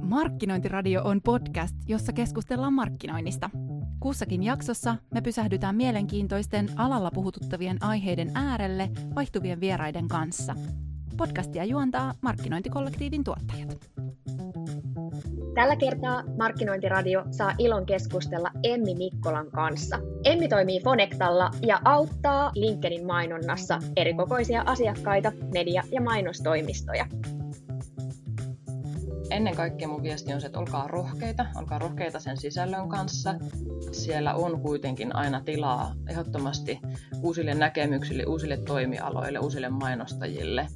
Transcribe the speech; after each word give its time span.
Markkinointiradio 0.00 1.02
on 1.04 1.20
podcast, 1.22 1.76
jossa 1.86 2.12
keskustellaan 2.12 2.72
markkinoinnista. 2.72 3.50
Kussakin 4.00 4.42
jaksossa 4.42 4.96
me 5.14 5.20
pysähdytään 5.20 5.76
mielenkiintoisten 5.76 6.68
alalla 6.76 7.10
puhututtavien 7.10 7.82
aiheiden 7.82 8.30
äärelle 8.34 8.90
vaihtuvien 9.14 9.60
vieraiden 9.60 10.08
kanssa. 10.08 10.54
Podcastia 11.16 11.64
juontaa 11.64 12.14
markkinointikollektiivin 12.20 13.24
tuottajat. 13.24 13.78
Tällä 15.54 15.76
kertaa 15.76 16.22
Markkinointiradio 16.38 17.24
saa 17.30 17.54
ilon 17.58 17.86
keskustella 17.86 18.50
Emmi 18.62 18.94
Mikkolan 18.94 19.50
kanssa. 19.50 19.98
Emmi 20.24 20.48
toimii 20.48 20.80
Fonektalla 20.84 21.50
ja 21.66 21.80
auttaa 21.84 22.50
LinkedIn 22.54 23.06
mainonnassa 23.06 23.78
erikokoisia 23.96 24.62
asiakkaita, 24.66 25.32
media- 25.52 25.82
ja 25.92 26.00
mainostoimistoja 26.00 27.06
ennen 29.36 29.56
kaikkea 29.56 29.88
mun 29.88 30.02
viesti 30.02 30.32
on 30.32 30.40
se, 30.40 30.46
että 30.46 30.58
olkaa 30.58 30.88
rohkeita, 30.88 31.46
olkaa 31.56 31.78
rohkeita 31.78 32.20
sen 32.20 32.36
sisällön 32.36 32.88
kanssa. 32.88 33.34
Siellä 33.92 34.34
on 34.34 34.60
kuitenkin 34.60 35.16
aina 35.16 35.40
tilaa 35.40 35.94
ehdottomasti 36.08 36.80
uusille 37.22 37.54
näkemyksille, 37.54 38.24
uusille 38.26 38.56
toimialoille, 38.56 39.38
uusille 39.38 39.68
mainostajille. 39.68 40.66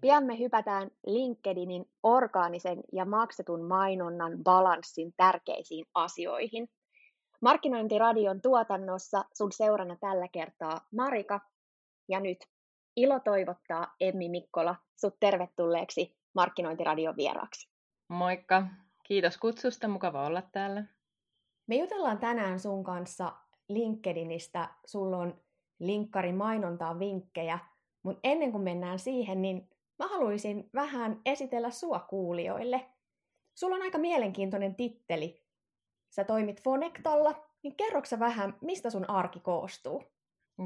Pian 0.00 0.24
me 0.24 0.38
hypätään 0.38 0.90
LinkedInin 1.06 1.84
orgaanisen 2.02 2.80
ja 2.92 3.04
maksetun 3.04 3.64
mainonnan 3.64 4.32
balanssin 4.44 5.12
tärkeisiin 5.16 5.86
asioihin. 5.94 6.68
Markkinointiradion 7.42 8.40
tuotannossa 8.40 9.24
sun 9.34 9.52
seurana 9.52 9.96
tällä 10.00 10.28
kertaa 10.28 10.80
Marika 10.92 11.40
ja 12.08 12.20
nyt 12.20 12.38
ilo 12.96 13.20
toivottaa 13.20 13.94
Emmi 14.00 14.28
Mikkola 14.28 14.76
sut 14.96 15.16
tervetulleeksi 15.20 16.16
Markkinointiradion 16.34 17.16
vieraaksi. 17.16 17.68
Moikka! 18.08 18.66
Kiitos 19.02 19.38
kutsusta, 19.38 19.88
mukava 19.88 20.26
olla 20.26 20.42
täällä. 20.42 20.84
Me 21.66 21.76
jutellaan 21.76 22.18
tänään 22.18 22.60
sun 22.60 22.84
kanssa 22.84 23.32
LinkedInistä. 23.68 24.68
Sulla 24.84 25.16
on 25.16 25.40
linkkari 25.78 26.32
mainontaa 26.32 26.98
vinkkejä, 26.98 27.58
mutta 28.02 28.20
ennen 28.24 28.52
kuin 28.52 28.62
mennään 28.62 28.98
siihen, 28.98 29.42
niin 29.42 29.68
mä 29.98 30.08
haluaisin 30.08 30.70
vähän 30.74 31.20
esitellä 31.26 31.70
sua 31.70 31.98
kuulijoille. 31.98 32.86
Sulla 33.54 33.76
on 33.76 33.82
aika 33.82 33.98
mielenkiintoinen 33.98 34.74
titteli. 34.74 35.42
Sä 36.10 36.24
toimit 36.24 36.62
Fonektalla, 36.62 37.46
niin 37.62 37.76
kerroksä 37.76 38.18
vähän, 38.18 38.56
mistä 38.60 38.90
sun 38.90 39.10
arki 39.10 39.40
koostuu? 39.40 40.04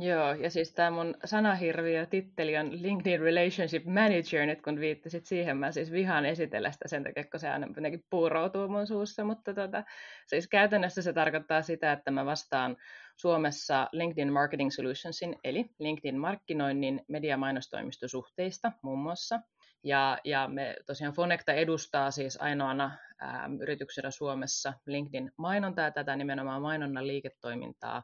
Joo, 0.01 0.35
ja 0.35 0.51
siis 0.51 0.73
tämä 0.73 0.91
mun 0.91 1.15
sanahirviö 1.25 2.07
titteli 2.07 2.57
on 2.57 2.83
LinkedIn 2.83 3.21
Relationship 3.21 3.85
Manager, 3.85 4.47
nyt 4.47 4.63
kun 4.63 4.81
viittasit 4.81 5.27
siihen, 5.27 5.57
mä 5.57 5.73
siis 5.73 5.93
vihaan 5.93 6.27
esitellä 6.27 6.73
sitä 6.73 6.89
sen 6.89 7.05
takia, 7.05 7.25
kun 7.25 7.41
se 7.41 7.49
aina 7.49 7.67
jotenkin 7.77 8.05
puuroutuu 8.11 8.69
mun 8.69 8.87
suussa, 8.87 9.25
mutta 9.25 9.55
tota, 9.55 9.85
siis 10.27 10.49
käytännössä 10.49 11.03
se 11.03 11.13
tarkoittaa 11.13 11.63
sitä, 11.63 11.93
että 11.93 12.11
mä 12.11 12.27
vastaan 12.27 12.77
Suomessa 13.17 13.89
LinkedIn 13.93 14.33
Marketing 14.33 14.71
Solutionsin, 14.71 15.37
eli 15.45 15.65
LinkedIn 15.79 16.19
markkinoinnin 16.19 17.01
mediamainostoimistosuhteista 17.09 18.73
muun 18.83 18.99
muassa. 18.99 19.41
Ja, 19.85 20.19
ja 20.25 20.49
me 20.49 20.77
tosiaan 20.87 21.15
Fonecta 21.15 21.53
edustaa 21.53 22.11
siis 22.11 22.41
ainoana 22.41 22.91
ää, 23.21 23.51
yrityksenä 23.61 24.11
Suomessa 24.11 24.73
LinkedIn 24.87 25.31
mainontaa, 25.37 25.91
tätä 25.91 26.17
nimenomaan 26.17 26.63
mainonnan 26.63 27.07
liiketoimintaa, 27.07 28.03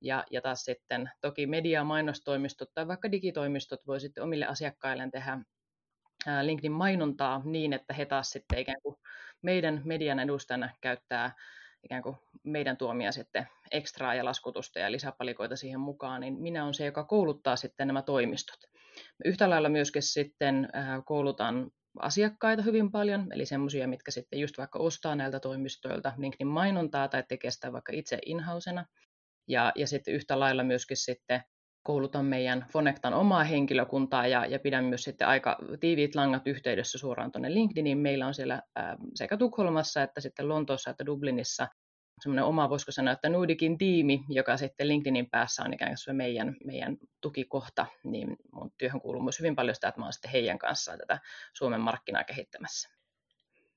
ja, 0.00 0.24
ja 0.30 0.40
taas 0.40 0.64
sitten 0.64 1.10
toki 1.20 1.46
media- 1.46 1.84
mainostoimistot 1.84 2.68
tai 2.74 2.88
vaikka 2.88 3.12
digitoimistot 3.12 3.86
voi 3.86 4.00
sitten 4.00 4.24
omille 4.24 4.46
asiakkailleen 4.46 5.10
tehdä 5.10 5.38
LinkedIn 6.42 6.72
mainontaa 6.72 7.42
niin, 7.44 7.72
että 7.72 7.94
he 7.94 8.06
taas 8.06 8.30
sitten 8.30 8.58
ikään 8.58 8.82
kuin 8.82 8.96
meidän 9.42 9.82
median 9.84 10.18
edustajana 10.18 10.70
käyttää 10.80 11.32
ikään 11.82 12.02
kuin 12.02 12.16
meidän 12.42 12.76
tuomia 12.76 13.12
sitten 13.12 13.48
ekstraa 13.70 14.14
ja 14.14 14.24
laskutusta 14.24 14.78
ja 14.78 14.92
lisäpalikoita 14.92 15.56
siihen 15.56 15.80
mukaan, 15.80 16.20
niin 16.20 16.34
minä 16.40 16.62
olen 16.62 16.74
se, 16.74 16.84
joka 16.84 17.04
kouluttaa 17.04 17.56
sitten 17.56 17.86
nämä 17.86 18.02
toimistot. 18.02 18.58
Yhtä 19.24 19.50
lailla 19.50 19.68
myöskin 19.68 20.02
sitten 20.02 20.68
koulutan 21.04 21.70
asiakkaita 22.00 22.62
hyvin 22.62 22.90
paljon, 22.90 23.26
eli 23.32 23.46
semmoisia, 23.46 23.88
mitkä 23.88 24.10
sitten 24.10 24.40
just 24.40 24.58
vaikka 24.58 24.78
ostaa 24.78 25.16
näiltä 25.16 25.40
toimistoilta 25.40 26.12
LinkedIn 26.18 26.46
mainontaa 26.46 27.08
tai 27.08 27.24
tekee 27.28 27.50
sitä 27.50 27.72
vaikka 27.72 27.92
itse 27.92 28.18
inhausena. 28.26 28.86
Ja, 29.48 29.72
ja 29.74 29.86
sitten 29.86 30.14
yhtä 30.14 30.40
lailla 30.40 30.64
myöskin 30.64 30.96
sitten 30.96 31.42
koulutan 31.82 32.24
meidän 32.24 32.66
Fonectan 32.72 33.14
omaa 33.14 33.44
henkilökuntaa 33.44 34.26
ja, 34.26 34.46
ja 34.46 34.58
pidän 34.58 34.84
myös 34.84 35.02
sitten 35.02 35.28
aika 35.28 35.58
tiiviit 35.80 36.14
langat 36.14 36.46
yhteydessä 36.46 36.98
suoraan 36.98 37.32
tuonne 37.32 37.54
LinkedIniin. 37.54 37.98
Meillä 37.98 38.26
on 38.26 38.34
siellä 38.34 38.62
ää, 38.76 38.96
sekä 39.14 39.36
Tukholmassa 39.36 40.02
että 40.02 40.20
sitten 40.20 40.48
Lontoossa 40.48 40.90
että 40.90 41.06
Dublinissa 41.06 41.68
semmoinen 42.22 42.44
oma, 42.44 42.70
voisiko 42.70 42.92
sanoa, 42.92 43.12
että 43.12 43.28
Nuudikin 43.28 43.78
tiimi, 43.78 44.24
joka 44.28 44.56
sitten 44.56 44.88
LinkedInin 44.88 45.30
päässä 45.30 45.62
on 45.64 45.74
ikään 45.74 45.94
kuin 46.04 46.16
meidän, 46.16 46.56
meidän 46.64 46.96
tukikohta, 47.20 47.86
niin 48.04 48.36
mun 48.52 48.72
työhön 48.78 49.00
kuuluu 49.00 49.22
myös 49.22 49.38
hyvin 49.38 49.56
paljon 49.56 49.74
sitä, 49.74 49.88
että 49.88 50.00
mä 50.00 50.04
olen 50.04 50.12
sitten 50.12 50.30
heidän 50.30 50.58
kanssaan 50.58 50.98
tätä 50.98 51.18
Suomen 51.54 51.80
markkinaa 51.80 52.24
kehittämässä. 52.24 52.88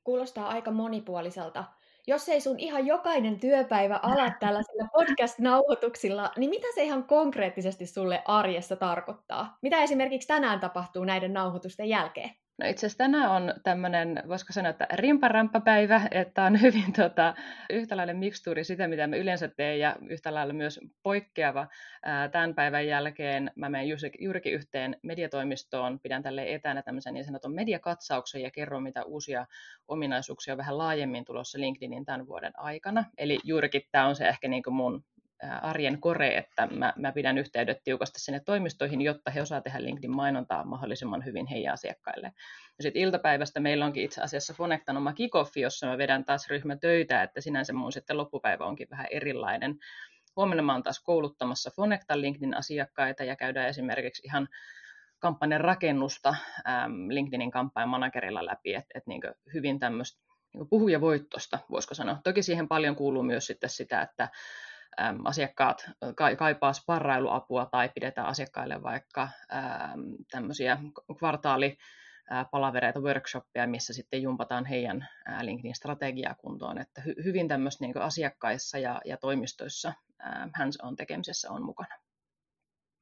Kuulostaa 0.03 0.47
aika 0.47 0.71
monipuoliselta 0.71 1.63
jos 2.09 2.29
ei 2.29 2.41
sun 2.41 2.59
ihan 2.59 2.87
jokainen 2.87 3.39
työpäivä 3.39 3.99
ala 4.03 4.29
tällaisilla 4.39 4.89
podcast-nauhoituksilla, 4.93 6.31
niin 6.37 6.49
mitä 6.49 6.67
se 6.75 6.83
ihan 6.83 7.03
konkreettisesti 7.03 7.85
sulle 7.85 8.21
arjessa 8.25 8.75
tarkoittaa? 8.75 9.57
Mitä 9.61 9.83
esimerkiksi 9.83 10.27
tänään 10.27 10.59
tapahtuu 10.59 11.03
näiden 11.03 11.33
nauhoitusten 11.33 11.89
jälkeen? 11.89 12.29
No 12.59 12.69
itse 12.69 12.85
asiassa 12.85 12.97
tänään 12.97 13.31
on 13.31 13.53
tämmöinen, 13.63 14.23
voisiko 14.27 14.53
sanoa, 14.53 14.69
että 14.69 14.87
rimparamppapäivä, 14.93 16.01
että 16.11 16.43
on 16.43 16.61
hyvin 16.61 16.93
tota, 16.93 17.33
yhtäläinen 17.69 18.17
mikstuuri 18.17 18.63
sitä, 18.63 18.87
mitä 18.87 19.07
me 19.07 19.17
yleensä 19.17 19.47
teen, 19.47 19.79
ja 19.79 19.95
yhtä 20.09 20.33
lailla 20.33 20.53
myös 20.53 20.79
poikkeava. 21.03 21.67
Tämän 22.31 22.55
päivän 22.55 22.87
jälkeen 22.87 23.51
mä 23.55 23.69
menen 23.69 23.87
juurikin 24.19 24.53
yhteen 24.53 24.95
mediatoimistoon, 25.03 25.99
pidän 25.99 26.23
tälle 26.23 26.53
etänä 26.53 26.81
tämmöisen 26.81 27.13
niin 27.13 27.25
sanotun 27.25 27.55
mediakatsauksen 27.55 28.41
ja 28.41 28.51
kerron, 28.51 28.83
mitä 28.83 29.03
uusia 29.03 29.45
ominaisuuksia 29.87 30.53
on 30.53 30.57
vähän 30.57 30.77
laajemmin 30.77 31.25
tulossa 31.25 31.59
LinkedInin 31.59 32.05
tämän 32.05 32.27
vuoden 32.27 32.59
aikana. 32.59 33.05
Eli 33.17 33.39
juurikin 33.43 33.81
tämä 33.91 34.07
on 34.07 34.15
se 34.15 34.27
ehkä 34.27 34.47
niin 34.47 34.63
kuin 34.63 34.73
mun 34.73 35.03
arjen 35.61 36.01
kore, 36.01 36.37
että 36.37 36.67
mä, 36.71 36.93
mä 36.97 37.11
pidän 37.11 37.37
yhteydet 37.37 37.77
tiukasti 37.83 38.19
sinne 38.19 38.39
toimistoihin, 38.39 39.01
jotta 39.01 39.31
he 39.31 39.41
osaavat 39.41 39.63
tehdä 39.63 39.83
LinkedIn-mainontaa 39.83 40.65
mahdollisimman 40.65 41.25
hyvin 41.25 41.47
heidän 41.47 41.73
asiakkaille. 41.73 42.31
Ja 42.77 42.83
sitten 42.83 43.01
iltapäivästä 43.01 43.59
meillä 43.59 43.85
onkin 43.85 44.03
itse 44.03 44.21
asiassa 44.21 44.53
Fonectan 44.53 44.97
oma 44.97 45.13
kikoffi, 45.13 45.61
jossa 45.61 45.87
mä 45.87 45.97
vedän 45.97 46.25
taas 46.25 46.49
ryhmätöitä, 46.49 47.23
että 47.23 47.41
sinänsä 47.41 47.73
mun 47.73 47.91
sitten 47.91 48.17
loppupäivä 48.17 48.65
onkin 48.65 48.87
vähän 48.91 49.07
erilainen. 49.11 49.75
Huomenna 50.35 50.63
mä 50.63 50.73
oon 50.73 50.83
taas 50.83 50.99
kouluttamassa 50.99 51.71
Fonectan 51.75 52.21
LinkedIn 52.21 52.57
asiakkaita 52.57 53.23
ja 53.23 53.35
käydään 53.35 53.69
esimerkiksi 53.69 54.21
ihan 54.25 54.47
kampanjan 55.19 55.61
rakennusta 55.61 56.29
ähm, 56.67 57.09
LinkedInin 57.09 57.51
kampanjan 57.51 57.89
managerilla 57.89 58.45
läpi, 58.45 58.73
että 58.73 58.91
et 58.95 59.07
niin 59.07 59.21
hyvin 59.53 59.79
tämmöistä 59.79 60.21
niin 60.53 60.69
puhujavoittosta, 60.69 61.59
voisiko 61.71 61.93
sanoa. 61.93 62.17
Toki 62.23 62.43
siihen 62.43 62.67
paljon 62.67 62.95
kuuluu 62.95 63.23
myös 63.23 63.45
sitten 63.45 63.69
sitä, 63.69 64.01
että 64.01 64.29
asiakkaat 65.25 65.89
kaipaa 66.37 66.73
sparrailuapua 66.73 67.65
tai 67.65 67.89
pidetään 67.89 68.27
asiakkaille 68.27 68.83
vaikka 68.83 69.29
tämmöisiä 70.31 70.77
kvartaali 71.17 71.77
palavereita, 72.51 72.99
workshoppeja, 72.99 73.67
missä 73.67 73.93
sitten 73.93 74.21
jumpataan 74.21 74.65
heidän 74.65 75.07
LinkedIn 75.41 75.75
strategiaa 75.75 76.35
kuntoon. 76.35 76.77
Että 76.77 77.01
hy- 77.01 77.23
hyvin 77.23 77.47
tämmöistä 77.47 77.85
niin 77.85 77.97
asiakkaissa 77.97 78.77
ja, 78.77 79.01
ja 79.05 79.17
toimistoissa 79.17 79.93
hands-on 80.57 80.95
tekemisessä 80.95 81.51
on 81.51 81.65
mukana. 81.65 81.95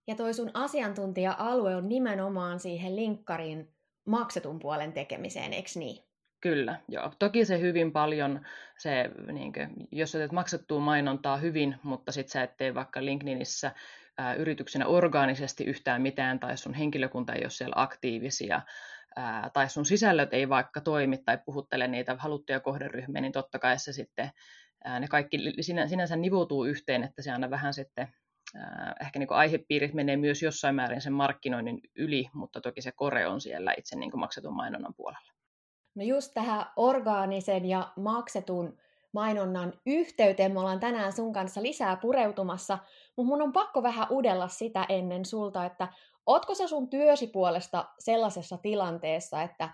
Ja 0.08 0.16
toi 0.16 0.34
sun 0.34 0.52
asiantuntija-alue 0.54 1.76
on 1.76 1.90
nimenomaan 1.90 2.60
siihen 2.60 2.96
linkkarin 2.96 3.76
maksetun 4.08 4.60
puolen 4.60 4.94
tekemiseen, 4.94 5.54
eikö 5.54 5.70
niin? 5.76 6.07
Kyllä, 6.42 6.80
joo. 6.88 7.12
Toki 7.20 7.46
se 7.46 7.60
hyvin 7.60 7.92
paljon, 7.92 8.46
se, 8.78 9.10
niin 9.32 9.54
kuin, 9.54 9.70
jos 9.92 10.12
sä 10.12 10.18
teet 10.18 10.32
maksettua 10.32 10.80
mainontaa 10.80 11.38
hyvin, 11.38 11.76
mutta 11.84 12.12
sitten 12.12 12.32
sä 12.32 12.44
et 12.44 12.58
tee 12.58 12.74
vaikka 12.76 13.06
LinkedInissä 13.06 13.72
ää, 14.18 14.34
yrityksenä 14.34 14.88
orgaanisesti 14.88 15.64
yhtään 15.64 16.02
mitään, 16.02 16.40
tai 16.40 16.58
sun 16.58 16.74
henkilökunta 16.74 17.34
ei 17.34 17.44
ole 17.44 17.50
siellä 17.50 17.74
aktiivisia, 17.78 18.62
ää, 19.16 19.50
tai 19.54 19.70
sun 19.70 19.86
sisällöt 19.86 20.34
ei 20.34 20.50
vaikka 20.50 20.82
toimi 20.82 21.18
tai 21.18 21.38
puhuttele 21.46 21.88
niitä 21.88 22.16
haluttuja 22.20 22.60
kohderyhmiä, 22.60 23.22
niin 23.22 23.32
totta 23.32 23.60
kai 23.60 23.80
se 23.80 23.94
sitten, 23.94 24.30
ää, 24.84 25.00
ne 25.00 25.08
kaikki 25.08 25.38
sinä, 25.62 25.88
sinänsä 25.88 26.16
nivoutuu 26.16 26.66
yhteen, 26.66 27.04
että 27.04 27.22
se 27.22 27.32
aina 27.32 27.50
vähän 27.50 27.74
sitten 27.74 28.08
ehkä 29.02 29.20
niin 29.20 29.32
aihepiirit 29.32 29.94
menee 29.94 30.18
myös 30.18 30.44
jossain 30.44 30.76
määrin 30.76 31.02
sen 31.02 31.14
markkinoinnin 31.14 31.80
yli, 31.96 32.30
mutta 32.34 32.62
toki 32.62 32.82
se 32.82 32.92
kore 32.92 33.28
on 33.28 33.42
siellä 33.42 33.74
itse 33.78 33.96
niin 33.96 34.20
maksetun 34.20 34.56
mainonnan 34.56 34.94
puolella. 34.94 35.37
No 35.98 36.04
just 36.04 36.34
tähän 36.34 36.66
orgaanisen 36.76 37.66
ja 37.66 37.88
maksetun 37.96 38.78
mainonnan 39.12 39.74
yhteyteen 39.86 40.52
me 40.52 40.60
ollaan 40.60 40.80
tänään 40.80 41.14
sun 41.14 41.34
kanssa 41.34 41.62
lisää 41.62 41.96
pureutumassa, 41.96 42.78
mutta 43.16 43.28
mun 43.28 43.42
on 43.42 43.54
pakko 43.54 43.84
vähän 43.84 44.08
udella 44.12 44.48
sitä 44.48 44.86
ennen 44.90 45.26
sulta, 45.26 45.66
että 45.66 45.88
Ootko 46.28 46.56
sä 46.56 46.68
sun 46.68 46.90
työsi 46.90 47.28
puolesta 47.28 47.86
sellaisessa 48.00 48.58
tilanteessa, 48.58 49.42
että 49.42 49.70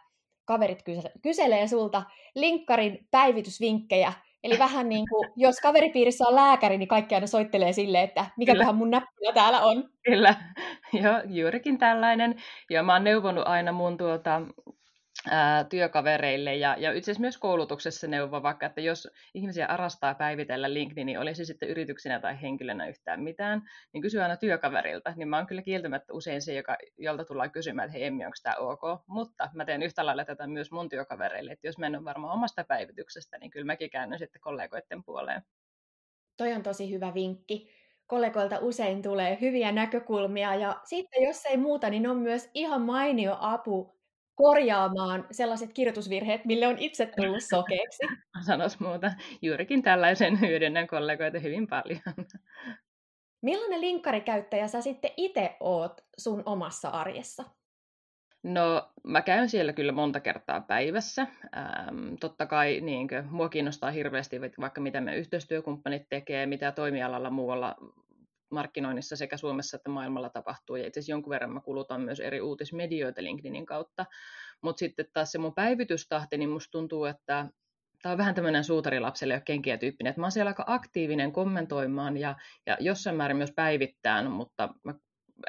kaverit 0.46 0.84
kyselee 1.22 1.68
sulta 1.68 2.04
linkkarin 2.36 3.08
päivitysvinkkejä, 3.12 4.14
Eli 4.44 4.60
vähän 4.60 4.90
niin 4.90 5.06
kuin, 5.10 5.30
jos 5.36 5.60
kaveripiirissä 5.60 6.28
on 6.28 6.36
lääkäri, 6.36 6.78
niin 6.78 6.88
kaikki 6.88 7.16
aina 7.16 7.28
soittelee 7.28 7.74
sille, 7.74 8.04
että 8.04 8.26
mikäköhän 8.38 8.76
mun 8.76 8.90
näppilä 8.90 9.34
täällä 9.34 9.62
on. 9.62 9.90
Kyllä, 10.04 10.36
joo, 11.04 11.22
juurikin 11.26 11.78
tällainen. 11.78 12.36
Ja 12.70 12.84
mä 12.84 12.94
oon 12.94 13.04
neuvonut 13.04 13.48
aina 13.48 13.72
mun 13.72 13.98
tuota, 13.98 14.42
ää, 15.30 15.64
työkavereille 15.64 16.56
ja, 16.56 16.76
ja 16.80 16.92
itse 16.92 17.12
asiassa 17.12 17.22
myös 17.22 17.38
koulutuksessa 17.38 18.08
neuvo 18.08 18.44
vaikka, 18.44 18.66
että 18.66 18.82
jos 18.82 19.08
ihmisiä 19.34 19.66
arastaa 19.66 20.16
päivitellä 20.16 20.74
LinkedIn, 20.74 21.06
niin 21.06 21.20
olisi 21.20 21.46
sitten 21.46 21.70
yrityksenä 21.70 22.20
tai 22.20 22.42
henkilönä 22.42 22.88
yhtään 22.88 23.24
mitään, 23.24 23.62
niin 23.94 24.02
kysy 24.02 24.22
aina 24.22 24.38
työkaverilta. 24.38 25.14
Niin 25.16 25.28
mä 25.28 25.38
oon 25.38 25.48
kyllä 25.48 25.62
kieltämättä 25.62 26.14
usein 26.14 26.42
se, 26.42 26.54
joka, 26.54 26.78
jolta 26.98 27.26
tullaan 27.26 27.52
kysymään, 27.52 27.86
että 27.86 27.98
hei 27.98 28.04
Emmi, 28.04 28.26
onko 28.26 28.38
tämä 28.44 28.56
ok? 28.56 28.82
Mutta 29.08 29.50
mä 29.54 29.66
teen 29.66 29.84
yhtä 29.84 30.06
lailla 30.06 30.26
tätä 30.26 30.48
myös 30.48 30.72
mun 30.72 30.90
työkavereille, 30.90 31.52
että 31.52 31.68
jos 31.68 31.78
mä 31.78 31.86
en 31.86 31.96
ole 31.96 32.06
varma 32.06 32.34
omasta 32.34 32.64
päivityksestä, 32.64 33.38
niin 33.38 33.52
kyllä 33.52 33.66
mäkin 33.66 33.90
käännyn 33.90 34.20
sitten 34.20 34.42
kollegoiden 34.42 35.04
puoleen. 35.04 35.42
Toi 36.38 36.54
on 36.54 36.64
tosi 36.64 36.92
hyvä 36.92 37.14
vinkki 37.14 37.70
kollegoilta 38.08 38.60
usein 38.60 39.02
tulee 39.02 39.38
hyviä 39.42 39.72
näkökulmia 39.72 40.56
ja 40.56 40.82
sitten 40.84 41.24
jos 41.24 41.46
ei 41.46 41.58
muuta, 41.58 41.90
niin 41.90 42.08
on 42.08 42.18
myös 42.18 42.50
ihan 42.54 42.82
mainio 42.82 43.38
apu 43.40 44.03
korjaamaan 44.36 45.28
sellaiset 45.32 45.74
kirjoitusvirheet, 45.74 46.46
mille 46.46 46.68
on 46.68 46.78
itse 46.78 47.06
tullut 47.06 47.44
sokeeksi. 47.56 48.04
Sanois 48.46 48.80
muuta. 48.80 49.12
Juurikin 49.42 49.84
tällaisen 49.84 50.42
hyödynnän 50.42 50.88
kollegoita 50.88 51.40
hyvin 51.40 51.68
paljon. 51.68 52.02
Millainen 53.42 53.82
linkkarikäyttäjä 53.82 54.68
sä 54.68 54.82
sitten 54.82 55.12
itse 55.18 55.58
oot 55.60 56.02
sun 56.18 56.44
omassa 56.46 56.90
arjessa? 56.90 57.44
No, 58.44 58.92
mä 59.04 59.22
käyn 59.22 59.50
siellä 59.50 59.74
kyllä 59.74 59.92
monta 59.92 60.20
kertaa 60.20 60.62
päivässä. 60.62 61.28
Ähm, 61.58 62.16
totta 62.20 62.46
kai 62.46 62.82
niin 62.82 63.08
kuin, 63.08 63.26
mua 63.32 63.50
kiinnostaa 63.50 63.92
hirveästi 63.92 64.42
vaikka 64.42 64.82
mitä 64.82 65.02
me 65.02 65.16
yhteistyökumppanit 65.16 66.10
tekee, 66.10 66.46
mitä 66.46 66.72
toimialalla 66.72 67.30
muualla 67.30 67.76
markkinoinnissa 68.54 69.16
sekä 69.16 69.38
Suomessa 69.38 69.78
että 69.78 69.90
maailmalla 69.90 70.30
tapahtuu. 70.30 70.76
Ja 70.76 70.88
itse 70.88 71.00
asiassa 71.00 71.12
jonkun 71.12 71.30
verran 71.32 71.54
mä 71.54 71.62
kulutan 71.62 72.02
myös 72.02 72.20
eri 72.20 72.42
uutismedioita 72.42 73.24
LinkedInin 73.24 73.66
kautta. 73.66 74.06
Mutta 74.62 74.80
sitten 74.80 75.06
taas 75.14 75.32
se 75.32 75.38
mun 75.38 75.54
päivitystahti, 75.54 76.38
niin 76.38 76.50
musta 76.50 76.72
tuntuu, 76.72 77.06
että 77.06 77.48
tämä 78.02 78.12
on 78.12 78.18
vähän 78.18 78.36
tämmöinen 78.36 78.64
suutarilapselle 78.64 79.34
jo 79.34 79.42
kenkiä 79.46 79.78
tyyppinen, 79.78 80.10
että 80.10 80.22
mä 80.22 80.26
oon 80.26 80.32
siellä 80.32 80.50
aika 80.50 80.64
aktiivinen 80.68 81.32
kommentoimaan 81.32 82.18
ja, 82.18 82.36
ja 82.66 82.78
jossain 82.80 83.16
määrin 83.16 83.38
myös 83.38 83.52
päivittään, 83.56 84.32
mutta 84.32 84.70
mä 84.84 84.94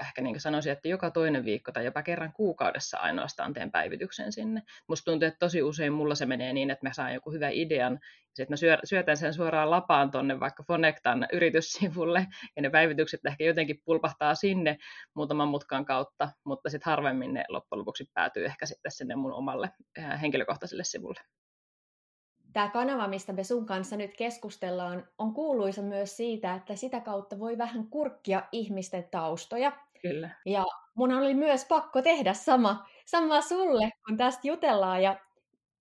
ehkä 0.00 0.23
niin 0.23 0.41
sanoisin, 0.41 0.73
että 0.73 0.88
joka 0.88 1.11
toinen 1.11 1.44
viikko 1.44 1.73
tai 1.73 1.85
jopa 1.85 2.02
kerran 2.02 2.32
kuukaudessa 2.32 2.99
ainoastaan 2.99 3.52
teen 3.52 3.70
päivityksen 3.70 4.32
sinne. 4.32 4.62
Musta 4.88 5.11
tuntuu, 5.11 5.26
että 5.26 5.38
tosi 5.38 5.62
usein 5.62 5.93
mulla 5.93 6.14
se 6.14 6.26
menee 6.26 6.52
niin, 6.52 6.70
että 6.70 6.87
mä 6.87 6.93
saan 6.93 7.14
joku 7.14 7.31
hyvä 7.31 7.49
idean, 7.49 7.93
ja 7.93 7.99
sitten 8.37 8.52
mä 8.52 8.79
syötän 8.85 9.17
sen 9.17 9.35
suoraan 9.35 9.70
lapaan 9.70 10.11
tonne 10.11 10.41
vaikka 10.41 10.62
Fonectan 10.62 11.26
yrityssivulle, 11.32 12.26
ja 12.56 12.62
ne 12.62 12.70
päivitykset 12.70 13.20
ehkä 13.26 13.44
jotenkin 13.44 13.82
pulpahtaa 13.85 14.35
sinne 14.35 14.79
muutaman 15.14 15.49
mutkan 15.49 15.85
kautta, 15.85 16.29
mutta 16.44 16.70
sitten 16.70 16.91
harvemmin 16.91 17.35
ne 17.35 17.44
loppujen 17.49 17.79
lopuksi 17.79 18.11
päätyy 18.14 18.44
ehkä 18.44 18.67
sitten 18.67 18.93
sinne 18.93 19.17
mun 19.17 19.32
omalle 19.32 19.70
henkilökohtaiselle 20.23 20.85
sivulle. 20.85 21.20
Tämä 22.52 22.69
kanava, 22.69 23.08
mistä 23.08 23.32
me 23.32 23.44
sun 23.44 23.67
kanssa 23.67 23.96
nyt 23.96 24.17
keskustellaan, 24.17 25.08
on 25.19 25.35
kuuluisa 25.35 25.82
myös 25.82 26.17
siitä, 26.17 26.55
että 26.55 26.76
sitä 26.76 27.00
kautta 27.00 27.38
voi 27.38 27.58
vähän 27.58 27.87
kurkkia 27.87 28.43
ihmisten 28.52 29.08
taustoja. 29.11 29.73
Kyllä. 30.09 30.31
Ja 30.47 30.65
mun 30.95 31.12
oli 31.12 31.35
myös 31.35 31.65
pakko 31.65 32.03
tehdä 32.03 32.33
sama, 32.33 32.87
sama 33.06 33.41
sulle, 33.41 33.91
kun 34.06 34.17
tästä 34.17 34.49
jutellaan. 34.49 35.03
Ja 35.03 35.17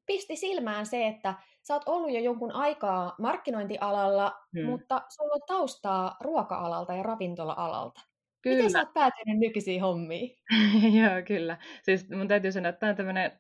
pisti 0.06 0.36
silmään 0.36 0.86
se, 0.86 1.08
että 1.08 1.34
sä 1.62 1.74
oot 1.74 1.84
ollut 1.86 2.12
jo 2.12 2.20
jonkun 2.20 2.52
aikaa 2.52 3.16
markkinointialalla, 3.20 4.34
hmm. 4.58 4.66
mutta 4.66 5.02
sulla 5.10 5.34
on 5.34 5.42
taustaa 5.48 6.18
ruoka-alalta 6.22 6.94
ja 6.94 7.04
ravintola-alalta. 7.04 8.02
Kyllä. 8.42 8.56
Miten 8.56 8.72
sä 8.72 8.80
oot 8.80 8.94
päätynyt 8.94 9.40
nykyisiin 9.40 9.82
hommiin? 9.82 10.38
Joo, 11.02 11.22
kyllä. 11.28 11.58
Siis 11.84 12.10
mun 12.10 12.28
täytyy 12.28 12.52
sanoa, 12.52 12.70
että 12.70 12.80
tämä 12.80 12.90
on 12.90 12.96
tämmöinen 12.96 13.32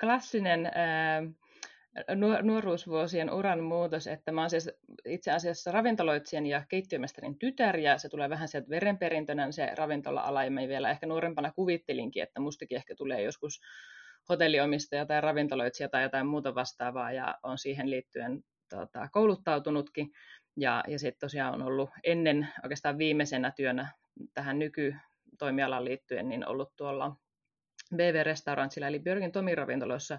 klassinen... 0.00 0.70
Ää 0.74 1.22
nuoruusvuosien 2.42 3.32
uran 3.32 3.60
muutos, 3.60 4.06
että 4.06 4.32
mä 4.32 4.40
oon 4.40 4.50
siis 4.50 4.70
itse 5.04 5.30
asiassa 5.30 5.72
ravintoloitsijan 5.72 6.46
ja 6.46 6.62
keittiömestarin 6.68 7.38
tytär, 7.38 7.76
ja 7.76 7.98
se 7.98 8.08
tulee 8.08 8.30
vähän 8.30 8.48
sieltä 8.48 8.70
verenperintönä 8.70 9.52
se 9.52 9.70
ravintola-ala, 9.74 10.44
ja 10.44 10.50
mä 10.50 10.60
vielä 10.68 10.90
ehkä 10.90 11.06
nuorempana 11.06 11.52
kuvittelinkin, 11.52 12.22
että 12.22 12.40
mustakin 12.40 12.76
ehkä 12.76 12.94
tulee 12.94 13.22
joskus 13.22 13.60
hotelliomistaja 14.28 15.06
tai 15.06 15.20
ravintoloitsija 15.20 15.88
tai 15.88 16.02
jotain 16.02 16.26
muuta 16.26 16.54
vastaavaa, 16.54 17.12
ja 17.12 17.38
on 17.42 17.58
siihen 17.58 17.90
liittyen 17.90 18.44
tota, 18.68 19.08
kouluttautunutkin, 19.12 20.10
ja, 20.56 20.84
ja 20.88 20.98
sitten 20.98 21.20
tosiaan 21.20 21.54
on 21.54 21.62
ollut 21.62 21.90
ennen 22.04 22.48
oikeastaan 22.62 22.98
viimeisenä 22.98 23.50
työnä 23.50 23.92
tähän 24.34 24.58
nykytoimialaan 24.58 25.84
liittyen, 25.84 26.28
niin 26.28 26.48
ollut 26.48 26.72
tuolla 26.76 27.16
BV-restaurantsilla, 27.94 28.86
eli 28.86 28.98
Björgin 28.98 29.32
Tomi 29.32 29.54
ravintoloissa 29.54 30.18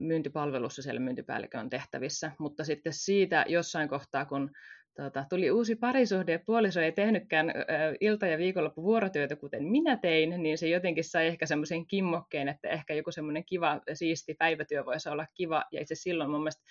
myyntipalvelussa 0.00 0.82
siellä 0.82 1.00
myyntipäällikön 1.00 1.70
tehtävissä, 1.70 2.32
mutta 2.38 2.64
sitten 2.64 2.92
siitä 2.92 3.44
jossain 3.48 3.88
kohtaa, 3.88 4.24
kun 4.24 4.50
Tota, 4.96 5.24
tuli 5.30 5.50
uusi 5.50 5.76
parisuhde 5.76 6.32
ja 6.32 6.38
puoliso 6.46 6.80
ei 6.80 6.92
tehnytkään 6.92 7.52
ilta- 8.00 8.26
ja 8.26 8.38
viikonloppu 8.38 8.82
vuorotyötä, 8.82 9.36
kuten 9.36 9.64
minä 9.64 9.96
tein, 9.96 10.42
niin 10.42 10.58
se 10.58 10.68
jotenkin 10.68 11.04
sai 11.04 11.26
ehkä 11.26 11.46
semmoisen 11.46 11.86
kimmokkeen, 11.86 12.48
että 12.48 12.68
ehkä 12.68 12.94
joku 12.94 13.12
semmoinen 13.12 13.44
kiva, 13.44 13.80
siisti 13.94 14.34
päivätyö 14.34 14.84
voisi 14.84 15.08
olla 15.08 15.26
kiva. 15.34 15.64
Ja 15.72 15.80
itse 15.80 15.94
silloin 15.94 16.30
mun 16.30 16.40
mielestä 16.40 16.62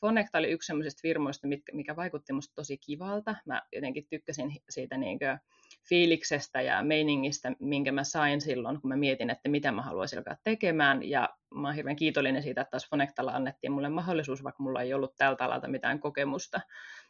Fonecta 0.00 0.38
oli 0.38 0.50
yksi 0.50 0.66
semmoisista 0.66 1.00
firmoista, 1.02 1.48
mikä 1.72 1.96
vaikutti 1.96 2.32
musta 2.32 2.54
tosi 2.54 2.78
kivalta. 2.78 3.34
Mä 3.46 3.62
jotenkin 3.72 4.06
tykkäsin 4.10 4.52
siitä 4.70 4.96
niin 4.96 5.18
kuin, 5.18 5.38
fiiliksestä 5.88 6.60
ja 6.60 6.82
meiningistä, 6.82 7.52
minkä 7.60 7.92
mä 7.92 8.04
sain 8.04 8.40
silloin, 8.40 8.80
kun 8.80 8.88
mä 8.88 8.96
mietin, 8.96 9.30
että 9.30 9.48
mitä 9.48 9.72
mä 9.72 9.82
haluaisin 9.82 10.18
alkaa 10.18 10.36
tekemään. 10.44 11.08
Ja 11.08 11.28
mä 11.54 11.68
oon 11.68 11.74
hirveän 11.74 11.96
kiitollinen 11.96 12.42
siitä, 12.42 12.60
että 12.60 12.70
taas 12.70 12.90
Fonectalla 12.90 13.32
annettiin 13.32 13.72
mulle 13.72 13.88
mahdollisuus, 13.88 14.44
vaikka 14.44 14.62
mulla 14.62 14.82
ei 14.82 14.94
ollut 14.94 15.16
tältä 15.16 15.44
alalta 15.44 15.68
mitään 15.68 16.00
kokemusta, 16.00 16.60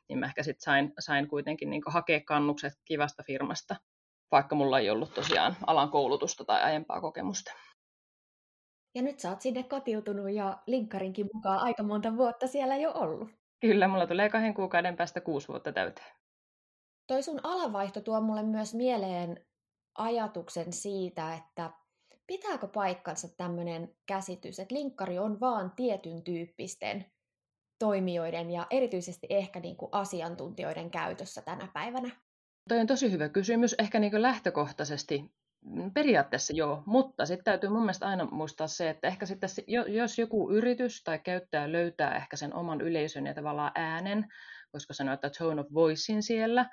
niin 0.09 0.19
mä 0.19 0.27
ehkä 0.27 0.43
sitten 0.43 0.65
sain, 0.65 0.93
sain 0.99 1.29
kuitenkin 1.29 1.71
niin 1.71 1.83
hakea 1.87 2.21
kannukset 2.21 2.73
kivasta 2.85 3.23
firmasta, 3.23 3.77
vaikka 4.31 4.57
mulla 4.57 4.79
ei 4.79 4.91
ollut 4.91 5.15
tosiaan 5.15 5.57
alan 5.67 5.91
koulutusta 5.91 6.45
tai 6.45 6.63
aiempaa 6.63 7.01
kokemusta. 7.01 7.53
Ja 8.95 9.03
nyt 9.03 9.21
sä 9.21 9.31
oot 9.31 9.41
sinne 9.41 9.63
kotiutunut 9.63 10.31
ja 10.31 10.59
linkkarinkin 10.67 11.29
mukaan 11.35 11.59
aika 11.59 11.83
monta 11.83 12.17
vuotta 12.17 12.47
siellä 12.47 12.77
jo 12.77 12.93
ollut. 12.95 13.29
Kyllä, 13.61 13.89
mulla 13.89 14.07
tulee 14.07 14.29
kahden 14.29 14.55
kuukauden 14.55 14.97
päästä 14.97 15.21
kuusi 15.21 15.49
vuotta 15.49 15.73
täyteen. 15.73 16.17
Toi 17.07 17.23
sun 17.23 17.41
alanvaihto 17.43 18.01
tuo 18.01 18.21
mulle 18.21 18.43
myös 18.43 18.75
mieleen 18.75 19.47
ajatuksen 19.95 20.73
siitä, 20.73 21.35
että 21.35 21.71
pitääkö 22.27 22.69
paikkansa 22.69 23.29
tämmöinen 23.37 23.95
käsitys, 24.07 24.61
että 24.61 24.75
linkkari 24.75 25.19
on 25.19 25.41
vaan 25.41 25.73
tietyn 25.77 26.23
tyyppisten 26.23 27.05
toimijoiden 27.79 28.51
ja 28.51 28.67
erityisesti 28.71 29.27
ehkä 29.31 29.61
niin 29.61 29.77
kuin 29.77 29.89
asiantuntijoiden 29.93 30.91
käytössä 30.91 31.43
tänä 31.43 31.69
päivänä? 31.73 32.11
Toi 32.69 32.81
on 32.81 32.87
tosi 32.87 33.13
hyvä 33.13 33.29
kysymys. 33.29 33.75
Ehkä 33.79 33.99
niin 33.99 34.23
lähtökohtaisesti 34.23 35.35
mm, 35.65 35.93
periaatteessa 35.93 36.53
joo, 36.53 36.83
mutta 36.87 37.27
sitten 37.27 37.45
täytyy 37.45 37.71
mun 37.71 37.81
mielestä 37.81 38.07
aina 38.07 38.25
muistaa 38.25 38.67
se, 38.67 38.91
että 38.91 39.09
ehkä 39.09 39.27
sitten 39.27 39.49
jos 39.89 40.19
joku 40.19 40.51
yritys 40.51 41.03
tai 41.05 41.19
käyttäjä 41.19 41.73
löytää 41.73 42.17
ehkä 42.17 42.37
sen 42.37 42.55
oman 42.55 42.81
yleisön 42.81 43.27
ja 43.27 43.35
tavallaan 43.35 43.73
äänen, 43.75 44.27
voisiko 44.77 44.93
sanoa, 44.93 45.15
että 45.15 45.31
tone 45.39 45.61
of 45.61 45.67
voicein 45.75 46.23
siellä, 46.23 46.67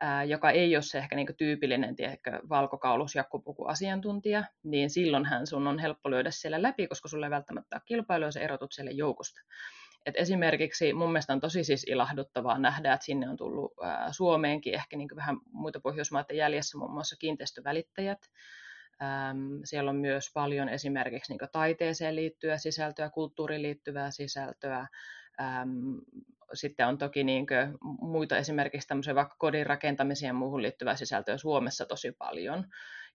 ää, 0.00 0.24
joka 0.24 0.50
ei 0.50 0.76
ole 0.76 0.82
se 0.82 0.98
ehkä 0.98 1.16
niin 1.16 1.36
tyypillinen 1.38 1.96
tiedätkö, 1.96 2.40
valkokaulus 2.48 3.14
asiantuntija, 3.68 4.44
niin 4.62 4.90
silloinhan 4.90 5.46
sun 5.46 5.66
on 5.66 5.78
helppo 5.78 6.10
löydä 6.10 6.30
siellä 6.30 6.62
läpi, 6.62 6.86
koska 6.86 7.08
sulle 7.08 7.26
ei 7.26 7.30
välttämättä 7.30 7.80
ole 7.90 8.26
ja 8.26 8.32
sä 8.32 8.40
erotut 8.40 8.72
siellä 8.72 8.90
joukosta. 8.90 9.40
Et 10.06 10.14
esimerkiksi 10.16 10.92
mun 10.92 11.12
mielestä 11.12 11.32
on 11.32 11.40
tosi 11.40 11.64
siis 11.64 11.84
ilahduttavaa 11.84 12.58
nähdä, 12.58 12.92
että 12.92 13.04
sinne 13.04 13.28
on 13.28 13.36
tullut 13.36 13.72
ää, 13.82 14.12
Suomeenkin 14.12 14.74
ehkä 14.74 14.96
niin 14.96 15.08
vähän 15.16 15.36
muita 15.52 15.80
Pohjoismaiden 15.80 16.36
jäljessä, 16.36 16.78
muun 16.78 16.92
muassa 16.92 17.16
kiinteistövälittäjät. 17.16 18.18
Ähm, 19.02 19.60
siellä 19.64 19.90
on 19.90 19.96
myös 19.96 20.30
paljon 20.34 20.68
esimerkiksi 20.68 21.32
niin 21.32 21.48
taiteeseen 21.52 22.16
liittyvää 22.16 22.58
sisältöä, 22.58 23.10
kulttuuriin 23.10 23.62
liittyvää 23.62 24.10
sisältöä, 24.10 24.86
Ähm, 25.40 25.98
sitten 26.54 26.86
on 26.86 26.98
toki 26.98 27.24
niin 27.24 27.46
kuin 27.46 27.78
muita 28.00 28.36
esimerkiksi 28.36 28.88
tämmöisiä 28.88 29.14
vaikka 29.14 29.34
kodin 29.38 29.66
rakentamiseen 29.66 30.28
ja 30.28 30.34
muuhun 30.34 30.62
liittyvää 30.62 30.96
sisältöä 30.96 31.38
Suomessa 31.38 31.86
tosi 31.86 32.12
paljon. 32.12 32.64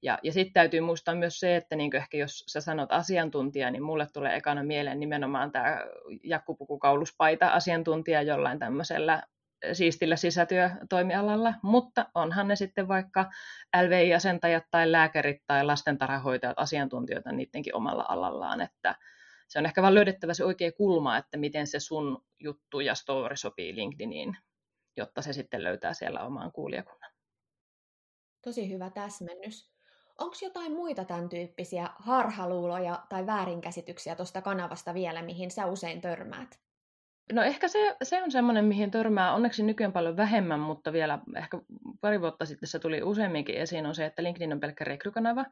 Ja, 0.02 0.20
ja 0.24 0.34
sitten 0.34 0.54
täytyy 0.54 0.82
muistaa 0.82 1.16
myös 1.16 1.40
se, 1.40 1.56
että 1.56 1.76
niin 1.76 1.96
ehkä 1.96 2.18
jos 2.18 2.44
sä 2.48 2.62
sanot 2.62 2.92
asiantuntija, 2.92 3.72
niin 3.72 3.84
mulle 3.84 4.08
tulee 4.14 4.36
ekana 4.36 4.64
mieleen 4.64 5.00
nimenomaan 5.00 5.52
tämä 5.52 5.82
jakkupukukauluspaita 6.24 7.48
asiantuntija 7.48 8.22
jollain 8.22 8.60
tämmöisellä 8.60 9.24
siistillä 9.74 10.16
sisätyötoimialalla, 10.16 11.54
mutta 11.64 12.06
onhan 12.16 12.48
ne 12.48 12.56
sitten 12.56 12.88
vaikka 12.88 13.30
LVI-asentajat 13.82 14.64
tai 14.72 14.92
lääkärit 14.92 15.42
tai 15.48 15.66
lastentarhahoitajat, 15.66 16.60
asiantuntijoita 16.60 17.32
niidenkin 17.32 17.76
omalla 17.76 18.06
alallaan, 18.10 18.62
että 18.62 18.96
se 19.48 19.60
on 19.60 19.66
ehkä 19.66 19.82
vaan 19.82 19.96
löydettävä 19.96 20.34
se 20.34 20.46
oikea 20.46 20.72
kulma, 20.72 21.18
että 21.18 21.38
miten 21.38 21.68
se 21.68 21.80
sun 21.80 22.26
juttu 22.40 22.80
ja 22.80 22.96
story 22.96 23.36
sopii 23.36 23.76
LinkedIniin, 23.76 24.38
jotta 24.98 25.22
se 25.22 25.34
sitten 25.34 25.64
löytää 25.64 25.94
siellä 25.94 26.24
omaan 26.24 26.52
kuulijakunnan. 26.52 27.12
Tosi 28.42 28.70
hyvä 28.70 28.90
täsmennys. 28.90 29.76
Onko 30.18 30.36
jotain 30.42 30.72
muita 30.72 31.06
tämän 31.06 31.30
tyyppisiä 31.30 31.90
harhaluuloja 31.96 33.06
tai 33.10 33.26
väärinkäsityksiä 33.26 34.16
tuosta 34.16 34.42
kanavasta 34.42 34.94
vielä, 34.94 35.22
mihin 35.22 35.52
sä 35.52 35.66
usein 35.66 36.02
törmäät? 36.02 36.60
No 37.34 37.42
ehkä 37.42 37.68
se, 37.68 37.96
se 38.04 38.24
on 38.24 38.32
semmoinen, 38.32 38.66
mihin 38.66 38.92
törmää 38.92 39.34
onneksi 39.34 39.64
nykyään 39.64 39.94
paljon 39.94 40.18
vähemmän, 40.18 40.60
mutta 40.60 40.94
vielä 40.94 41.20
ehkä 41.36 41.62
pari 42.02 42.22
vuotta 42.22 42.46
sitten 42.46 42.70
se 42.70 42.80
tuli 42.80 43.04
useamminkin 43.04 43.56
esiin, 43.56 43.86
on 43.86 43.96
se, 43.96 44.06
että 44.06 44.24
LinkedIn 44.24 44.54
on 44.54 44.60
pelkkä 44.60 44.84
rekrykanava 44.84 45.46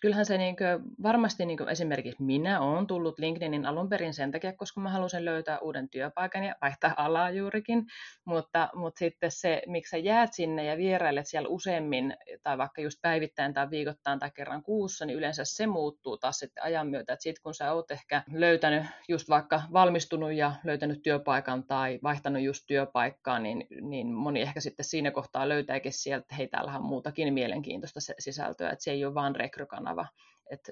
kyllähän 0.00 0.26
se 0.26 0.38
niin 0.38 0.56
kuin, 0.56 0.96
varmasti 1.02 1.46
niin 1.46 1.58
kuin 1.58 1.68
esimerkiksi 1.68 2.22
minä 2.22 2.60
olen 2.60 2.86
tullut 2.86 3.18
LinkedInin 3.18 3.66
alun 3.66 3.88
perin 3.88 4.14
sen 4.14 4.30
takia, 4.30 4.52
koska 4.52 4.80
mä 4.80 4.90
halusin 4.90 5.24
löytää 5.24 5.58
uuden 5.58 5.88
työpaikan 5.88 6.44
ja 6.44 6.54
vaihtaa 6.62 6.94
alaa 6.96 7.30
juurikin, 7.30 7.86
mutta, 8.24 8.68
mutta 8.74 8.98
sitten 8.98 9.30
se, 9.30 9.62
miksi 9.66 9.90
sä 9.90 9.96
jäät 9.96 10.32
sinne 10.32 10.64
ja 10.64 10.76
vierailet 10.76 11.26
siellä 11.26 11.48
useammin 11.48 12.16
tai 12.42 12.58
vaikka 12.58 12.82
just 12.82 12.98
päivittäin 13.02 13.54
tai 13.54 13.70
viikoittain 13.70 14.18
tai 14.18 14.30
kerran 14.30 14.62
kuussa, 14.62 15.06
niin 15.06 15.18
yleensä 15.18 15.42
se 15.44 15.66
muuttuu 15.66 16.18
taas 16.18 16.38
sitten 16.38 16.64
ajan 16.64 16.86
myötä, 16.86 17.12
että 17.12 17.22
sitten 17.22 17.42
kun 17.42 17.54
sä 17.54 17.72
oot 17.72 17.90
ehkä 17.90 18.22
löytänyt 18.32 18.84
just 19.08 19.28
vaikka 19.28 19.62
valmistunut 19.72 20.32
ja 20.32 20.52
löytänyt 20.64 21.02
työpaikan 21.02 21.64
tai 21.64 21.98
vaihtanut 22.02 22.42
just 22.42 22.64
työpaikkaa, 22.66 23.38
niin, 23.38 23.66
niin 23.80 24.12
moni 24.12 24.40
ehkä 24.40 24.60
sitten 24.60 24.84
siinä 24.84 25.10
kohtaa 25.10 25.48
löytääkin 25.48 25.92
sieltä, 25.92 26.22
että 26.22 26.34
hei, 26.34 26.48
täällä 26.48 26.72
on 26.72 26.84
muutakin 26.84 27.34
mielenkiintoista 27.34 28.00
sisältöä, 28.18 28.70
että 28.70 28.84
se 28.84 28.90
ei 28.90 29.04
ole 29.04 29.14
vaan 29.14 29.36
rekrykana 29.36 29.89
kanava. 29.90 30.08
Et 30.50 30.70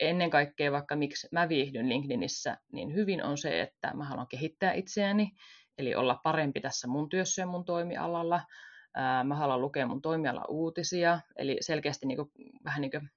ennen 0.00 0.30
kaikkea 0.30 0.72
vaikka 0.72 0.96
miksi 0.96 1.28
mä 1.32 1.48
viihdyn 1.48 1.88
LinkedInissä 1.88 2.56
niin 2.72 2.94
hyvin 2.94 3.24
on 3.24 3.38
se, 3.38 3.60
että 3.60 3.94
mä 3.94 4.04
haluan 4.04 4.28
kehittää 4.28 4.72
itseäni, 4.72 5.30
eli 5.78 5.94
olla 5.94 6.20
parempi 6.22 6.60
tässä 6.60 6.88
mun 6.88 7.08
työssä 7.08 7.42
ja 7.42 7.46
mun 7.46 7.64
toimialalla. 7.64 8.40
Mä 9.24 9.34
haluan 9.34 9.60
lukea 9.60 9.86
mun 9.86 10.02
toimialan 10.02 10.44
uutisia, 10.48 11.20
eli 11.36 11.56
selkeästi 11.60 12.06
niin 12.06 12.16
kuin, 12.16 12.30
vähän 12.64 12.80
niin 12.80 12.90
kuin 12.90 13.10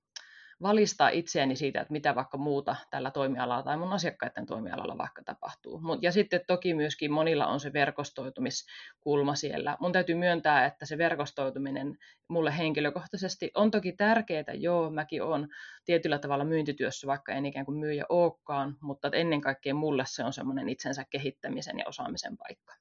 valistaa 0.61 1.09
itseäni 1.09 1.55
siitä, 1.55 1.81
että 1.81 1.91
mitä 1.91 2.15
vaikka 2.15 2.37
muuta 2.37 2.75
tällä 2.89 3.11
toimialalla 3.11 3.63
tai 3.63 3.77
mun 3.77 3.93
asiakkaiden 3.93 4.45
toimialalla 4.45 4.97
vaikka 4.97 5.23
tapahtuu. 5.23 5.81
Ja 6.01 6.11
sitten 6.11 6.41
toki 6.47 6.73
myöskin 6.73 7.11
monilla 7.11 7.47
on 7.47 7.59
se 7.59 7.73
verkostoitumiskulma 7.73 9.35
siellä. 9.35 9.77
Mun 9.79 9.91
täytyy 9.91 10.15
myöntää, 10.15 10.65
että 10.65 10.85
se 10.85 10.97
verkostoituminen 10.97 11.97
mulle 12.27 12.57
henkilökohtaisesti 12.57 13.51
on 13.55 13.71
toki 13.71 13.91
tärkeää, 13.91 14.53
joo, 14.53 14.89
mäkin 14.89 15.23
on 15.23 15.47
tietyllä 15.85 16.19
tavalla 16.19 16.45
myyntityössä, 16.45 17.07
vaikka 17.07 17.33
en 17.33 17.45
ikään 17.45 17.65
kuin 17.65 17.77
myyjä 17.77 18.05
olekaan, 18.09 18.75
mutta 18.81 19.09
ennen 19.13 19.41
kaikkea 19.41 19.73
mulle 19.73 20.03
se 20.07 20.23
on 20.23 20.33
semmoinen 20.33 20.69
itsensä 20.69 21.05
kehittämisen 21.09 21.79
ja 21.79 21.85
osaamisen 21.87 22.37
paikka. 22.37 22.73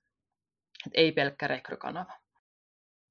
Et 0.87 0.92
ei 0.95 1.12
pelkkä 1.12 1.47
rekrykanava. 1.47 2.25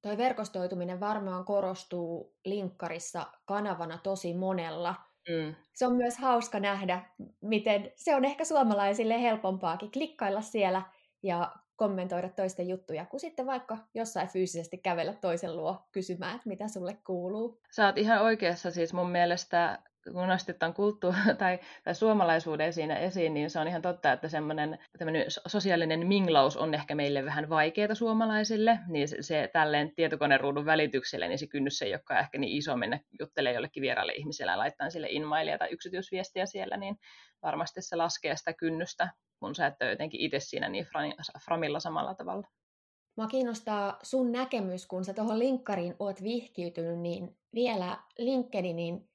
Toi 0.06 0.16
verkostoituminen 0.16 1.00
varmaan 1.00 1.44
korostuu 1.44 2.36
linkkarissa 2.44 3.26
kanavana 3.44 3.98
tosi 4.02 4.34
monella. 4.34 4.94
Mm. 5.28 5.54
Se 5.74 5.86
on 5.86 5.96
myös 5.96 6.18
hauska 6.18 6.60
nähdä, 6.60 7.02
miten 7.40 7.92
se 7.96 8.14
on 8.14 8.24
ehkä 8.24 8.44
suomalaisille 8.44 9.22
helpompaakin 9.22 9.90
klikkailla 9.90 10.40
siellä 10.40 10.82
ja 11.22 11.52
kommentoida 11.76 12.28
toisten 12.28 12.68
juttuja, 12.68 13.06
kuin 13.06 13.20
sitten 13.20 13.46
vaikka 13.46 13.78
jossain 13.94 14.28
fyysisesti 14.28 14.78
kävellä 14.78 15.12
toisen 15.12 15.56
luo 15.56 15.86
kysymään, 15.92 16.36
että 16.36 16.48
mitä 16.48 16.68
sulle 16.68 16.98
kuuluu. 17.06 17.60
Sä 17.70 17.86
oot 17.86 17.98
ihan 17.98 18.22
oikeassa 18.22 18.70
siis 18.70 18.92
mun 18.92 19.10
mielestä 19.10 19.78
kun 20.12 20.28
nostetaan 20.28 20.74
kulttuuri 20.74 21.18
tai, 21.38 21.58
tai 21.84 21.94
suomalaisuuden 21.94 22.72
siinä 22.72 22.98
esiin, 22.98 23.34
niin 23.34 23.50
se 23.50 23.60
on 23.60 23.68
ihan 23.68 23.82
totta, 23.82 24.12
että 24.12 24.28
semmoinen 24.28 24.78
sosiaalinen 25.46 26.06
minglaus 26.06 26.56
on 26.56 26.74
ehkä 26.74 26.94
meille 26.94 27.24
vähän 27.24 27.48
vaikeaa 27.48 27.94
suomalaisille, 27.94 28.78
niin 28.88 29.08
se, 29.08 29.16
se 29.20 29.50
tälleen 29.52 29.94
tietokoneruudun 29.94 30.66
välitykselle, 30.66 31.28
niin 31.28 31.38
se 31.38 31.46
kynnys 31.46 31.82
ei 31.82 31.92
olekaan 31.92 32.20
ehkä 32.20 32.38
niin 32.38 32.56
iso 32.56 32.76
mennä 32.76 33.00
juttelee 33.20 33.52
jollekin 33.52 33.80
vieraalle 33.80 34.12
ihmiselle 34.12 34.52
ja 34.52 34.58
laittaa 34.58 34.90
sille 34.90 35.06
inmailia 35.10 35.58
tai 35.58 35.68
yksityisviestiä 35.72 36.46
siellä, 36.46 36.76
niin 36.76 36.96
varmasti 37.42 37.82
se 37.82 37.96
laskee 37.96 38.36
sitä 38.36 38.52
kynnystä, 38.52 39.08
kun 39.40 39.54
sä 39.54 39.66
et 39.66 39.82
ole 39.82 39.90
jotenkin 39.90 40.20
itse 40.20 40.40
siinä 40.40 40.68
niin 40.68 40.86
framilla 41.44 41.80
samalla 41.80 42.14
tavalla. 42.14 42.48
Mua 43.16 43.26
kiinnostaa 43.26 43.98
sun 44.02 44.32
näkemys, 44.32 44.86
kun 44.86 45.04
sä 45.04 45.14
tuohon 45.14 45.38
linkkariin 45.38 45.94
oot 45.98 46.22
vihkiytynyt, 46.22 46.98
niin 46.98 47.36
vielä 47.54 47.98
LinkedInin 48.18 49.08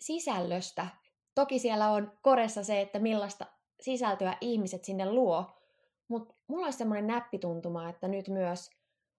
sisällöstä. 0.00 0.86
Toki 1.34 1.58
siellä 1.58 1.90
on 1.90 2.18
koressa 2.22 2.64
se, 2.64 2.80
että 2.80 2.98
millaista 2.98 3.46
sisältöä 3.80 4.36
ihmiset 4.40 4.84
sinne 4.84 5.10
luo, 5.12 5.60
mutta 6.08 6.34
mulla 6.48 6.64
olisi 6.64 6.78
semmoinen 6.78 7.06
näppituntuma, 7.06 7.88
että 7.88 8.08
nyt 8.08 8.28
myös 8.28 8.70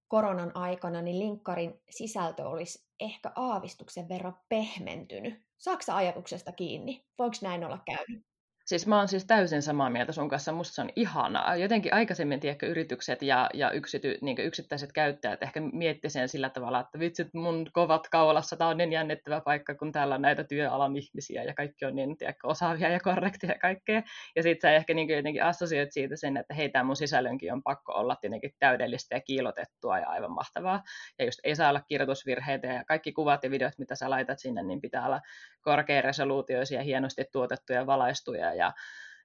koronan 0.07 0.55
aikana 0.55 1.01
niin 1.01 1.19
linkkarin 1.19 1.81
sisältö 1.89 2.50
olisi 2.50 2.88
ehkä 3.00 3.31
aavistuksen 3.36 4.10
verran 4.10 4.39
pehmentynyt. 4.50 5.48
Saaksa 5.57 5.96
ajatuksesta 5.96 6.51
kiinni? 6.51 7.05
Voiko 7.19 7.36
näin 7.41 7.65
olla 7.65 7.79
käynyt? 7.86 8.25
Siis 8.68 8.88
mä 8.88 8.98
oon 8.98 9.08
siis 9.08 9.26
täysin 9.26 9.62
samaa 9.62 9.90
mieltä 9.90 10.12
sun 10.12 10.30
kanssa, 10.30 10.52
musta 10.52 10.76
se 10.76 10.82
on 10.82 10.90
ihanaa. 10.96 11.56
Jotenkin 11.56 11.94
aikaisemmin 11.94 12.40
tiedätkö, 12.40 12.66
yritykset 12.66 13.22
ja, 13.22 13.50
ja 13.54 13.72
yksity, 13.72 14.18
niin 14.22 14.38
yksittäiset 14.40 14.94
käyttäjät 14.94 15.44
ehkä 15.44 15.62
mietti 15.74 16.10
sen 16.10 16.30
sillä 16.30 16.50
tavalla, 16.50 16.80
että 16.80 17.00
vitsit 17.00 17.34
mun 17.34 17.68
kovat 17.74 18.08
kaulassa, 18.10 18.56
tää 18.56 18.68
on 18.68 18.78
niin 18.78 18.92
jännittävä 18.92 19.42
paikka, 19.42 19.76
kun 19.76 19.92
täällä 19.92 20.16
on 20.16 20.22
näitä 20.22 20.44
työalan 20.44 20.98
ihmisiä 20.98 21.44
ja 21.44 21.54
kaikki 21.54 21.86
on 21.86 21.96
niin 21.96 22.18
tiedätkö, 22.18 22.48
osaavia 22.48 22.90
ja 22.90 23.00
korrektia 23.00 23.50
ja 23.50 23.60
kaikkea. 23.60 24.02
Ja 24.36 24.44
sit 24.44 24.62
sä 24.62 24.72
ehkä 24.72 24.94
niin 24.94 25.10
jotenkin 25.10 25.44
assosioit 25.44 25.92
siitä 25.92 26.16
sen, 26.16 26.38
että 26.38 26.54
hei, 26.54 26.70
tämä 26.70 26.84
mun 26.84 26.96
sisällönkin 26.96 27.54
on 27.54 27.64
pakko 27.64 27.94
olla 27.94 28.16
tietenkin 28.16 28.52
täydellistä 28.60 29.16
ja 29.16 29.22
kiilotettua 29.22 30.00
ja 30.00 30.10
aivan 30.10 30.32
mahtavaa. 30.32 30.84
Ja 31.20 31.26
just 31.26 31.40
ei 31.44 31.56
saa 31.56 31.70
olla 31.70 31.82
kirjoitusvirheitä 31.88 32.68
ja 32.68 32.84
kaikki 32.86 33.12
kuvat 33.12 33.44
ja 33.44 33.52
videot, 33.52 33.74
mitä 33.78 33.96
sä 33.96 34.10
laitat 34.10 34.40
sinne, 34.40 34.64
niin 34.64 34.82
pitää 34.82 35.06
olla 35.06 35.22
korkearesoluutioisia, 35.68 36.84
hienosti 36.84 37.26
tuotettuja, 37.32 37.86
valaistuja 37.86 38.54
ja, 38.54 38.74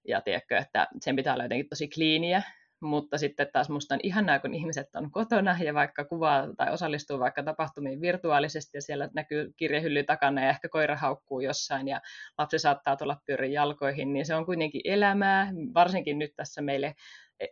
ja 0.09 0.21
tiedätkö, 0.21 0.59
että 0.59 0.89
sen 1.01 1.17
pitää 1.17 1.35
olla 1.35 1.45
jotenkin 1.45 1.69
tosi 1.69 1.89
kliiniä, 1.89 2.43
mutta 2.81 3.19
sitten 3.19 3.49
taas 3.53 3.69
musta 3.69 3.95
on 3.95 4.01
ihanaa, 4.03 4.39
kun 4.39 4.55
ihmiset 4.55 4.87
on 4.95 5.11
kotona 5.11 5.57
ja 5.65 5.75
vaikka 5.75 6.05
kuvaa 6.05 6.49
tai 6.57 6.73
osallistuu 6.73 7.19
vaikka 7.19 7.43
tapahtumiin 7.43 8.01
virtuaalisesti 8.01 8.77
ja 8.77 8.83
siellä 8.83 9.09
näkyy 9.15 9.53
kirjehylly 9.57 10.05
takana 10.05 10.43
ja 10.43 10.51
ehkä 10.51 10.69
koira 10.69 10.97
haukkuu 10.97 11.41
jossain 11.41 11.89
ja 11.89 12.01
lapsi 12.39 12.59
saattaa 12.59 12.97
tulla 12.97 13.17
pyörin 13.27 13.53
jalkoihin, 13.53 14.13
niin 14.13 14.27
se 14.27 14.35
on 14.35 14.47
kuitenkin 14.47 14.81
elämää, 14.85 15.53
varsinkin 15.75 16.19
nyt 16.19 16.33
tässä 16.37 16.63
meille 16.63 16.95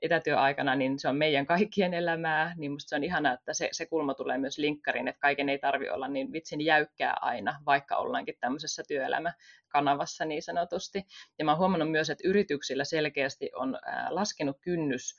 etätyöaikana, 0.03 0.75
niin 0.75 0.99
se 0.99 1.09
on 1.09 1.17
meidän 1.17 1.47
kaikkien 1.47 1.95
elämää, 1.95 2.55
niin 2.57 2.73
musta 2.73 2.89
se 2.89 2.97
on 2.97 3.05
ihana, 3.05 3.33
että 3.33 3.55
se, 3.55 3.69
se 3.73 3.87
kulma 3.87 4.15
tulee 4.15 4.39
myös 4.39 4.59
linkkarin, 4.59 5.09
että 5.09 5.21
kaiken 5.21 5.49
ei 5.49 5.59
tarvi 5.59 5.89
olla 5.89 6.09
niin 6.09 6.33
vitsin 6.33 6.61
jäykkää 6.61 7.17
aina, 7.21 7.61
vaikka 7.67 7.97
ollaankin 7.97 8.35
tämmöisessä 8.41 8.83
työelämäkanavassa 8.89 10.25
niin 10.25 10.43
sanotusti. 10.43 11.03
Ja 11.39 11.45
mä 11.45 11.51
oon 11.51 11.59
huomannut 11.59 11.91
myös, 11.91 12.11
että 12.11 12.29
yrityksillä 12.29 12.85
selkeästi 12.85 13.51
on 13.55 13.79
laskenut 14.09 14.57
kynnys 14.61 15.17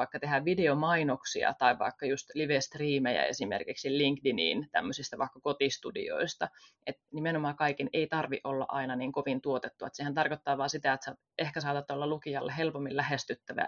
vaikka 0.00 0.20
tehdään 0.20 0.44
videomainoksia 0.44 1.54
tai 1.58 1.78
vaikka 1.78 2.06
just 2.06 2.30
live-striimejä 2.34 3.24
esimerkiksi 3.24 3.98
LinkedIniin 3.98 4.68
tämmöisistä 4.72 5.18
vaikka 5.18 5.40
kotistudioista, 5.40 6.48
että 6.86 7.02
nimenomaan 7.12 7.56
kaiken 7.56 7.88
ei 7.92 8.06
tarvi 8.06 8.40
olla 8.44 8.66
aina 8.68 8.96
niin 8.96 9.12
kovin 9.12 9.40
tuotettu, 9.40 9.84
että 9.84 9.96
sehän 9.96 10.14
tarkoittaa 10.14 10.58
vaan 10.58 10.70
sitä, 10.70 10.92
että 10.92 11.04
sä 11.04 11.16
ehkä 11.38 11.60
saatat 11.60 11.90
olla 11.90 12.06
lukijalle 12.06 12.54
helpommin 12.56 12.96
lähestyttävä 12.96 13.66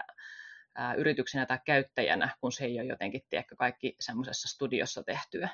ää, 0.75 0.93
yrityksenä 0.93 1.45
tai 1.45 1.59
käyttäjänä, 1.65 2.37
kun 2.41 2.51
se 2.51 2.65
ei 2.65 2.79
ole 2.79 2.87
jotenkin 2.87 3.21
tiedätkö, 3.29 3.55
kaikki 3.55 3.95
semmoisessa 3.99 4.47
studiossa 4.47 5.03
tehtyä. 5.03 5.49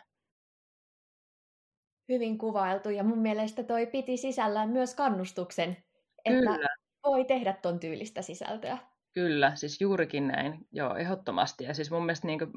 Hyvin 2.09 2.38
kuvailtu 2.38 2.89
ja 2.89 3.03
mun 3.03 3.19
mielestä 3.19 3.63
toi 3.63 3.88
piti 3.88 4.17
sisällään 4.17 4.69
myös 4.69 4.95
kannustuksen, 4.95 5.77
että 6.25 6.51
Kyllä. 6.51 6.67
voi 7.03 7.25
tehdä 7.25 7.53
ton 7.53 7.79
tyylistä 7.79 8.21
sisältöä. 8.21 8.77
Kyllä, 9.13 9.55
siis 9.55 9.81
juurikin 9.81 10.27
näin, 10.27 10.67
joo, 10.71 10.95
ehdottomasti. 10.95 11.63
Ja 11.63 11.73
siis 11.73 11.91
mun 11.91 12.05
mielestä 12.05 12.27
niin 12.27 12.39
kuin, 12.39 12.51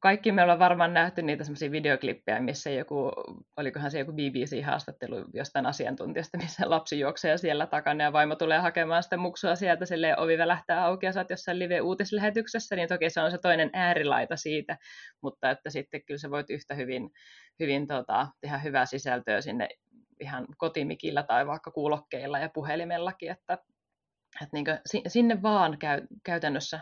kaikki 0.00 0.32
me 0.32 0.42
ollaan 0.42 0.58
varmaan 0.58 0.94
nähty 0.94 1.22
niitä 1.22 1.44
semmoisia 1.44 1.70
videoklippejä, 1.70 2.40
missä 2.40 2.70
joku, 2.70 3.12
olikohan 3.56 3.90
se 3.90 3.98
joku 3.98 4.12
BBC-haastattelu 4.12 5.24
jostain 5.34 5.66
asiantuntijasta, 5.66 6.38
missä 6.38 6.70
lapsi 6.70 7.00
juoksee 7.00 7.38
siellä 7.38 7.66
takana 7.66 8.04
ja 8.04 8.12
vaimo 8.12 8.34
tulee 8.34 8.58
hakemaan 8.58 9.02
sitä 9.02 9.16
muksua 9.16 9.54
sieltä, 9.56 9.86
silleen 9.86 10.18
ovi 10.20 10.38
välähtää 10.38 10.84
auki 10.84 11.06
ja 11.06 11.12
sä 11.12 11.20
oot 11.20 11.30
jossain 11.30 11.58
live-uutislähetyksessä, 11.58 12.76
niin 12.76 12.88
toki 12.88 13.10
se 13.10 13.20
on 13.20 13.30
se 13.30 13.38
toinen 13.38 13.70
äärilaita 13.72 14.36
siitä, 14.36 14.78
mutta 15.22 15.50
että 15.50 15.70
sitten 15.70 16.04
kyllä 16.04 16.18
sä 16.18 16.30
voit 16.30 16.50
yhtä 16.50 16.74
hyvin, 16.74 17.10
hyvin 17.60 17.86
tota, 17.86 18.26
tehdä 18.40 18.58
hyvää 18.58 18.86
sisältöä 18.86 19.40
sinne 19.40 19.68
ihan 20.20 20.46
kotimikillä 20.56 21.22
tai 21.22 21.46
vaikka 21.46 21.70
kuulokkeilla 21.70 22.38
ja 22.38 22.48
puhelimellakin, 22.54 23.30
että 23.30 23.58
että 24.42 24.56
niin 24.56 24.66
sinne 25.08 25.42
vaan 25.42 25.78
käy, 25.78 26.06
käytännössä 26.24 26.80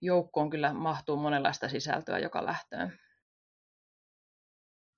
joukkoon 0.00 0.50
kyllä 0.50 0.72
mahtuu 0.72 1.16
monenlaista 1.16 1.68
sisältöä 1.68 2.18
joka 2.18 2.46
lähtöön. 2.46 2.98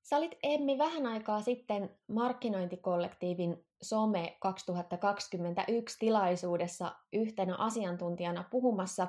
Sä 0.02 0.16
olit 0.16 0.34
Emmi 0.42 0.78
vähän 0.78 1.06
aikaa 1.06 1.42
sitten 1.42 1.98
markkinointikollektiivin 2.08 3.66
Some 3.82 4.36
2021 4.40 5.98
tilaisuudessa 5.98 6.96
yhtenä 7.12 7.56
asiantuntijana 7.56 8.44
puhumassa 8.50 9.08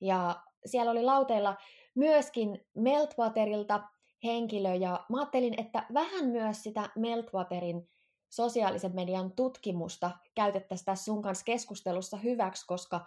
ja 0.00 0.42
siellä 0.66 0.90
oli 0.90 1.02
lauteilla 1.02 1.56
myöskin 1.94 2.66
Meltwaterilta 2.74 3.80
henkilö 4.24 4.74
ja 4.74 5.04
mä 5.08 5.18
ajattelin, 5.18 5.60
että 5.60 5.86
vähän 5.94 6.26
myös 6.26 6.62
sitä 6.62 6.90
Meltwaterin 6.96 7.88
sosiaalisen 8.36 8.94
median 8.94 9.32
tutkimusta 9.32 10.10
käytettäisiin 10.34 10.84
tässä 10.84 11.04
sun 11.04 11.22
kanssa 11.22 11.44
keskustelussa 11.44 12.16
hyväksi, 12.16 12.66
koska 12.66 13.06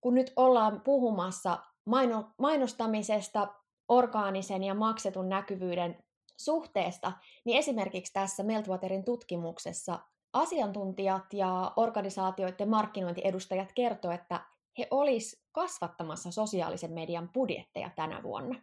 kun 0.00 0.14
nyt 0.14 0.32
ollaan 0.36 0.80
puhumassa 0.80 1.58
maino, 1.84 2.30
mainostamisesta, 2.38 3.48
orgaanisen 3.88 4.62
ja 4.62 4.74
maksetun 4.74 5.28
näkyvyyden 5.28 6.04
suhteesta, 6.36 7.12
niin 7.44 7.58
esimerkiksi 7.58 8.12
tässä 8.12 8.42
Meltwaterin 8.42 9.04
tutkimuksessa 9.04 9.98
asiantuntijat 10.32 11.32
ja 11.32 11.72
organisaatioiden 11.76 12.68
markkinointiedustajat 12.68 13.72
kertovat, 13.72 14.20
että 14.20 14.40
he 14.78 14.88
olisivat 14.90 15.44
kasvattamassa 15.52 16.32
sosiaalisen 16.32 16.92
median 16.92 17.28
budjetteja 17.28 17.90
tänä 17.96 18.22
vuonna. 18.22 18.62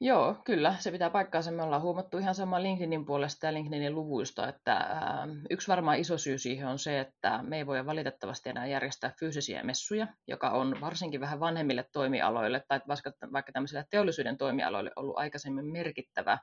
Joo, 0.00 0.36
kyllä, 0.44 0.74
se 0.78 0.90
pitää 0.90 1.10
paikkaansa. 1.10 1.50
Me 1.50 1.62
ollaan 1.62 1.82
huomattu 1.82 2.18
ihan 2.18 2.34
sama 2.34 2.62
LinkedInin 2.62 3.04
puolesta 3.04 3.46
ja 3.46 3.54
LinkedInin 3.54 3.94
luvuista, 3.94 4.48
että 4.48 4.76
äh, 4.76 5.28
yksi 5.50 5.68
varmaan 5.68 5.98
iso 5.98 6.18
syy 6.18 6.38
siihen 6.38 6.68
on 6.68 6.78
se, 6.78 7.00
että 7.00 7.42
me 7.42 7.56
ei 7.56 7.66
voi 7.66 7.86
valitettavasti 7.86 8.48
enää 8.50 8.66
järjestää 8.66 9.12
fyysisiä 9.20 9.62
messuja, 9.62 10.06
joka 10.28 10.50
on 10.50 10.80
varsinkin 10.80 11.20
vähän 11.20 11.40
vanhemmille 11.40 11.84
toimialoille 11.92 12.62
tai 12.68 12.80
vaikka, 12.88 13.12
vaikka 13.32 13.52
tämmöisille 13.52 13.84
teollisuuden 13.90 14.38
toimialoille 14.38 14.90
ollut 14.96 15.18
aikaisemmin 15.18 15.72
merkittävä 15.72 16.38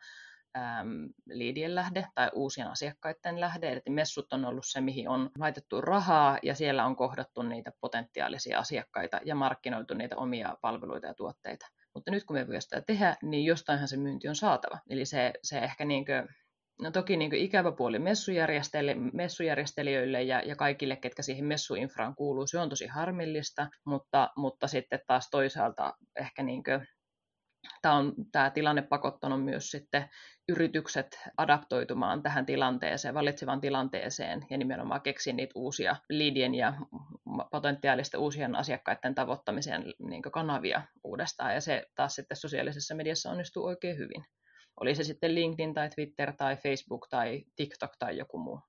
ähm, 0.58 0.88
liidien 1.26 1.76
lähde 1.76 2.08
tai 2.16 2.30
uusien 2.34 2.68
asiakkaiden 2.68 3.40
lähde. 3.40 3.72
Eli 3.72 3.82
messut 3.90 4.34
on 4.34 4.46
ollut 4.46 4.66
se, 4.66 4.82
mihin 4.82 5.10
on 5.10 5.30
laitettu 5.40 5.82
rahaa 5.82 6.40
ja 6.44 6.56
siellä 6.56 6.86
on 6.86 6.96
kohdattu 6.96 7.42
niitä 7.42 7.72
potentiaalisia 7.82 8.60
asiakkaita 8.60 9.20
ja 9.26 9.36
markkinoitu 9.36 9.94
niitä 9.94 10.16
omia 10.18 10.58
palveluita 10.62 11.08
ja 11.08 11.14
tuotteita. 11.14 11.66
Mutta 11.96 12.12
nyt 12.12 12.24
kun 12.24 12.36
me 12.36 12.48
voidaan 12.48 12.62
sitä 12.62 12.82
tehdä, 12.82 13.16
niin 13.24 13.46
jostainhan 13.46 13.88
se 13.88 13.98
myynti 13.98 14.28
on 14.28 14.36
saatava. 14.36 14.80
Eli 14.90 15.06
se, 15.06 15.34
se 15.44 15.60
ehkä 15.60 15.86
niin 15.86 16.06
kuin, 16.06 16.28
no 16.82 16.92
toki 16.92 17.18
niin 17.18 17.30
kuin 17.30 17.42
ikävä 17.42 17.72
puoli 17.72 18.00
messujärjestelijöille 19.14 20.24
ja, 20.24 20.42
ja 20.46 20.56
kaikille, 20.56 20.96
ketkä 20.96 21.22
siihen 21.22 21.46
messuinfraan 21.46 22.16
kuuluu, 22.16 22.48
se 22.48 22.60
on 22.60 22.70
tosi 22.70 22.88
harmillista, 22.88 23.68
mutta, 23.86 24.30
mutta 24.38 24.68
sitten 24.68 25.00
taas 25.08 25.30
toisaalta 25.32 25.94
ehkä 26.20 26.44
niin 26.44 26.64
kuin, 26.64 26.88
tämä, 27.82 27.96
on, 27.96 28.14
tämä 28.32 28.50
tilanne 28.50 28.82
pakottanut 28.82 29.46
myös 29.46 29.72
sitten 29.72 30.10
yritykset 30.50 31.20
adaptoitumaan 31.38 32.24
tähän 32.24 32.46
tilanteeseen, 32.46 33.14
valitsevaan 33.14 33.62
tilanteeseen 33.62 34.46
ja 34.50 34.58
nimenomaan 34.58 35.02
keksiä 35.02 35.34
niitä 35.34 35.52
uusia 35.56 35.96
liidien 36.10 36.56
ja 36.56 36.74
potentiaalista 37.52 38.20
uusien 38.20 38.56
asiakkaiden 38.56 39.16
tavoittamiseen 39.16 39.94
niin 40.00 40.22
kanavia 40.22 40.82
uudestaan. 41.06 41.54
Ja 41.54 41.62
se 41.62 41.86
taas 41.96 42.16
sitten 42.16 42.38
sosiaalisessa 42.38 42.96
mediassa 42.96 43.30
onnistuu 43.30 43.66
oikein 43.66 43.98
hyvin. 43.98 44.26
Oli 44.80 44.96
se 44.96 45.04
sitten 45.04 45.36
LinkedIn 45.36 45.74
tai 45.74 45.90
Twitter 45.90 46.34
tai 46.34 46.56
Facebook 46.56 47.08
tai 47.10 47.44
TikTok 47.56 47.92
tai 48.00 48.18
joku 48.18 48.38
muu. 48.38 48.60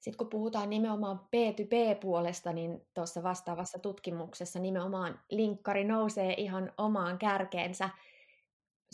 Sitten 0.00 0.18
kun 0.18 0.28
puhutaan 0.28 0.70
nimenomaan 0.70 1.18
B2B-puolesta, 1.18 2.52
niin 2.52 2.86
tuossa 2.94 3.22
vastaavassa 3.22 3.78
tutkimuksessa 3.78 4.58
nimenomaan 4.58 5.20
linkkari 5.30 5.84
nousee 5.84 6.34
ihan 6.34 6.72
omaan 6.78 7.18
kärkeensä 7.18 7.90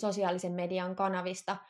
sosiaalisen 0.00 0.52
median 0.52 0.96
kanavista– 0.96 1.56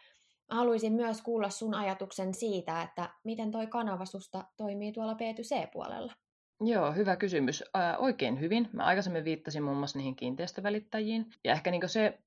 haluaisin 0.51 0.93
myös 0.93 1.23
kuulla 1.23 1.51
sun 1.51 1.75
ajatuksen 1.75 2.35
siitä, 2.35 2.83
että 2.83 3.11
miten 3.25 3.51
toi 3.51 3.67
kanava 3.67 4.07
susta 4.07 4.45
toimii 4.57 4.93
tuolla 4.93 5.13
B2C-puolella. 5.13 6.13
Joo, 6.61 6.93
hyvä 6.93 7.17
kysymys. 7.17 7.65
Ää, 7.75 7.99
oikein 7.99 8.41
hyvin. 8.41 8.69
Mä 8.73 8.85
aikaisemmin 8.85 9.25
viittasin 9.25 9.63
muun 9.63 9.77
muassa 9.77 9.99
niihin 9.99 10.17
kiinteistövälittäjiin. 10.17 11.27
Ja 11.45 11.53
ehkä 11.53 11.71
niin 11.71 11.89
se, 11.89 12.19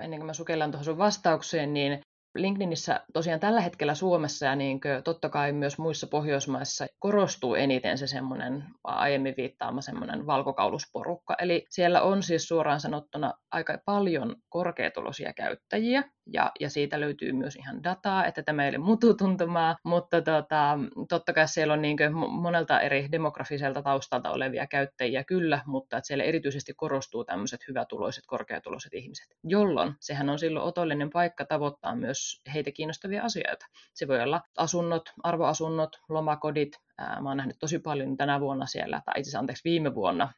ennen 0.00 0.20
kuin 0.20 0.26
mä 0.26 0.32
sukellan 0.32 0.70
tuohon 0.70 0.84
sun 0.84 0.98
vastaukseen, 0.98 1.74
niin 1.74 2.00
LinkedInissä 2.34 3.00
tosiaan 3.12 3.40
tällä 3.40 3.60
hetkellä 3.60 3.94
Suomessa 3.94 4.46
ja 4.46 4.56
niin 4.56 4.80
totta 5.04 5.28
kai 5.28 5.52
myös 5.52 5.78
muissa 5.78 6.06
Pohjoismaissa 6.06 6.86
korostuu 6.98 7.54
eniten 7.54 7.98
se 7.98 8.06
semmoinen 8.06 8.64
aiemmin 8.84 9.34
viittaama 9.36 9.80
semmoinen 9.80 10.26
valkokaulusporukka. 10.26 11.34
Eli 11.38 11.66
siellä 11.70 12.02
on 12.02 12.22
siis 12.22 12.48
suoraan 12.48 12.80
sanottuna 12.80 13.32
aika 13.50 13.78
paljon 13.84 14.36
korkeatuloisia 14.48 15.32
käyttäjiä 15.32 16.04
ja, 16.26 16.52
ja 16.60 16.70
siitä 16.70 17.00
löytyy 17.00 17.32
myös 17.32 17.56
ihan 17.56 17.84
dataa, 17.84 18.26
että 18.26 18.42
tämä 18.42 18.64
ei 18.64 18.68
ole 18.68 18.78
mututuntumaa, 18.78 19.76
mutta 19.84 20.22
tota, 20.22 20.78
totta 21.08 21.32
kai 21.32 21.48
siellä 21.48 21.74
on 21.74 21.82
niin 21.82 21.96
monelta 22.28 22.80
eri 22.80 23.08
demografiselta 23.12 23.82
taustalta 23.82 24.30
olevia 24.30 24.66
käyttäjiä 24.66 25.24
kyllä, 25.24 25.62
mutta 25.66 25.96
että 25.96 26.06
siellä 26.06 26.24
erityisesti 26.24 26.74
korostuu 26.74 27.24
tämmöiset 27.24 27.60
hyvätuloiset, 27.68 28.24
korkeatuloiset 28.26 28.94
ihmiset, 28.94 29.26
jolloin 29.44 29.94
sehän 30.00 30.30
on 30.30 30.38
silloin 30.38 30.66
otollinen 30.66 31.10
paikka 31.10 31.44
tavoittaa 31.44 31.96
myös 31.96 32.42
heitä 32.54 32.70
kiinnostavia 32.72 33.22
asioita. 33.22 33.66
Se 33.94 34.08
voi 34.08 34.20
olla 34.20 34.40
asunnot, 34.56 35.02
arvoasunnot, 35.22 35.96
lomakodit. 36.08 36.76
Mä 36.98 37.28
oon 37.28 37.36
nähnyt 37.36 37.56
tosi 37.58 37.78
paljon 37.78 38.16
tänä 38.16 38.40
vuonna 38.40 38.66
siellä, 38.66 39.02
tai 39.04 39.14
itse 39.20 39.28
asiassa 39.28 39.38
anteeksi 39.38 39.64
viime 39.64 39.94
vuonna, 39.94 40.32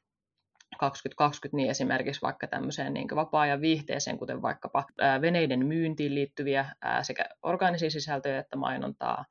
2020 0.79 1.57
niin 1.57 1.71
esimerkiksi 1.71 2.23
vaikka 2.23 2.47
tämmöiseen 2.47 2.95
niin 2.95 3.09
vapaa-ajan 3.15 3.61
viihteeseen, 3.61 4.19
kuten 4.19 4.43
vaikkapa 4.43 4.85
veneiden 5.21 5.67
myyntiin 5.67 6.15
liittyviä 6.15 6.75
sekä 7.03 7.25
orgaanisia 7.43 7.91
sisältöjä 7.91 8.39
että 8.39 8.57
mainontaa. 8.57 9.25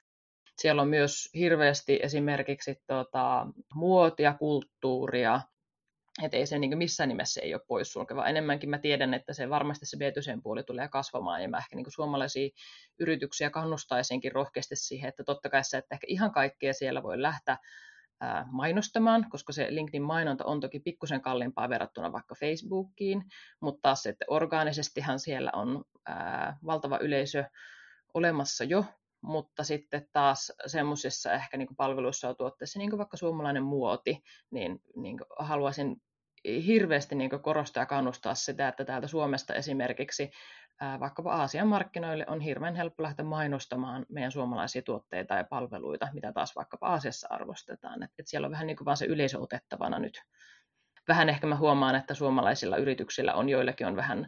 Siellä 0.58 0.81
on 0.81 0.88
myös 0.88 1.29
hirveästi 1.34 1.99
esimerkiksi 2.03 2.75
tota, 2.88 3.47
muotia, 3.73 4.34
kulttuuria, 4.34 5.41
että 6.23 6.38
ei 6.38 6.45
se 6.45 6.60
niin 6.60 6.77
missään 6.77 7.10
nimessä 7.10 7.41
ei 7.41 7.53
ole 7.53 7.62
poissulkeva. 7.67 8.27
Enemmänkin 8.27 8.69
mä 8.69 8.77
tiedän, 8.77 9.13
että 9.13 9.34
se 9.34 9.49
varmasti 9.49 9.86
se 9.86 9.97
b 9.97 10.01
puoli 10.43 10.63
tulee 10.63 10.88
kasvamaan, 10.88 11.41
ja 11.41 11.49
mä 11.49 11.58
ehkä 11.58 11.75
niin 11.75 11.86
suomalaisia 11.89 12.49
yrityksiä 12.99 13.49
kannustaisinkin 13.49 14.31
rohkeasti 14.31 14.75
siihen, 14.75 15.10
että 15.10 15.23
totta 15.23 15.49
kai 15.49 15.63
se, 15.63 15.77
että 15.77 15.95
ehkä 15.95 16.08
ihan 16.10 16.31
kaikkea 16.31 16.73
siellä 16.73 17.03
voi 17.03 17.21
lähteä 17.21 17.58
mainostamaan, 18.51 19.30
koska 19.30 19.54
se 19.54 19.67
LinkedIn-mainonta 19.69 20.45
on 20.45 20.60
toki 20.60 20.80
pikkusen 20.80 21.21
kalliimpaa 21.21 21.69
verrattuna 21.69 22.12
vaikka 22.12 22.36
Facebookiin, 22.39 23.23
mutta 23.62 23.80
taas 23.82 24.06
että 24.06 24.25
orgaanisestihan 24.30 25.19
siellä 25.19 25.51
on 25.54 25.84
ää, 26.06 26.58
valtava 26.65 26.97
yleisö 26.97 27.43
olemassa 28.13 28.63
jo, 28.63 28.86
mutta 29.21 29.63
sitten 29.63 30.08
taas 30.13 30.51
semmoisissa 30.65 31.34
ehkä 31.34 31.58
niin 31.58 31.75
palveluissa 31.78 32.28
ja 32.28 32.34
tuotteissa, 32.34 32.80
niin 32.80 32.89
kuin 32.89 32.97
vaikka 32.97 33.17
suomalainen 33.17 33.63
muoti, 33.63 34.23
niin, 34.51 34.82
niin 34.95 35.17
haluaisin 35.39 36.01
hirveästi 36.45 37.15
niin 37.15 37.30
korostaa 37.41 37.82
ja 37.82 37.86
kannustaa 37.86 38.36
sitä, 38.36 38.67
että 38.67 38.86
täältä 38.86 39.08
Suomesta 39.08 39.54
esimerkiksi 39.54 40.32
vaikkapa 40.99 41.33
Aasian 41.33 41.67
markkinoille 41.67 42.25
on 42.27 42.41
hirveän 42.41 42.75
helppo 42.75 43.03
lähteä 43.03 43.25
mainostamaan 43.25 44.05
meidän 44.09 44.31
suomalaisia 44.31 44.81
tuotteita 44.81 45.35
ja 45.35 45.43
palveluita, 45.43 46.07
mitä 46.13 46.33
taas 46.33 46.55
vaikkapa 46.55 46.88
Aasiassa 46.88 47.27
arvostetaan. 47.29 48.03
Et, 48.03 48.11
et 48.19 48.27
siellä 48.27 48.45
on 48.45 48.51
vähän 48.51 48.67
niin 48.67 48.77
kuin 48.77 48.85
vaan 48.85 48.97
se 48.97 49.05
yleisö 49.05 49.39
otettavana 49.39 49.99
nyt. 49.99 50.21
Vähän 51.07 51.29
ehkä 51.29 51.47
mä 51.47 51.55
huomaan, 51.55 51.95
että 51.95 52.13
suomalaisilla 52.13 52.77
yrityksillä 52.77 53.33
on 53.33 53.49
joillakin 53.49 53.88
on 53.88 53.95
vähän 53.95 54.27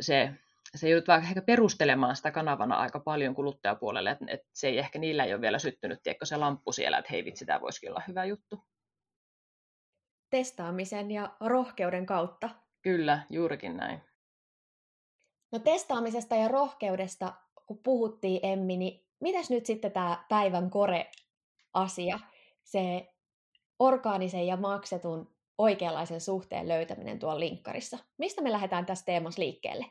se 0.00 0.32
se 0.74 0.88
joudut 0.88 1.08
vähän 1.08 1.22
ehkä 1.22 1.42
perustelemaan 1.42 2.16
sitä 2.16 2.30
kanavana 2.30 2.76
aika 2.76 3.00
paljon 3.00 3.34
kuluttajapuolelle, 3.34 4.10
että, 4.10 4.24
että 4.28 4.46
se 4.52 4.68
ei 4.68 4.78
ehkä 4.78 4.98
niillä 4.98 5.24
ei 5.24 5.34
ole 5.34 5.40
vielä 5.40 5.58
syttynyt, 5.58 6.02
tiedätkö, 6.02 6.26
se 6.26 6.36
lamppu 6.36 6.72
siellä, 6.72 6.98
että 6.98 7.10
hei 7.10 7.24
vitsi, 7.24 7.46
tämä 7.46 7.60
voisikin 7.60 7.90
olla 7.90 8.02
hyvä 8.08 8.24
juttu. 8.24 8.64
Testaamisen 10.30 11.10
ja 11.10 11.36
rohkeuden 11.40 12.06
kautta. 12.06 12.50
Kyllä, 12.82 13.22
juurikin 13.30 13.76
näin. 13.76 14.02
No 15.54 15.60
testaamisesta 15.60 16.36
ja 16.36 16.48
rohkeudesta, 16.48 17.32
kun 17.66 17.78
puhuttiin 17.78 18.40
Emmi, 18.42 18.76
niin 18.76 19.06
mitäs 19.20 19.50
nyt 19.50 19.66
sitten 19.66 19.92
tämä 19.92 20.24
päivän 20.28 20.70
kore-asia, 20.70 22.20
se 22.62 23.12
orgaanisen 23.78 24.46
ja 24.46 24.56
maksetun 24.56 25.30
oikeanlaisen 25.58 26.20
suhteen 26.20 26.68
löytäminen 26.68 27.18
tuolla 27.18 27.40
linkkarissa. 27.40 27.98
Mistä 28.18 28.42
me 28.42 28.52
lähdetään 28.52 28.86
tässä 28.86 29.04
teemassa 29.04 29.42
liikkeelle? 29.42 29.86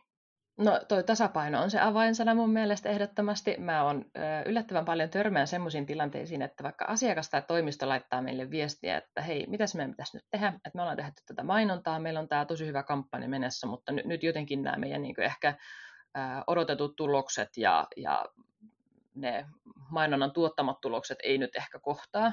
No 0.57 0.79
toi 0.87 1.03
tasapaino 1.03 1.61
on 1.61 1.71
se 1.71 1.79
avainsana 1.79 2.35
mun 2.35 2.49
mielestä 2.49 2.89
ehdottomasti. 2.89 3.55
Mä 3.59 3.83
oon 3.83 4.05
yllättävän 4.45 4.85
paljon 4.85 5.09
törmään 5.09 5.47
semmoisiin 5.47 5.85
tilanteisiin, 5.85 6.41
että 6.41 6.63
vaikka 6.63 6.85
asiakas 6.85 7.29
tai 7.29 7.41
toimisto 7.47 7.89
laittaa 7.89 8.21
meille 8.21 8.49
viestiä, 8.49 8.97
että 8.97 9.21
hei, 9.21 9.45
mitäs 9.47 9.75
meidän 9.75 9.91
pitäisi 9.91 10.17
nyt 10.17 10.25
tehdä, 10.31 10.47
että 10.47 10.71
me 10.73 10.81
ollaan 10.81 10.97
tehty 10.97 11.21
tätä 11.25 11.43
mainontaa, 11.43 11.99
meillä 11.99 12.19
on 12.19 12.27
tämä 12.27 12.45
tosi 12.45 12.65
hyvä 12.65 12.83
kampanja 12.83 13.29
menessä, 13.29 13.67
mutta 13.67 13.91
nyt, 13.91 14.05
nyt 14.05 14.23
jotenkin 14.23 14.63
nämä 14.63 14.77
meidän 14.77 15.01
niin 15.01 15.21
ehkä 15.21 15.55
odotetut 16.47 16.95
tulokset 16.95 17.57
ja, 17.57 17.87
ja 17.95 18.25
ne 19.15 19.45
mainonnan 19.89 20.31
tuottamat 20.31 20.81
tulokset 20.81 21.17
ei 21.23 21.37
nyt 21.37 21.55
ehkä 21.55 21.79
kohtaa. 21.79 22.31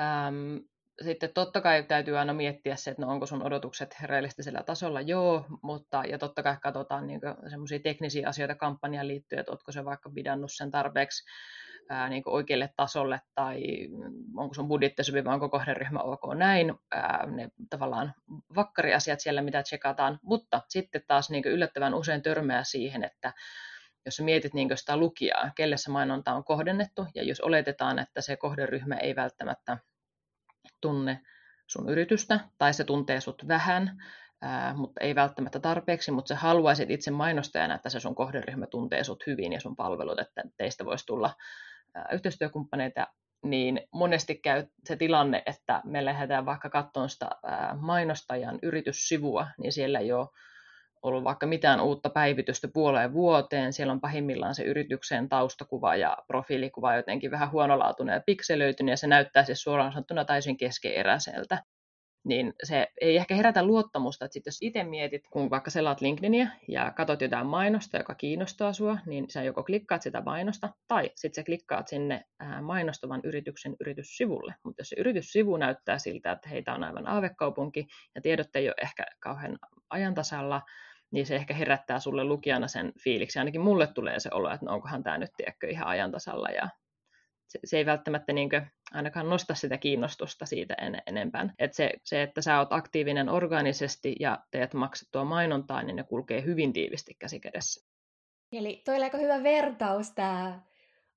Ähm, 0.00 0.56
sitten 1.02 1.30
totta 1.34 1.60
kai 1.60 1.82
täytyy 1.82 2.18
aina 2.18 2.32
miettiä 2.32 2.76
se, 2.76 2.90
että 2.90 3.02
no 3.02 3.12
onko 3.12 3.26
sun 3.26 3.42
odotukset 3.42 3.96
realistisella 4.02 4.62
tasolla, 4.62 5.00
joo, 5.00 5.46
mutta 5.62 6.02
ja 6.04 6.18
totta 6.18 6.42
kai 6.42 6.56
katsotaan 6.62 7.06
niin 7.06 7.20
semmoisia 7.50 7.78
teknisiä 7.78 8.28
asioita 8.28 8.54
kampanjan 8.54 9.08
liittyen, 9.08 9.40
että 9.40 9.52
oletko 9.52 9.72
se 9.72 9.84
vaikka 9.84 10.10
pidannut 10.14 10.52
sen 10.52 10.70
tarpeeksi 10.70 11.24
ää, 11.88 12.08
niin 12.08 12.22
oikealle 12.26 12.70
tasolle 12.76 13.20
tai 13.34 13.62
onko 14.36 14.54
sun 14.54 14.68
budjetti 14.68 15.04
sopiva, 15.04 15.32
onko 15.32 15.48
kohderyhmä 15.48 15.98
ok 15.98 16.20
näin, 16.34 16.74
ää, 16.90 17.26
ne 17.26 17.48
tavallaan 17.70 18.14
vakkariasiat 18.56 19.20
siellä, 19.20 19.42
mitä 19.42 19.62
tsekataan, 19.62 20.18
mutta 20.22 20.62
sitten 20.68 21.02
taas 21.06 21.30
niin 21.30 21.44
yllättävän 21.44 21.94
usein 21.94 22.22
törmää 22.22 22.64
siihen, 22.64 23.04
että 23.04 23.32
jos 24.06 24.20
mietit 24.20 24.54
niin 24.54 24.68
sitä 24.74 24.96
lukijaa, 24.96 25.50
kelle 25.56 25.76
se 25.76 25.90
mainonta 25.90 26.32
on 26.32 26.44
kohdennettu, 26.44 27.06
ja 27.14 27.22
jos 27.22 27.40
oletetaan, 27.40 27.98
että 27.98 28.20
se 28.20 28.36
kohderyhmä 28.36 28.96
ei 28.96 29.16
välttämättä 29.16 29.78
tunne 30.84 31.20
sun 31.66 31.88
yritystä, 31.88 32.40
tai 32.58 32.74
se 32.74 32.84
tuntee 32.84 33.20
sut 33.20 33.48
vähän, 33.48 34.02
ää, 34.42 34.74
mutta 34.74 35.00
ei 35.00 35.14
välttämättä 35.14 35.60
tarpeeksi, 35.60 36.10
mutta 36.10 36.28
sä 36.28 36.36
haluaisit 36.36 36.90
itse 36.90 37.10
mainostajana, 37.10 37.74
että 37.74 37.90
se 37.90 38.00
sun 38.00 38.14
kohderyhmä 38.14 38.66
tuntee 38.66 39.04
sut 39.04 39.26
hyvin 39.26 39.52
ja 39.52 39.60
sun 39.60 39.76
palvelut, 39.76 40.18
että 40.18 40.42
teistä 40.56 40.84
voisi 40.84 41.06
tulla 41.06 41.34
ää, 41.94 42.08
yhteistyökumppaneita, 42.12 43.06
niin 43.44 43.80
monesti 43.92 44.34
käy 44.34 44.66
se 44.84 44.96
tilanne, 44.96 45.42
että 45.46 45.80
me 45.84 46.04
lähdetään 46.04 46.46
vaikka 46.46 46.70
katsomaan 46.70 47.10
sitä 47.10 47.28
ää, 47.42 47.76
mainostajan 47.80 48.58
yrityssivua, 48.62 49.46
niin 49.58 49.72
siellä 49.72 49.98
ei 49.98 50.12
ole 50.12 50.28
ollut 51.04 51.24
vaikka 51.24 51.46
mitään 51.46 51.80
uutta 51.80 52.10
päivitystä 52.10 52.68
puoleen 52.68 53.12
vuoteen. 53.12 53.72
Siellä 53.72 53.92
on 53.92 54.00
pahimmillaan 54.00 54.54
se 54.54 54.62
yrityksen 54.62 55.28
taustakuva 55.28 55.96
ja 55.96 56.16
profiilikuva 56.26 56.96
jotenkin 56.96 57.30
vähän 57.30 57.52
huonolaatuinen 57.52 58.14
ja 58.14 58.22
pikselöitynyt, 58.26 58.92
ja 58.92 58.96
se 58.96 59.06
näyttää 59.06 59.44
siis 59.44 59.62
suoraan 59.62 59.92
sanottuna 59.92 60.24
täysin 60.24 60.56
keskeeräiseltä 60.56 61.62
niin 62.24 62.52
se 62.62 62.88
ei 63.00 63.16
ehkä 63.16 63.34
herätä 63.34 63.62
luottamusta, 63.62 64.24
että 64.24 64.32
sit 64.32 64.46
jos 64.46 64.58
itse 64.60 64.84
mietit, 64.84 65.22
kun 65.30 65.50
vaikka 65.50 65.70
selaat 65.70 66.00
LinkedInia 66.00 66.46
ja 66.68 66.92
katsot 66.96 67.20
jotain 67.20 67.46
mainosta, 67.46 67.96
joka 67.96 68.14
kiinnostaa 68.14 68.72
sua, 68.72 68.98
niin 69.06 69.30
sä 69.30 69.42
joko 69.42 69.64
klikkaat 69.64 70.02
sitä 70.02 70.20
mainosta, 70.20 70.68
tai 70.88 71.10
sitten 71.14 71.42
sä 71.42 71.46
klikkaat 71.46 71.88
sinne 71.88 72.24
mainostavan 72.62 73.20
yrityksen 73.24 73.76
yrityssivulle. 73.80 74.54
Mutta 74.64 74.80
jos 74.80 74.88
se 74.88 74.96
yrityssivu 74.98 75.56
näyttää 75.56 75.98
siltä, 75.98 76.32
että 76.32 76.48
heitä 76.48 76.74
on 76.74 76.84
aivan 76.84 77.08
aavekaupunki, 77.08 77.86
ja 78.14 78.20
tiedot 78.20 78.56
ei 78.56 78.68
ole 78.68 78.74
ehkä 78.82 79.04
kauhean 79.20 79.58
ajantasalla, 79.90 80.62
niin 81.14 81.26
se 81.26 81.36
ehkä 81.36 81.54
herättää 81.54 82.00
sulle 82.00 82.24
lukijana 82.24 82.68
sen 82.68 82.92
fiiliksi. 83.00 83.38
Ainakin 83.38 83.60
mulle 83.60 83.86
tulee 83.86 84.20
se 84.20 84.30
olo, 84.32 84.50
että 84.50 84.66
no 84.66 84.72
onkohan 84.72 85.02
tämä 85.02 85.18
nyt 85.18 85.30
tiedätkö, 85.36 85.68
ihan 85.68 85.86
ajantasalla 85.86 86.48
ja 86.48 86.68
se, 87.46 87.58
se 87.64 87.76
ei 87.76 87.86
välttämättä 87.86 88.32
niin 88.32 88.50
kuin, 88.50 88.66
ainakaan 88.92 89.30
nosta 89.30 89.54
sitä 89.54 89.78
kiinnostusta 89.78 90.46
siitä 90.46 90.74
en, 90.74 91.02
enempää. 91.06 91.54
Et 91.58 91.74
se, 91.74 91.90
se, 92.04 92.22
että 92.22 92.42
sä 92.42 92.58
oot 92.58 92.72
aktiivinen 92.72 93.28
organisesti 93.28 94.16
ja 94.20 94.38
teet 94.50 94.74
maksettua 94.74 95.24
mainontaa, 95.24 95.82
niin 95.82 95.96
ne 95.96 96.02
kulkee 96.02 96.44
hyvin 96.44 96.72
tiivisti 96.72 97.14
käsi 97.18 97.40
kädessä. 97.40 97.88
Eli 98.52 98.82
toi 98.84 99.02
aika 99.02 99.18
hyvä 99.18 99.42
vertaus 99.42 100.10
tämä 100.10 100.62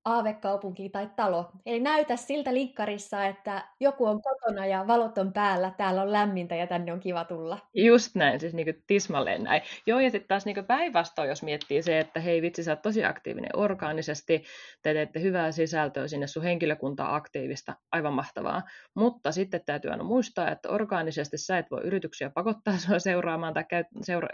aavekaupunki 0.08 0.88
tai 0.88 1.10
talo. 1.16 1.50
Eli 1.66 1.80
näytä 1.80 2.16
siltä 2.16 2.54
linkkarissa, 2.54 3.26
että 3.26 3.68
joku 3.80 4.06
on 4.06 4.22
kotona 4.22 4.66
ja 4.66 4.86
valot 4.86 5.18
on 5.18 5.32
päällä, 5.32 5.72
täällä 5.76 6.02
on 6.02 6.12
lämmintä 6.12 6.54
ja 6.54 6.66
tänne 6.66 6.92
on 6.92 7.00
kiva 7.00 7.24
tulla. 7.24 7.58
Just 7.74 8.14
näin, 8.14 8.40
siis 8.40 8.54
niinku 8.54 8.82
tismalleen 8.86 9.44
näin. 9.44 9.62
Joo, 9.86 10.00
ja 10.00 10.10
sitten 10.10 10.28
taas 10.28 10.46
niinku 10.46 10.62
päinvastoin, 10.62 11.28
jos 11.28 11.42
miettii 11.42 11.82
se, 11.82 11.98
että 11.98 12.20
hei 12.20 12.42
vitsi, 12.42 12.64
sä 12.64 12.72
oot 12.72 12.82
tosi 12.82 13.04
aktiivinen 13.04 13.50
orgaanisesti, 13.56 14.44
te 14.82 14.92
teette 14.94 15.20
hyvää 15.20 15.52
sisältöä 15.52 16.08
sinne 16.08 16.26
sun 16.26 16.42
henkilökuntaa 16.42 17.14
aktiivista, 17.14 17.74
aivan 17.92 18.12
mahtavaa. 18.12 18.62
Mutta 18.94 19.32
sitten 19.32 19.60
täytyy 19.66 19.90
aina 19.90 20.04
muistaa, 20.04 20.50
että 20.50 20.68
orgaanisesti 20.68 21.38
sä 21.38 21.58
et 21.58 21.70
voi 21.70 21.80
yrityksiä 21.80 22.30
pakottaa 22.30 22.78
sua 22.78 22.98
seuraamaan 22.98 23.54
tai 23.54 23.64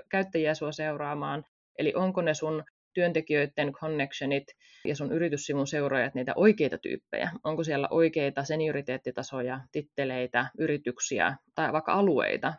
käyttäjiä 0.09 0.55
sua 0.55 0.73
seuraamaan, 0.73 1.45
Eli 1.79 1.93
onko 1.97 2.23
ne 2.23 2.35
sun 2.35 2.65
työntekijöiden 2.95 3.73
connectionit 3.73 4.45
ja 4.85 4.97
sun 4.97 5.13
yrityssivun 5.13 5.67
seuraajat 5.67 6.15
niitä 6.15 6.33
oikeita 6.37 6.79
tyyppejä? 6.79 7.31
Onko 7.45 7.65
siellä 7.65 7.89
oikeita 7.91 8.45
senioriteettitasoja, 8.45 9.61
titteleitä, 9.73 10.47
yrityksiä 10.59 11.37
tai 11.55 11.73
vaikka 11.73 11.93
alueita? 11.93 12.55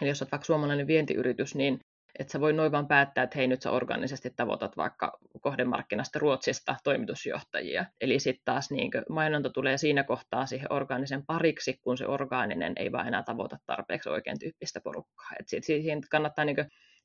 Eli 0.00 0.08
jos 0.08 0.22
olet 0.22 0.32
vaikka 0.32 0.44
suomalainen 0.46 0.86
vientiyritys, 0.86 1.54
niin 1.54 1.80
että 2.18 2.32
sä 2.32 2.40
voi 2.40 2.52
noin 2.52 2.72
vaan 2.72 2.88
päättää, 2.88 3.24
että 3.24 3.38
hei 3.38 3.46
nyt 3.46 3.62
sä 3.62 3.70
organisesti 3.70 4.30
tavoitat 4.36 4.76
vaikka 4.76 5.18
kohdemarkkinasta 5.40 6.18
Ruotsista 6.18 6.76
toimitusjohtajia. 6.84 7.84
Eli 8.00 8.18
sitten 8.18 8.44
taas 8.44 8.70
niin 8.70 8.90
mainonta 9.08 9.50
tulee 9.50 9.78
siinä 9.78 10.04
kohtaa 10.04 10.46
siihen 10.46 10.72
orgaanisen 10.72 11.26
pariksi, 11.26 11.78
kun 11.82 11.98
se 11.98 12.06
orgaaninen 12.06 12.72
ei 12.76 12.92
vaan 12.92 13.08
enää 13.08 13.22
tavoita 13.22 13.58
tarpeeksi 13.66 14.08
oikein 14.08 14.38
tyyppistä 14.38 14.80
porukkaa. 14.80 15.30
Et 15.40 15.64
siihen 15.64 16.00
kannattaa 16.10 16.44
niin 16.44 16.56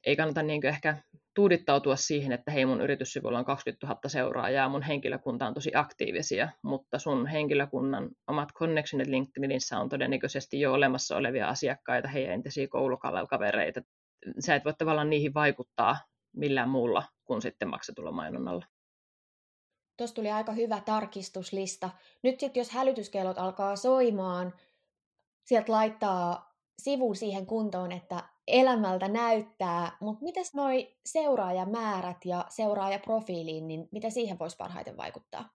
ei 0.06 0.16
kannata 0.16 0.44
niin 0.44 0.66
ehkä 0.66 0.98
tuudittautua 1.34 1.96
siihen, 1.96 2.32
että 2.32 2.52
hei 2.52 2.66
mun 2.66 2.82
yrityssivulla 2.82 3.40
on 3.40 3.46
20 3.46 3.88
000 3.88 4.00
seuraajaa, 4.08 4.70
mun 4.70 4.82
henkilökunta 4.82 5.48
on 5.48 5.54
tosi 5.54 5.72
aktiivisia, 5.76 6.50
mutta 6.64 7.00
sun 7.00 7.28
henkilökunnan 7.28 8.10
omat 8.28 8.50
connectionit 8.54 9.08
LinkedInissä 9.08 9.80
on 9.80 9.90
todennäköisesti 9.90 10.60
jo 10.60 10.74
olemassa 10.74 11.18
olevia 11.18 11.48
asiakkaita, 11.48 12.08
heidän 12.08 12.34
entisiä 12.34 12.68
koulukavereita. 12.68 13.82
Sä 14.40 14.56
et 14.56 14.66
voi 14.66 14.74
tavallaan 14.78 15.10
niihin 15.10 15.34
vaikuttaa 15.34 15.98
millään 16.36 16.70
muulla 16.70 17.04
kuin 17.26 17.42
sitten 17.42 17.70
maksetulla 17.70 18.12
mainonnalla. 18.12 18.66
Tuossa 19.98 20.16
tuli 20.16 20.32
aika 20.32 20.52
hyvä 20.52 20.82
tarkistuslista. 20.86 21.90
Nyt 22.24 22.40
sitten 22.40 22.62
jos 22.62 22.72
hälytyskellot 22.72 23.38
alkaa 23.38 23.76
soimaan, 23.76 24.54
sieltä 25.46 25.72
laittaa 25.72 26.56
sivun 26.82 27.16
siihen 27.16 27.46
kuntoon, 27.46 27.92
että 27.92 28.24
elämältä 28.52 29.08
näyttää, 29.08 29.92
mutta 30.00 30.24
mitäs 30.24 30.54
noi 30.54 30.96
seuraajamäärät 31.06 32.26
ja 32.26 32.46
seuraajaprofiiliin, 32.50 33.68
niin 33.68 33.90
mitä 33.92 34.10
siihen 34.10 34.40
voisi 34.40 34.58
parhaiten 34.58 34.98
vaikuttaa? 34.98 35.50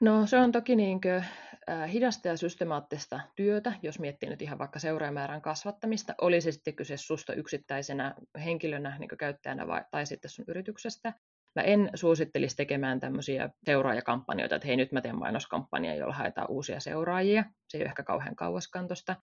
No 0.00 0.26
se 0.26 0.38
on 0.38 0.52
toki 0.52 0.76
niinkö, 0.76 1.22
äh, 1.70 1.92
hidasta 1.92 2.28
ja 2.28 2.36
systemaattista 2.36 3.20
työtä, 3.36 3.72
jos 3.82 3.98
miettii 3.98 4.28
nyt 4.28 4.42
ihan 4.42 4.58
vaikka 4.58 4.78
seuraajamäärän 4.78 5.42
kasvattamista, 5.42 6.14
oli 6.20 6.40
se 6.40 6.52
sitten 6.52 6.74
kyse 6.74 6.96
susta 6.96 7.32
yksittäisenä 7.32 8.14
henkilönä, 8.44 8.98
niin 8.98 9.08
käyttäjänä 9.18 9.66
vai, 9.66 9.84
tai 9.90 10.06
sitten 10.06 10.30
sun 10.30 10.44
yrityksestä. 10.48 11.12
Mä 11.54 11.62
en 11.62 11.90
suosittelisi 11.94 12.56
tekemään 12.56 13.00
tämmöisiä 13.00 13.50
seuraajakampanjoita, 13.64 14.54
että 14.54 14.68
hei 14.68 14.76
nyt 14.76 14.92
mä 14.92 15.00
teen 15.00 15.18
mainoskampanjaa, 15.18 15.94
jolla 15.94 16.14
haetaan 16.14 16.50
uusia 16.50 16.80
seuraajia. 16.80 17.44
Se 17.68 17.78
ei 17.78 17.82
ole 17.82 17.88
ehkä 17.88 18.02
kauhean 18.02 18.36
kauaskantosta 18.36 19.16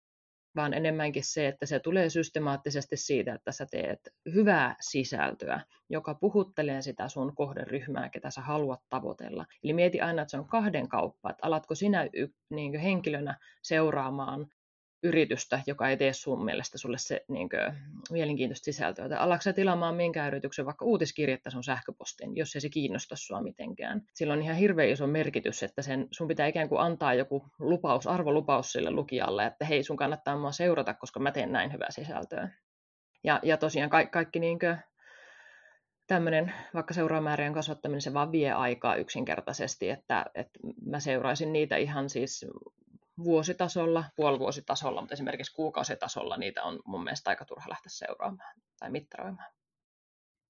vaan 0.55 0.73
enemmänkin 0.73 1.23
se, 1.23 1.47
että 1.47 1.65
se 1.65 1.79
tulee 1.79 2.09
systemaattisesti 2.09 2.97
siitä, 2.97 3.33
että 3.33 3.51
sä 3.51 3.65
teet 3.71 3.99
hyvää 4.33 4.75
sisältöä, 4.81 5.61
joka 5.89 6.15
puhuttelee 6.15 6.81
sitä 6.81 7.07
sun 7.07 7.35
kohderyhmää, 7.35 8.09
ketä 8.09 8.31
sä 8.31 8.41
haluat 8.41 8.79
tavoitella. 8.89 9.45
Eli 9.63 9.73
mieti 9.73 10.01
aina, 10.01 10.21
että 10.21 10.31
se 10.31 10.37
on 10.37 10.47
kahden 10.47 10.89
kauppa, 10.89 11.29
että 11.29 11.47
alatko 11.47 11.75
sinä 11.75 12.09
niin 12.49 12.79
henkilönä 12.79 13.37
seuraamaan 13.61 14.47
yritystä, 15.03 15.59
joka 15.67 15.89
ei 15.89 15.97
tee 15.97 16.13
sun 16.13 16.45
mielestä 16.45 16.77
sulle 16.77 16.97
se 16.97 17.25
niin 17.27 17.49
kuin, 17.49 17.73
mielenkiintoista 18.11 18.65
sisältöä. 18.65 19.09
Tai 19.09 19.17
alatko 19.17 19.53
tilaamaan 19.53 19.95
minkä 19.95 20.27
yrityksen 20.27 20.65
vaikka 20.65 20.85
uutiskirjettä 20.85 21.49
sun 21.49 21.63
sähköpostin, 21.63 22.35
jos 22.35 22.55
ei 22.55 22.61
se 22.61 22.69
kiinnosta 22.69 23.15
sua 23.15 23.41
mitenkään. 23.41 24.01
Sillä 24.13 24.33
on 24.33 24.41
ihan 24.41 24.55
hirveän 24.55 24.89
iso 24.89 25.07
merkitys, 25.07 25.63
että 25.63 25.81
sen, 25.81 26.07
sun 26.11 26.27
pitää 26.27 26.47
ikään 26.47 26.69
kuin 26.69 26.81
antaa 26.81 27.13
joku 27.13 27.45
lupaus, 27.59 28.07
arvolupaus 28.07 28.71
sille 28.71 28.91
lukijalle, 28.91 29.45
että 29.45 29.65
hei, 29.65 29.83
sun 29.83 29.97
kannattaa 29.97 30.37
mua 30.37 30.51
seurata, 30.51 30.93
koska 30.93 31.19
mä 31.19 31.31
teen 31.31 31.51
näin 31.51 31.73
hyvää 31.73 31.91
sisältöä. 31.91 32.49
Ja, 33.23 33.39
ja 33.43 33.57
tosiaan 33.57 33.89
ka- 33.89 34.05
kaikki 34.05 34.39
niin 34.39 34.59
kuin, 34.59 34.77
tämmöinen 36.07 36.53
vaikka 36.73 36.93
seuraamäärien 36.93 37.53
kasvattaminen, 37.53 38.01
se 38.01 38.13
vaan 38.13 38.31
vie 38.31 38.51
aikaa 38.51 38.95
yksinkertaisesti, 38.95 39.89
että, 39.89 40.25
että 40.35 40.59
mä 40.85 40.99
seuraisin 40.99 41.53
niitä 41.53 41.77
ihan 41.77 42.09
siis 42.09 42.45
vuositasolla, 43.23 44.03
puolivuositasolla, 44.15 45.01
mutta 45.01 45.13
esimerkiksi 45.13 45.53
kuukausitasolla 45.53 46.37
niitä 46.37 46.63
on 46.63 46.79
mun 46.85 47.03
mielestä 47.03 47.29
aika 47.29 47.45
turha 47.45 47.69
lähteä 47.69 47.89
seuraamaan 47.89 48.55
tai 48.79 48.89
mittaroimaan. 48.89 49.51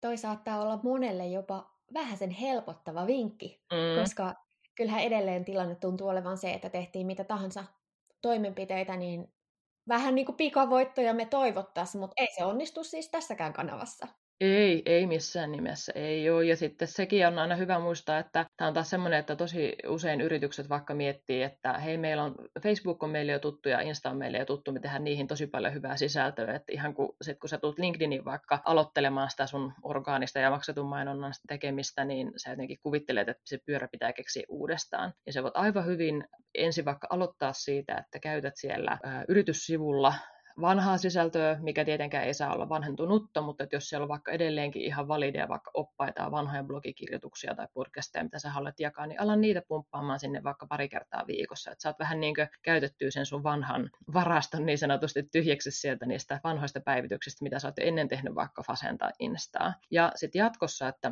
Toi 0.01 0.17
saattaa 0.17 0.61
olla 0.61 0.79
monelle 0.83 1.27
jopa 1.27 1.71
vähän 1.93 2.17
sen 2.17 2.31
helpottava 2.31 3.07
vinkki, 3.07 3.61
mm. 3.71 4.01
koska 4.01 4.35
kyllähän 4.75 5.03
edelleen 5.03 5.45
tilanne 5.45 5.75
tuntuu 5.75 6.07
olevan 6.07 6.37
se, 6.37 6.53
että 6.53 6.69
tehtiin 6.69 7.07
mitä 7.07 7.23
tahansa 7.23 7.63
toimenpiteitä, 8.21 8.97
niin 8.97 9.33
vähän 9.87 10.15
niin 10.15 10.25
kuin 10.25 10.35
pikavoittoja 10.35 11.13
me 11.13 11.25
toivottaisiin, 11.25 12.01
mutta 12.01 12.13
ei 12.17 12.27
se 12.35 12.45
onnistu 12.45 12.83
siis 12.83 13.09
tässäkään 13.09 13.53
kanavassa. 13.53 14.07
Ei, 14.41 14.81
ei 14.85 15.07
missään 15.07 15.51
nimessä, 15.51 15.91
ei 15.95 16.29
ole. 16.29 16.45
Ja 16.45 16.55
sitten 16.55 16.87
sekin 16.87 17.27
on 17.27 17.39
aina 17.39 17.55
hyvä 17.55 17.79
muistaa, 17.79 18.19
että 18.19 18.45
tämä 18.57 18.67
on 18.67 18.73
taas 18.73 18.89
semmoinen, 18.89 19.19
että 19.19 19.35
tosi 19.35 19.75
usein 19.87 20.21
yritykset 20.21 20.69
vaikka 20.69 20.93
miettii, 20.93 21.43
että 21.43 21.73
hei, 21.73 21.97
meillä 21.97 22.23
on, 22.23 22.35
Facebook 22.63 23.03
on 23.03 23.09
meille 23.09 23.31
jo 23.31 23.39
tuttu 23.39 23.69
ja 23.69 23.81
Insta 23.81 24.09
on 24.09 24.17
meille 24.17 24.37
jo 24.37 24.45
tuttu, 24.45 24.71
me 24.71 24.79
tehdään 24.79 25.03
niihin 25.03 25.27
tosi 25.27 25.47
paljon 25.47 25.73
hyvää 25.73 25.97
sisältöä, 25.97 26.55
että 26.55 26.71
ihan 26.71 26.93
kun, 26.93 27.15
sit 27.21 27.39
kun 27.39 27.49
sä 27.49 27.57
tulet 27.57 27.79
LinkedInin 27.79 28.25
vaikka 28.25 28.61
aloittelemaan 28.65 29.29
sitä 29.29 29.47
sun 29.47 29.73
orgaanista 29.83 30.39
ja 30.39 30.49
maksetun 30.49 30.87
mainonnan 30.87 31.33
tekemistä, 31.47 32.05
niin 32.05 32.31
sä 32.37 32.49
jotenkin 32.49 32.79
kuvittelet, 32.83 33.29
että 33.29 33.43
se 33.45 33.57
pyörä 33.65 33.87
pitää 33.87 34.13
keksiä 34.13 34.43
uudestaan. 34.49 35.13
Ja 35.25 35.33
se 35.33 35.43
voit 35.43 35.57
aivan 35.57 35.85
hyvin 35.85 36.27
ensin 36.55 36.85
vaikka 36.85 37.07
aloittaa 37.09 37.53
siitä, 37.53 37.97
että 37.97 38.19
käytät 38.19 38.53
siellä 38.55 38.97
ää, 39.03 39.25
yrityssivulla 39.27 40.13
vanhaa 40.61 40.97
sisältöä, 40.97 41.57
mikä 41.61 41.85
tietenkään 41.85 42.23
ei 42.23 42.33
saa 42.33 42.53
olla 42.53 42.69
vanhentunutta, 42.69 43.41
mutta 43.41 43.63
että 43.63 43.75
jos 43.75 43.89
siellä 43.89 44.03
on 44.03 44.09
vaikka 44.09 44.31
edelleenkin 44.31 44.81
ihan 44.81 45.07
valideja 45.07 45.49
vaikka 45.49 45.71
oppaita 45.73 46.21
ja 46.21 46.31
vanhoja 46.31 46.63
blogikirjoituksia 46.63 47.55
tai 47.55 47.67
podcasteja, 47.73 48.23
mitä 48.23 48.39
sä 48.39 48.49
haluat 48.49 48.79
jakaa, 48.79 49.07
niin 49.07 49.21
ala 49.21 49.35
niitä 49.35 49.61
pumppaamaan 49.67 50.19
sinne 50.19 50.43
vaikka 50.43 50.67
pari 50.67 50.89
kertaa 50.89 51.27
viikossa. 51.27 51.71
Että 51.71 51.81
saat 51.81 51.99
vähän 51.99 52.19
niin 52.19 52.35
käytettyä 52.61 53.11
sen 53.11 53.25
sun 53.25 53.43
vanhan 53.43 53.89
varaston 54.13 54.65
niin 54.65 54.77
sanotusti 54.77 55.23
tyhjäksi 55.23 55.71
sieltä 55.71 56.05
niistä 56.05 56.39
vanhoista 56.43 56.81
päivityksistä, 56.81 57.43
mitä 57.43 57.59
sä 57.59 57.67
oot 57.67 57.79
ennen 57.79 58.07
tehnyt 58.07 58.35
vaikka 58.35 58.63
Fasen 58.63 58.97
tai 58.97 59.11
Instaa. 59.19 59.73
Ja 59.91 60.11
sitten 60.15 60.39
jatkossa, 60.39 60.87
että 60.87 61.11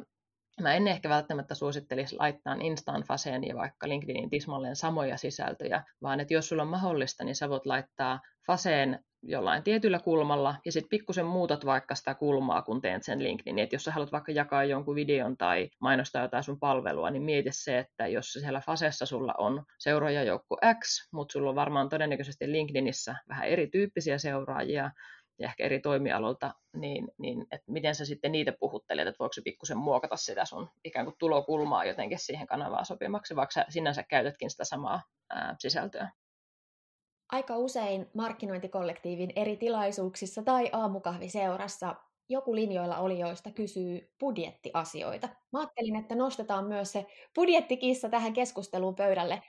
Mä 0.62 0.74
en 0.74 0.88
ehkä 0.88 1.10
välttämättä 1.10 1.56
suosittelisi 1.56 2.16
laittaa 2.16 2.56
Instaan 2.60 3.04
Faseen 3.04 3.44
ja 3.44 3.56
vaikka 3.56 3.88
LinkedInin 3.88 4.30
tismalleen 4.30 4.76
samoja 4.76 5.18
sisältöjä, 5.18 5.84
vaan 6.02 6.20
että 6.20 6.34
jos 6.34 6.50
sulla 6.50 6.62
on 6.62 6.68
mahdollista, 6.68 7.24
niin 7.24 7.36
sä 7.36 7.50
voit 7.50 7.66
laittaa 7.66 8.20
Faseen 8.48 9.04
jollain 9.24 9.64
tietyllä 9.64 10.00
kulmalla, 10.00 10.56
ja 10.66 10.72
sitten 10.72 10.90
pikkusen 10.90 11.26
muutat 11.26 11.66
vaikka 11.66 11.96
sitä 11.96 12.16
kulmaa, 12.16 12.62
kun 12.62 12.82
teet 12.82 13.04
sen 13.04 13.24
LinkedIn. 13.24 13.60
Että 13.60 13.76
jos 13.76 13.84
sä 13.84 13.92
haluat 13.92 14.12
vaikka 14.12 14.32
jakaa 14.32 14.64
jonkun 14.64 14.96
videon 14.96 15.38
tai 15.38 15.70
mainostaa 15.80 16.22
jotain 16.22 16.44
sun 16.44 16.60
palvelua, 16.60 17.10
niin 17.10 17.24
mieti 17.24 17.50
se, 17.52 17.80
että 17.80 18.08
jos 18.08 18.34
siellä 18.34 18.62
Fasessa 18.62 19.06
sulla 19.06 19.34
on 19.38 19.64
seuraajajoukko 19.80 20.58
X, 20.80 21.10
mutta 21.14 21.34
sulla 21.34 21.50
on 21.50 21.56
varmaan 21.56 21.90
todennäköisesti 21.90 22.52
LinkedInissä 22.52 23.16
vähän 23.30 23.48
erityyppisiä 23.48 24.18
seuraajia, 24.18 24.92
ja 25.40 25.48
ehkä 25.48 25.64
eri 25.64 25.80
toimialolta, 25.80 26.54
niin, 26.76 27.08
niin 27.18 27.42
että 27.52 27.72
miten 27.72 27.96
sä 27.96 28.06
sitten 28.06 28.32
niitä 28.32 28.54
puhuttelet, 28.60 29.08
että 29.08 29.20
voiko 29.20 29.34
se 29.34 29.42
pikkusen 29.42 29.78
muokata 29.78 30.16
sitä 30.16 30.46
sun 30.46 30.70
ikään 30.84 31.06
kuin 31.06 31.16
tulokulmaa 31.20 31.86
jotenkin 31.86 32.20
siihen 32.20 32.48
kanavaan 32.48 32.86
sopimaksi, 32.86 33.36
vaikka 33.36 33.54
sä 33.54 33.66
sinänsä 33.70 34.04
käytätkin 34.04 34.50
sitä 34.50 34.66
samaa 34.66 35.02
ää, 35.30 35.56
sisältöä. 35.60 36.12
Aika 37.32 37.58
usein 37.58 38.10
markkinointikollektiivin 38.14 39.34
eri 39.36 39.58
tilaisuuksissa 39.58 40.44
tai 40.44 40.70
aamukahviseurassa 40.74 41.96
joku 42.30 42.56
linjoilla 42.56 42.98
olijoista 42.98 43.52
kysyy 43.52 44.14
budjettiasioita. 44.20 45.30
Mä 45.52 45.60
ajattelin, 45.60 45.96
että 45.96 46.16
nostetaan 46.16 46.66
myös 46.66 46.92
se 46.92 47.06
budjettikissa 47.36 48.10
tähän 48.10 48.34
keskusteluun 48.34 48.96
pöydälle. 48.96 49.42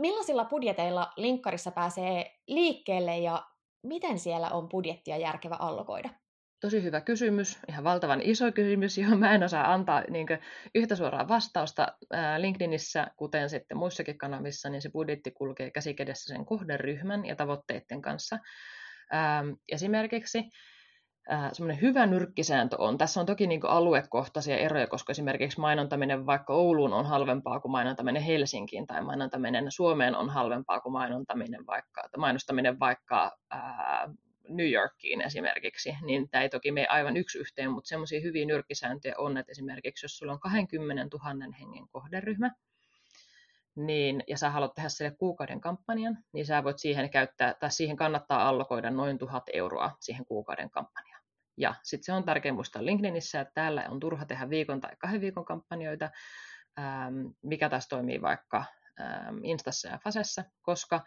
Millaisilla 0.00 0.44
budjeteilla 0.44 1.12
linkkarissa 1.16 1.70
pääsee 1.70 2.40
liikkeelle 2.46 3.18
ja 3.18 3.46
miten 3.82 4.18
siellä 4.18 4.50
on 4.50 4.68
budjettia 4.68 5.16
järkevä 5.16 5.56
allokoida? 5.58 6.23
Tosi 6.64 6.82
hyvä 6.82 7.00
kysymys, 7.00 7.58
ihan 7.68 7.84
valtavan 7.84 8.20
iso 8.22 8.52
kysymys, 8.52 8.98
johon 8.98 9.18
mä 9.18 9.34
en 9.34 9.42
osaa 9.42 9.72
antaa 9.72 10.02
niin 10.10 10.26
yhtä 10.74 10.96
suoraa 10.96 11.28
vastausta. 11.28 11.86
LinkedInissä, 12.38 13.06
kuten 13.16 13.50
sitten 13.50 13.76
muissakin 13.76 14.18
kanavissa, 14.18 14.68
niin 14.68 14.82
se 14.82 14.90
budjetti 14.90 15.30
kulkee 15.30 15.70
käsikädessä 15.70 16.34
sen 16.34 16.46
kohderyhmän 16.46 17.26
ja 17.26 17.36
tavoitteiden 17.36 18.02
kanssa. 18.02 18.38
Esimerkiksi 19.68 20.44
semmoinen 21.52 21.82
hyvä 21.82 22.06
nyrkkisääntö 22.06 22.76
on, 22.78 22.98
tässä 22.98 23.20
on 23.20 23.26
toki 23.26 23.46
niin 23.46 23.66
aluekohtaisia 23.66 24.56
eroja, 24.56 24.86
koska 24.86 25.10
esimerkiksi 25.10 25.60
mainontaminen 25.60 26.26
vaikka 26.26 26.54
Ouluun 26.54 26.92
on 26.92 27.06
halvempaa 27.06 27.60
kuin 27.60 27.72
mainontaminen 27.72 28.22
Helsinkiin, 28.22 28.86
tai 28.86 29.04
mainontaminen 29.04 29.66
Suomeen 29.68 30.16
on 30.16 30.30
halvempaa 30.30 30.80
kuin 30.80 30.92
mainontaminen 30.92 31.66
vaikka, 31.66 32.08
mainostaminen 32.16 32.80
vaikka 32.80 33.36
ää, 33.50 34.08
New 34.48 34.70
Yorkiin 34.70 35.20
esimerkiksi, 35.20 35.96
niin 36.02 36.30
tämä 36.30 36.42
ei 36.42 36.48
toki 36.48 36.72
mene 36.72 36.86
aivan 36.86 37.16
yksi 37.16 37.38
yhteen, 37.38 37.70
mutta 37.70 37.88
semmoisia 37.88 38.20
hyviä 38.20 38.46
nyrkkisääntöjä 38.46 39.14
on, 39.18 39.36
että 39.36 39.52
esimerkiksi 39.52 40.04
jos 40.04 40.18
sulla 40.18 40.32
on 40.32 40.40
20 40.40 41.16
000 41.16 41.52
hengen 41.60 41.88
kohderyhmä, 41.88 42.50
niin, 43.76 44.24
ja 44.28 44.38
sä 44.38 44.50
haluat 44.50 44.74
tehdä 44.74 44.88
sille 44.88 45.10
kuukauden 45.10 45.60
kampanjan, 45.60 46.18
niin 46.32 46.46
sä 46.46 46.64
voit 46.64 46.78
siihen 46.78 47.10
käyttää, 47.10 47.54
tai 47.54 47.70
siihen 47.70 47.96
kannattaa 47.96 48.48
allokoida 48.48 48.90
noin 48.90 49.18
tuhat 49.18 49.44
euroa 49.52 49.96
siihen 50.00 50.26
kuukauden 50.26 50.70
kampanjaan. 50.70 51.22
Ja 51.56 51.74
sitten 51.82 52.04
se 52.04 52.12
on 52.12 52.24
tärkeä 52.24 52.52
muistaa 52.52 52.84
LinkedInissä, 52.84 53.40
että 53.40 53.52
täällä 53.54 53.86
on 53.88 54.00
turha 54.00 54.24
tehdä 54.24 54.50
viikon 54.50 54.80
tai 54.80 54.96
kahden 54.98 55.20
viikon 55.20 55.44
kampanjoita, 55.44 56.10
mikä 57.42 57.68
taas 57.68 57.88
toimii 57.88 58.22
vaikka 58.22 58.64
Instassa 59.42 59.88
ja 59.88 59.98
Fasessa, 59.98 60.44
koska 60.62 61.00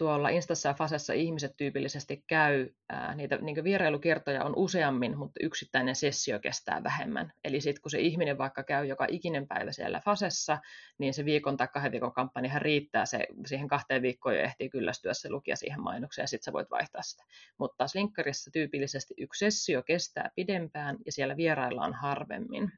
tuolla 0.00 0.28
Instassa 0.28 0.68
ja 0.68 0.74
Fasessa 0.74 1.12
ihmiset 1.12 1.56
tyypillisesti 1.56 2.24
käy, 2.26 2.68
ää, 2.88 3.14
niitä 3.14 3.36
niin 3.36 3.64
vierailukertoja 3.64 4.44
on 4.44 4.52
useammin, 4.56 5.18
mutta 5.18 5.40
yksittäinen 5.42 5.96
sessio 5.96 6.38
kestää 6.38 6.82
vähemmän. 6.82 7.32
Eli 7.44 7.60
sitten 7.60 7.82
kun 7.82 7.90
se 7.90 8.00
ihminen 8.00 8.38
vaikka 8.38 8.62
käy 8.62 8.86
joka 8.86 9.06
ikinen 9.10 9.48
päivä 9.48 9.72
siellä 9.72 10.00
Fasessa, 10.04 10.58
niin 10.98 11.14
se 11.14 11.24
viikon 11.24 11.56
tai 11.56 11.68
kahden 11.68 11.92
viikon 11.92 12.12
kampanja 12.12 12.58
riittää, 12.58 13.06
se, 13.06 13.26
siihen 13.46 13.68
kahteen 13.68 14.02
viikkoon 14.02 14.34
jo 14.34 14.42
ehtii 14.42 14.70
kyllästyä 14.70 15.14
se 15.14 15.30
lukija 15.30 15.56
siihen 15.56 15.80
mainokseen 15.80 16.22
ja 16.22 16.28
sitten 16.28 16.44
sä 16.44 16.52
voit 16.52 16.70
vaihtaa 16.70 17.02
sitä. 17.02 17.24
Mutta 17.58 17.76
taas 17.76 17.94
linkkarissa 17.94 18.50
tyypillisesti 18.50 19.14
yksi 19.18 19.38
sessio 19.38 19.82
kestää 19.82 20.30
pidempään 20.34 20.96
ja 21.06 21.12
siellä 21.12 21.36
vieraillaan 21.36 21.94
harvemmin. 21.94 22.72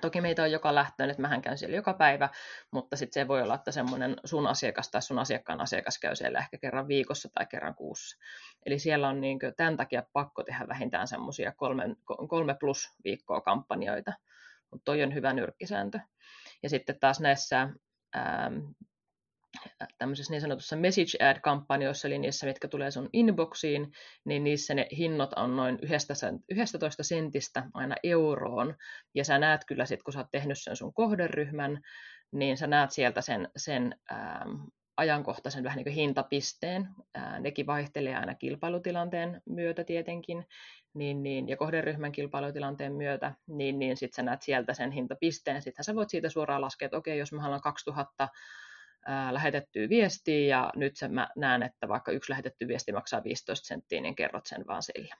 Toki 0.00 0.20
meitä 0.20 0.42
on 0.42 0.52
joka 0.52 0.74
lähtöön, 0.74 1.10
että 1.10 1.22
mähän 1.22 1.42
käyn 1.42 1.58
siellä 1.58 1.76
joka 1.76 1.94
päivä, 1.94 2.28
mutta 2.70 2.96
sitten 2.96 3.22
se 3.22 3.28
voi 3.28 3.42
olla, 3.42 3.54
että 3.54 3.72
semmoinen 3.72 4.16
sun 4.24 4.46
asiakas 4.46 4.90
tai 4.90 5.02
sun 5.02 5.18
asiakkaan 5.18 5.60
asiakas 5.60 5.98
käy 5.98 6.16
siellä 6.16 6.38
ehkä 6.38 6.58
kerran 6.58 6.88
viikossa 6.88 7.28
tai 7.34 7.46
kerran 7.46 7.74
kuussa. 7.74 8.18
Eli 8.66 8.78
siellä 8.78 9.08
on 9.08 9.20
niin 9.20 9.38
tämän 9.56 9.76
takia 9.76 10.02
pakko 10.12 10.42
tehdä 10.42 10.68
vähintään 10.68 11.08
semmoisia 11.08 11.52
kolme, 11.52 11.84
kolme 12.28 12.56
plus 12.60 12.94
viikkoa 13.04 13.40
kampanjoita, 13.40 14.12
mutta 14.70 14.84
toi 14.84 15.02
on 15.02 15.14
hyvä 15.14 15.32
nyrkkisääntö. 15.32 16.00
Ja 16.62 16.68
sitten 16.68 17.00
taas 17.00 17.20
näissä 17.20 17.68
ähm, 18.16 18.58
tämmöisessä 19.98 20.32
niin 20.32 20.40
sanotussa 20.40 20.76
message 20.76 21.24
ad-kampanjoissa, 21.30 22.08
eli 22.08 22.18
niissä, 22.18 22.46
mitkä 22.46 22.68
tulee 22.68 22.90
sun 22.90 23.08
inboxiin, 23.12 23.92
niin 24.24 24.44
niissä 24.44 24.74
ne 24.74 24.86
hinnot 24.98 25.32
on 25.32 25.56
noin 25.56 25.78
11 26.48 27.02
sentistä 27.02 27.64
aina 27.74 27.94
euroon, 28.02 28.74
ja 29.14 29.24
sä 29.24 29.38
näet 29.38 29.64
kyllä 29.66 29.86
sitten, 29.86 30.04
kun 30.04 30.12
sä 30.12 30.18
oot 30.18 30.30
tehnyt 30.30 30.58
sen 30.60 30.76
sun 30.76 30.94
kohderyhmän, 30.94 31.80
niin 32.32 32.56
sä 32.56 32.66
näet 32.66 32.90
sieltä 32.90 33.20
sen, 33.20 33.48
sen 33.56 33.94
ähm, 34.12 34.52
ajankohtaisen 34.96 35.64
vähän 35.64 35.76
niin 35.76 35.84
kuin 35.84 35.94
hintapisteen, 35.94 36.88
ää, 37.14 37.40
nekin 37.40 37.66
vaihtelee 37.66 38.16
aina 38.16 38.34
kilpailutilanteen 38.34 39.42
myötä 39.48 39.84
tietenkin, 39.84 40.46
niin, 40.94 41.22
niin, 41.22 41.48
ja 41.48 41.56
kohderyhmän 41.56 42.12
kilpailutilanteen 42.12 42.92
myötä, 42.92 43.34
niin, 43.46 43.78
niin 43.78 43.96
sitten 43.96 44.16
sä 44.16 44.22
näet 44.22 44.42
sieltä 44.42 44.74
sen 44.74 44.90
hintapisteen, 44.90 45.62
sitten 45.62 45.84
sä 45.84 45.94
voit 45.94 46.10
siitä 46.10 46.28
suoraan 46.28 46.60
laskea, 46.60 46.86
että 46.86 46.96
okei, 46.96 47.18
jos 47.18 47.32
mä 47.32 47.42
haluan 47.42 47.60
2000 47.60 48.28
lähetettyä 49.30 49.88
viestiä 49.88 50.56
ja 50.56 50.72
nyt 50.76 50.96
sen 50.96 51.14
mä 51.14 51.28
näen, 51.36 51.62
että 51.62 51.88
vaikka 51.88 52.12
yksi 52.12 52.30
lähetetty 52.30 52.68
viesti 52.68 52.92
maksaa 52.92 53.24
15 53.24 53.66
senttiä, 53.66 54.00
niin 54.00 54.16
kerrot 54.16 54.46
sen 54.46 54.66
vaan 54.66 54.82
sillä. 54.82 55.14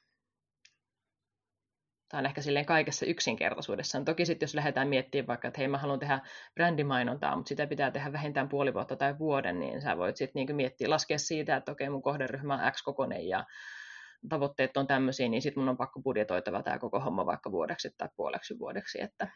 Tämä 2.09 2.19
on 2.19 2.27
ehkä 2.27 2.43
silleen 2.43 2.67
kaikessa 2.67 3.07
yksinkertaisuudessaan. 3.07 4.05
Toki 4.05 4.27
sitten 4.27 4.47
jos 4.47 4.55
lähdetään 4.55 4.89
miettimään 4.89 5.27
vaikka, 5.27 5.49
että 5.49 5.61
hei 5.61 5.69
mä 5.69 5.79
haluan 5.79 5.99
tehdä 5.99 6.21
brändimainontaa, 6.55 7.37
mutta 7.37 7.49
sitä 7.49 7.67
pitää 7.67 7.91
tehdä 7.91 8.13
vähintään 8.13 8.49
puoli 8.49 8.75
vuotta 8.75 8.97
tai 8.97 9.19
vuoden, 9.19 9.61
niin 9.61 9.83
sä 9.83 9.97
voit 9.97 10.17
sitten 10.17 10.41
niinku 10.41 10.53
miettiä, 10.53 10.91
laskea 10.91 11.19
siitä, 11.19 11.57
että 11.57 11.73
okei 11.73 11.91
mun 11.91 12.03
kohderyhmä 12.03 12.55
on 12.55 12.73
X-kokonen 12.73 13.29
ja 13.29 13.45
tavoitteet 14.29 14.77
on 14.77 14.87
tämmöisiä, 14.87 15.29
niin 15.29 15.43
sitten 15.43 15.63
mun 15.63 15.69
on 15.69 15.77
pakko 15.77 16.03
budjetoitava 16.03 16.63
tämä 16.63 16.79
koko 16.79 17.01
homma 17.01 17.27
vaikka 17.27 17.51
vuodeksi 17.51 17.91
tai 17.99 18.09
puoleksi 18.17 18.59
vuodeksi, 18.59 19.03
että 19.03 19.29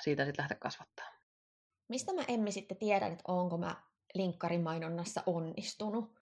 siitä 0.00 0.24
sitten 0.24 0.42
lähteä 0.42 0.58
kasvattaa. 0.60 1.17
Mistä 1.88 2.12
mä 2.12 2.22
Emmi 2.28 2.52
sitten 2.52 2.76
tiedän, 2.76 3.12
että 3.12 3.32
onko 3.32 3.58
mä 3.58 3.76
linkkarin 4.14 4.60
mainonnassa 4.60 5.22
onnistunut? 5.26 6.18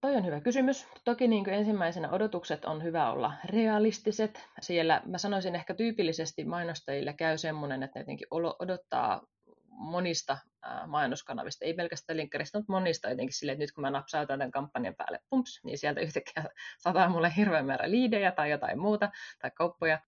Toi 0.00 0.16
on 0.16 0.26
hyvä 0.26 0.40
kysymys. 0.40 0.86
Toki 1.04 1.28
niin 1.28 1.44
kuin 1.44 1.54
ensimmäisenä 1.54 2.10
odotukset 2.10 2.64
on 2.64 2.82
hyvä 2.82 3.10
olla 3.10 3.32
realistiset. 3.44 4.48
Siellä 4.60 5.02
mä 5.04 5.18
sanoisin 5.18 5.54
ehkä 5.54 5.74
tyypillisesti 5.74 6.44
mainostajille 6.44 7.12
käy 7.12 7.38
semmoinen, 7.38 7.82
että 7.82 7.98
ne 7.98 8.02
jotenkin 8.02 8.26
odottaa 8.30 9.22
monista 9.68 10.38
mainoskanavista, 10.86 11.64
ei 11.64 11.74
pelkästään 11.74 12.16
linkkarista, 12.16 12.58
mutta 12.58 12.72
monista 12.72 13.10
jotenkin 13.10 13.34
sille, 13.34 13.52
että 13.52 13.62
nyt 13.62 13.72
kun 13.72 13.82
mä 13.82 13.90
napsautan 13.90 14.38
tämän 14.38 14.50
kampanjan 14.50 14.94
päälle, 14.94 15.20
pumps, 15.30 15.60
niin 15.64 15.78
sieltä 15.78 16.00
yhtäkkiä 16.00 16.44
sataa 16.84 17.08
mulle 17.08 17.32
hirveän 17.36 17.66
määrä 17.66 17.90
liidejä 17.90 18.32
tai 18.32 18.50
jotain 18.50 18.78
muuta, 18.78 19.10
tai 19.38 19.50
kauppoja. 19.50 20.00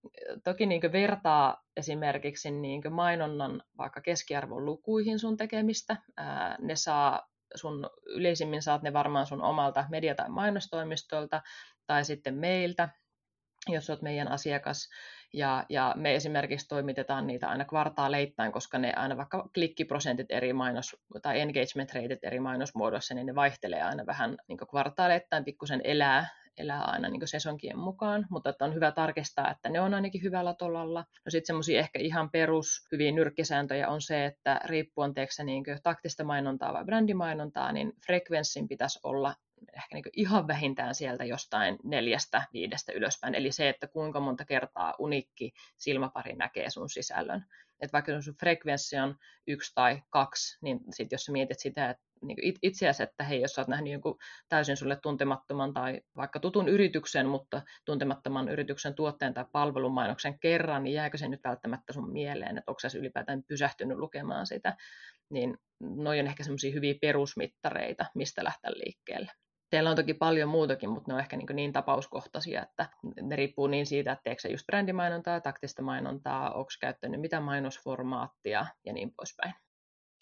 Toki 0.45 0.67
niin 0.67 0.93
vertaa 0.93 1.65
esimerkiksi 1.77 2.51
niin 2.51 2.83
mainonnan 2.91 3.63
vaikka 3.79 4.01
keskiarvon 4.01 4.65
lukuihin 4.65 5.19
sun 5.19 5.37
tekemistä. 5.37 5.97
ne 6.59 6.77
saa 6.77 7.29
sun, 7.55 7.91
yleisimmin 8.07 8.63
saat 8.63 8.83
ne 8.83 8.93
varmaan 8.93 9.27
sun 9.27 9.43
omalta 9.43 9.85
media- 9.91 10.15
tai 10.15 10.29
mainostoimistolta, 10.29 11.43
tai 11.87 12.05
sitten 12.05 12.35
meiltä, 12.35 12.89
jos 13.69 13.91
olet 13.91 14.03
meidän 14.03 14.29
asiakas. 14.29 14.89
Ja, 15.33 15.67
ja 15.69 15.95
me 15.97 16.15
esimerkiksi 16.15 16.69
toimitetaan 16.69 17.27
niitä 17.27 17.49
aina 17.49 17.65
kvartaaleittain, 17.65 18.53
koska 18.53 18.79
ne 18.79 18.93
aina 18.97 19.17
vaikka 19.17 19.49
klikkiprosentit 19.55 20.31
eri 20.31 20.53
mainos- 20.53 20.97
tai 21.23 21.41
engagement 21.41 21.95
rateit 21.95 22.25
eri 22.25 22.41
mainosmuodossa, 22.41 23.15
niin 23.15 23.27
ne 23.27 23.35
vaihtelee 23.35 23.83
aina 23.83 24.07
vähän 24.07 24.37
niin 24.49 24.59
kvartaaleittain, 24.71 25.45
pikkusen 25.45 25.81
elää, 25.85 26.27
elää 26.59 26.85
aina 26.85 27.09
niin 27.09 27.29
sesonkien 27.29 27.79
mukaan, 27.79 28.27
mutta 28.31 28.51
että 28.51 28.65
on 28.65 28.75
hyvä 28.75 28.93
tarkistaa, 28.93 29.51
että 29.51 29.69
ne 29.69 29.81
on 29.81 29.95
ainakin 29.95 30.23
hyvällä 30.23 30.55
tolalla. 30.55 31.05
No 31.25 31.31
sitten 31.31 31.47
semmoisia 31.47 31.81
ehkä 31.81 31.99
ihan 31.99 32.31
perus 32.31 32.87
hyviä 32.93 33.13
nyrkkisääntöjä 33.13 33.89
on 33.89 34.03
se, 34.03 34.25
että 34.25 34.61
riippuen 34.65 35.15
teeksi 35.15 35.45
niin 35.45 35.65
taktista 35.83 36.25
mainontaa 36.25 36.73
vai 36.73 36.85
brändimainontaa, 36.85 37.73
niin 37.73 37.93
frekvenssin 38.07 38.69
pitäisi 38.69 39.01
olla 39.03 39.35
ehkä 39.77 39.95
niin 39.95 40.05
ihan 40.13 40.49
vähintään 40.49 40.95
sieltä 40.95 41.25
jostain 41.25 41.79
neljästä, 41.85 42.43
viidestä 42.53 42.93
ylöspäin. 42.93 43.35
Eli 43.35 43.53
se, 43.53 43.69
että 43.69 43.87
kuinka 43.87 44.21
monta 44.21 44.45
kertaa 44.45 44.95
unikki 44.99 45.53
silmäpari 45.77 46.33
näkee 46.33 46.71
sun 46.71 46.91
sisällön. 46.91 47.45
Että 47.81 47.93
vaikka 47.93 48.23
sun 48.23 48.35
frekvenssi 48.41 48.99
on 48.99 49.17
yksi 49.47 49.73
tai 49.75 50.03
kaksi, 50.11 50.59
niin 50.63 50.81
sit 50.91 51.13
jos 51.13 51.25
sä 51.25 51.33
mietit 51.33 51.59
sitä, 51.61 51.91
että 51.91 52.05
niin 52.23 52.39
itse 52.63 52.89
asiassa, 52.89 53.05
että 53.05 53.25
hei, 53.25 53.41
jos 53.41 53.59
oot 53.59 53.69
nähnyt 53.69 53.93
jonkun 53.93 54.19
täysin 54.49 54.77
sulle 54.77 54.97
tuntemattoman 54.97 55.75
tai 55.75 56.01
vaikka 56.17 56.41
tutun 56.41 56.69
yrityksen, 56.69 57.27
mutta 57.27 57.63
tuntemattoman 57.85 58.49
yrityksen 58.49 58.95
tuotteen 58.95 59.35
tai 59.35 59.45
palvelun 59.53 59.93
mainoksen 59.93 60.39
kerran, 60.39 60.85
niin 60.85 60.95
jääkö 60.95 61.19
se 61.19 61.29
nyt 61.29 61.45
välttämättä 61.45 61.93
sun 61.93 62.13
mieleen, 62.13 62.59
että 62.59 62.71
onko 62.71 62.81
sä 62.81 62.99
ylipäätään 62.99 63.43
pysähtynyt 63.43 63.99
lukemaan 63.99 64.47
sitä, 64.47 64.77
niin 65.31 65.59
noin 65.81 66.21
on 66.21 66.27
ehkä 66.27 66.45
semmoisia 66.45 66.73
hyviä 66.73 66.95
perusmittareita, 67.01 68.07
mistä 68.15 68.45
lähteä 68.45 68.71
liikkeelle. 68.71 69.33
Teillä 69.73 69.91
on 69.91 69.97
toki 69.97 70.15
paljon 70.15 70.49
muutakin, 70.49 70.91
mutta 70.91 71.11
ne 71.11 71.15
on 71.15 71.21
ehkä 71.21 71.37
niin, 71.37 71.47
niin 71.53 71.73
tapauskohtaisia, 71.73 72.63
että 72.63 72.89
ne 73.23 73.37
riippuu 73.37 73.67
niin 73.67 73.87
siitä, 73.87 74.13
että 74.13 74.23
teekö 74.23 74.49
just 74.49 74.67
brändimainontaa, 74.67 75.41
taktista 75.41 75.83
mainontaa, 75.83 76.51
onko 76.51 76.71
käyttänyt 76.81 77.21
mitä 77.21 77.41
mainosformaattia 77.41 78.67
ja 78.87 78.93
niin 78.93 79.15
poispäin. 79.17 79.55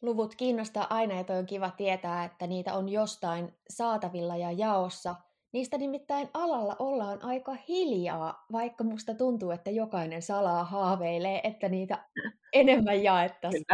Luvut 0.02 0.34
kiinnostaa 0.34 0.86
aina 0.90 1.14
ja 1.14 1.24
toi 1.24 1.38
on 1.38 1.46
kiva 1.46 1.70
tietää, 1.70 2.24
että 2.24 2.46
niitä 2.46 2.74
on 2.74 2.88
jostain 2.88 3.54
saatavilla 3.68 4.36
ja 4.36 4.52
jaossa. 4.52 5.14
Niistä 5.52 5.78
nimittäin 5.78 6.30
alalla 6.34 6.76
ollaan 6.78 7.24
aika 7.24 7.56
hiljaa, 7.68 8.44
vaikka 8.52 8.84
musta 8.84 9.14
tuntuu, 9.14 9.50
että 9.50 9.70
jokainen 9.70 10.22
salaa 10.22 10.64
haaveilee, 10.64 11.40
että 11.44 11.68
niitä 11.68 12.04
enemmän 12.52 13.02
jaettaisiin. 13.02 13.64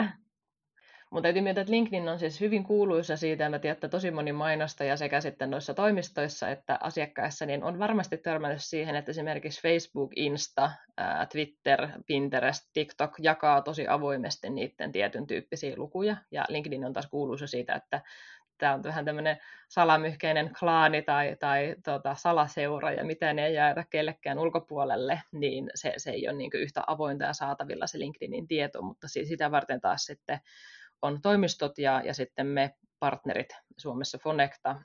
Mutta 1.10 1.22
täytyy 1.22 1.42
miettiä, 1.42 1.60
että 1.60 1.72
LinkedIn 1.72 2.08
on 2.08 2.18
siis 2.18 2.40
hyvin 2.40 2.64
kuuluisa 2.64 3.16
siitä, 3.16 3.44
ja 3.44 3.50
mä 3.50 3.58
tiedän, 3.58 3.74
että 3.74 3.88
tosi 3.88 4.10
moni 4.10 4.32
mainostaja 4.32 4.96
sekä 4.96 5.20
sitten 5.20 5.50
noissa 5.50 5.74
toimistoissa 5.74 6.50
että 6.50 6.78
asiakkaissa, 6.82 7.46
niin 7.46 7.64
on 7.64 7.78
varmasti 7.78 8.16
törmännyt 8.16 8.62
siihen, 8.64 8.96
että 8.96 9.10
esimerkiksi 9.10 9.62
Facebook, 9.62 10.10
Insta, 10.16 10.70
Twitter, 11.32 11.88
Pinterest, 12.06 12.70
TikTok 12.72 13.10
jakaa 13.18 13.62
tosi 13.62 13.88
avoimesti 13.88 14.50
niiden 14.50 14.92
tietyn 14.92 15.26
tyyppisiä 15.26 15.76
lukuja, 15.76 16.16
ja 16.30 16.44
LinkedIn 16.48 16.84
on 16.84 16.92
taas 16.92 17.06
kuuluisa 17.06 17.46
siitä, 17.46 17.74
että 17.74 18.00
tämä 18.58 18.74
on 18.74 18.82
vähän 18.82 19.04
tämmöinen 19.04 19.38
salamyhkeinen 19.68 20.50
klaani 20.58 21.02
tai, 21.02 21.36
tai 21.40 21.76
tota, 21.84 22.14
salaseura 22.14 22.92
ja 22.92 23.04
mitä 23.04 23.32
ne 23.32 23.46
ei 23.46 23.54
jäädä 23.54 23.84
kellekään 23.90 24.38
ulkopuolelle, 24.38 25.22
niin 25.32 25.70
se, 25.74 25.92
se 25.96 26.10
ei 26.10 26.28
ole 26.28 26.36
niin 26.36 26.50
yhtä 26.54 26.82
avointa 26.86 27.24
ja 27.24 27.32
saatavilla 27.32 27.86
se 27.86 27.98
LinkedInin 27.98 28.48
tieto, 28.48 28.82
mutta 28.82 29.08
sitä 29.08 29.50
varten 29.50 29.80
taas 29.80 30.04
sitten 30.04 30.40
on 31.02 31.22
toimistot 31.22 31.78
ja, 31.78 32.02
ja 32.04 32.14
sitten 32.14 32.46
me 32.46 32.74
partnerit 32.98 33.56
Suomessa 33.78 34.18
Fonecta, 34.18 34.82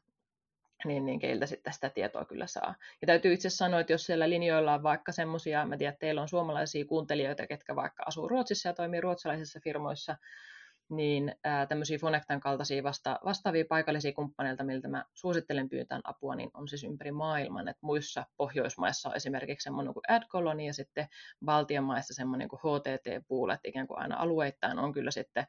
niin, 0.86 1.06
niin 1.06 1.20
keiltä 1.20 1.46
sitten 1.46 1.74
sitä 1.74 1.90
tietoa 1.90 2.26
kyllä 2.26 2.48
saa. 2.48 2.76
Ja 3.02 3.06
täytyy 3.06 3.34
itse 3.34 3.50
sanoa, 3.50 3.80
että 3.80 3.94
jos 3.94 4.06
siellä 4.06 4.30
linjoilla 4.30 4.74
on 4.74 4.84
vaikka 4.84 5.12
semmoisia, 5.12 5.66
mä 5.66 5.78
tiedän, 5.78 5.94
että 5.94 6.00
teillä 6.00 6.22
on 6.22 6.30
suomalaisia 6.30 6.86
kuuntelijoita, 6.86 7.48
ketkä 7.48 7.76
vaikka 7.76 8.04
asuu 8.08 8.28
Ruotsissa 8.28 8.70
ja 8.70 8.74
toimii 8.74 9.02
ruotsalaisissa 9.02 9.60
firmoissa, 9.64 10.16
niin 10.90 11.36
ää, 11.44 11.66
tämmöisiä 11.66 11.98
Fonectan 11.98 12.40
kaltaisia 12.40 12.84
vasta, 12.84 13.20
vastaavia 13.26 13.66
paikallisia 13.70 14.14
kumppaneilta, 14.14 14.64
miltä 14.64 14.88
mä 14.88 15.06
suosittelen 15.14 15.70
pyytään 15.70 16.02
apua, 16.04 16.36
niin 16.36 16.52
on 16.54 16.68
siis 16.68 16.84
ympäri 16.84 17.12
maailman. 17.12 17.68
Et 17.68 17.78
muissa 17.82 18.26
Pohjoismaissa 18.38 19.10
on 19.10 19.16
esimerkiksi 19.16 19.64
semmoinen 19.64 19.94
kuin 19.94 20.04
AdColony 20.08 20.64
ja 20.64 20.74
sitten 20.74 21.08
Baltian 21.46 21.84
maissa 21.84 22.14
semmoinen 22.14 22.48
kuin 22.48 22.60
HTT-pool, 22.60 23.50
että 23.50 23.68
ikään 23.70 23.88
kuin 23.88 24.00
aina 24.00 24.18
alueittain 24.18 24.80
on 24.80 24.94
kyllä 24.94 25.12
sitten 25.12 25.48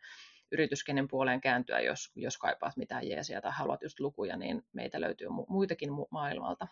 yrityskenen 0.52 1.08
puoleen 1.08 1.40
kääntyä, 1.40 1.80
jos, 1.80 2.10
jos 2.16 2.38
kaipaat 2.38 2.76
mitään 2.76 3.08
jeesiä 3.08 3.40
tai 3.40 3.52
haluat 3.54 3.82
just 3.82 4.00
lukuja, 4.00 4.36
niin 4.36 4.62
meitä 4.72 5.00
löytyy 5.00 5.28
muitakin 5.48 5.90
maailmalta. 6.10 6.68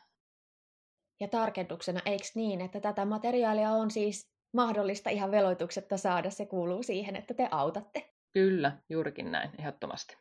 Ja 1.21 1.29
tarkennuksena, 1.29 2.01
eikö 2.05 2.25
niin, 2.35 2.61
että 2.61 2.81
tätä 2.81 3.05
materiaalia 3.05 3.71
on 3.71 3.91
siis 3.91 4.31
mahdollista 4.53 5.11
ihan 5.11 5.31
veloituksetta 5.31 5.97
saada, 5.97 6.31
se 6.31 6.47
kuuluu 6.47 6.83
siihen, 6.83 7.17
että 7.17 7.35
te 7.35 7.49
autatte? 7.51 8.15
Kyllä, 8.33 8.79
juurikin 8.89 9.33
näin, 9.33 9.51
ehdottomasti. 9.59 10.17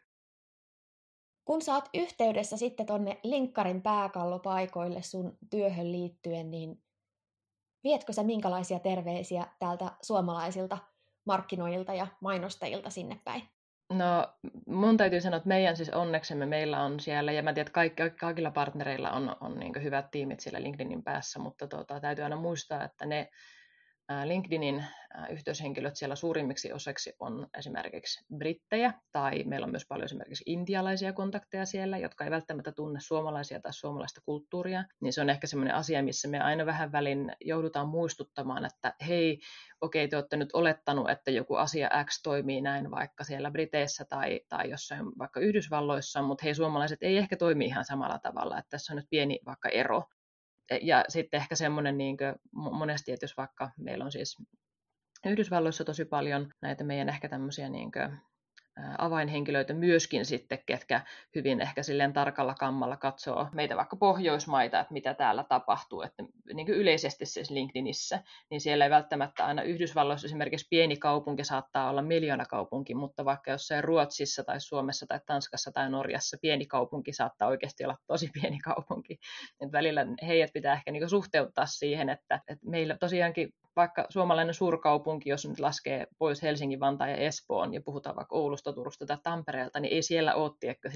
Kun 1.45 1.61
saat 1.61 1.89
yhteydessä 1.93 2.57
sitten 2.57 2.85
tonne 2.85 3.19
linkkarin 3.23 3.81
pääkallopaikoille 3.81 5.01
sun 5.01 5.37
työhön 5.49 5.91
liittyen, 5.91 6.51
niin 6.51 6.83
vietkö 7.83 8.13
sä 8.13 8.23
minkälaisia 8.23 8.79
terveisiä 8.79 9.47
täältä 9.59 9.91
suomalaisilta 10.01 10.77
markkinoilta 11.29 11.93
ja 11.93 12.07
mainostajilta 12.21 12.89
sinne 12.89 13.19
päin? 13.23 13.41
No 13.93 14.27
mun 14.67 14.97
täytyy 14.97 15.21
sanoa, 15.21 15.37
että 15.37 15.47
meidän 15.47 15.77
siis 15.77 15.89
onneksemme 15.89 16.45
meillä 16.45 16.83
on 16.83 16.99
siellä, 16.99 17.31
ja 17.31 17.43
mä 17.43 17.53
tiedän, 17.53 17.67
että 17.67 17.73
kaikki, 17.73 18.03
kaikilla 18.19 18.51
partnereilla 18.51 19.11
on, 19.11 19.35
on 19.41 19.59
niin 19.59 19.83
hyvät 19.83 20.11
tiimit 20.11 20.39
siellä 20.39 20.61
LinkedInin 20.61 21.03
päässä, 21.03 21.39
mutta 21.39 21.67
tuota, 21.67 21.99
täytyy 21.99 22.23
aina 22.23 22.35
muistaa, 22.35 22.83
että 22.83 23.05
ne 23.05 23.29
LinkedInin 24.25 24.85
yhteyshenkilöt 25.29 25.95
siellä 25.95 26.15
suurimmiksi 26.15 26.73
osaksi 26.73 27.13
on 27.19 27.47
esimerkiksi 27.57 28.25
brittejä, 28.37 28.93
tai 29.11 29.43
meillä 29.43 29.65
on 29.65 29.71
myös 29.71 29.85
paljon 29.87 30.05
esimerkiksi 30.05 30.43
intialaisia 30.47 31.13
kontakteja 31.13 31.65
siellä, 31.65 31.97
jotka 31.97 32.23
ei 32.23 32.31
välttämättä 32.31 32.71
tunne 32.71 32.99
suomalaisia 32.99 33.59
tai 33.59 33.73
suomalaista 33.73 34.21
kulttuuria, 34.25 34.83
niin 35.01 35.13
se 35.13 35.21
on 35.21 35.29
ehkä 35.29 35.47
semmoinen 35.47 35.75
asia, 35.75 36.03
missä 36.03 36.27
me 36.27 36.39
aina 36.39 36.65
vähän 36.65 36.91
välin 36.91 37.31
joudutaan 37.41 37.89
muistuttamaan, 37.89 38.65
että 38.65 38.93
hei, 39.07 39.39
okei, 39.81 40.07
te 40.07 40.15
olette 40.15 40.37
nyt 40.37 40.49
olettanut, 40.53 41.09
että 41.09 41.31
joku 41.31 41.55
asia 41.55 41.89
X 42.05 42.21
toimii 42.23 42.61
näin 42.61 42.91
vaikka 42.91 43.23
siellä 43.23 43.51
Briteissä 43.51 44.05
tai, 44.05 44.41
tai 44.49 44.69
jossain 44.69 45.05
vaikka 45.19 45.39
Yhdysvalloissa, 45.39 46.21
mutta 46.21 46.43
hei, 46.43 46.55
suomalaiset 46.55 47.03
ei 47.03 47.17
ehkä 47.17 47.37
toimi 47.37 47.65
ihan 47.65 47.85
samalla 47.85 48.19
tavalla, 48.19 48.57
että 48.57 48.69
tässä 48.69 48.93
on 48.93 48.97
nyt 48.97 49.09
pieni 49.09 49.39
vaikka 49.45 49.69
ero, 49.69 50.03
ja 50.81 51.05
sitten 51.07 51.41
ehkä 51.41 51.55
semmoinen 51.55 51.97
niin 51.97 52.17
monesti, 52.51 53.11
että 53.11 53.23
jos 53.23 53.37
vaikka 53.37 53.71
meillä 53.77 54.05
on 54.05 54.11
siis 54.11 54.37
Yhdysvalloissa 55.25 55.83
tosi 55.83 56.05
paljon 56.05 56.53
näitä 56.61 56.83
meidän 56.83 57.09
ehkä 57.09 57.29
tämmöisiä 57.29 57.69
niin 57.69 57.91
kuin, 57.91 58.17
avainhenkilöitä 58.97 59.73
myöskin 59.73 60.25
sitten, 60.25 60.59
ketkä 60.65 61.01
hyvin 61.35 61.61
ehkä 61.61 61.83
silleen 61.83 62.13
tarkalla 62.13 62.53
kammalla 62.53 62.97
katsoo 62.97 63.47
meitä 63.53 63.75
vaikka 63.75 63.95
Pohjoismaita, 63.95 64.79
että 64.79 64.93
mitä 64.93 65.13
täällä 65.13 65.43
tapahtuu, 65.43 66.01
että 66.01 66.23
niin 66.53 66.65
kuin 66.65 66.77
yleisesti 66.77 67.25
siis 67.25 67.49
LinkedInissä, 67.51 68.23
niin 68.49 68.61
siellä 68.61 68.85
ei 68.85 68.91
välttämättä 68.91 69.45
aina 69.45 69.61
Yhdysvalloissa 69.61 70.27
esimerkiksi 70.27 70.67
pieni 70.69 70.97
kaupunki 70.97 71.43
saattaa 71.43 71.89
olla 71.89 72.01
miljoona 72.01 72.45
kaupunki, 72.45 72.95
mutta 72.95 73.25
vaikka 73.25 73.51
jossain 73.51 73.83
Ruotsissa 73.83 74.43
tai 74.43 74.61
Suomessa 74.61 75.05
tai 75.07 75.19
Tanskassa 75.25 75.71
tai 75.71 75.89
Norjassa 75.89 76.37
pieni 76.41 76.65
kaupunki 76.65 77.13
saattaa 77.13 77.47
oikeasti 77.47 77.83
olla 77.85 77.97
tosi 78.07 78.29
pieni 78.41 78.59
kaupunki. 78.59 79.19
Et 79.61 79.71
välillä 79.71 80.05
heidät 80.27 80.53
pitää 80.53 80.73
ehkä 80.73 80.91
niin 80.91 81.09
suhteuttaa 81.09 81.65
siihen, 81.65 82.09
että, 82.09 82.41
että 82.47 82.65
meillä 82.69 82.97
tosiaankin 82.99 83.53
vaikka 83.75 84.05
suomalainen 84.09 84.53
suurkaupunki, 84.53 85.29
jos 85.29 85.45
nyt 85.45 85.59
laskee 85.59 86.07
pois 86.17 86.41
Helsingin, 86.41 86.79
Vantaan 86.79 87.09
ja 87.09 87.17
Espoon 87.17 87.73
ja 87.73 87.81
puhutaan 87.81 88.15
vaikka 88.15 88.35
Oulusta, 88.35 88.73
Turusta 88.73 89.05
tai 89.05 89.17
Tampereelta, 89.23 89.79
niin 89.79 89.93
ei 89.93 90.01
siellä 90.01 90.33
ole 90.35 90.51
tiedätkö, 90.59 90.89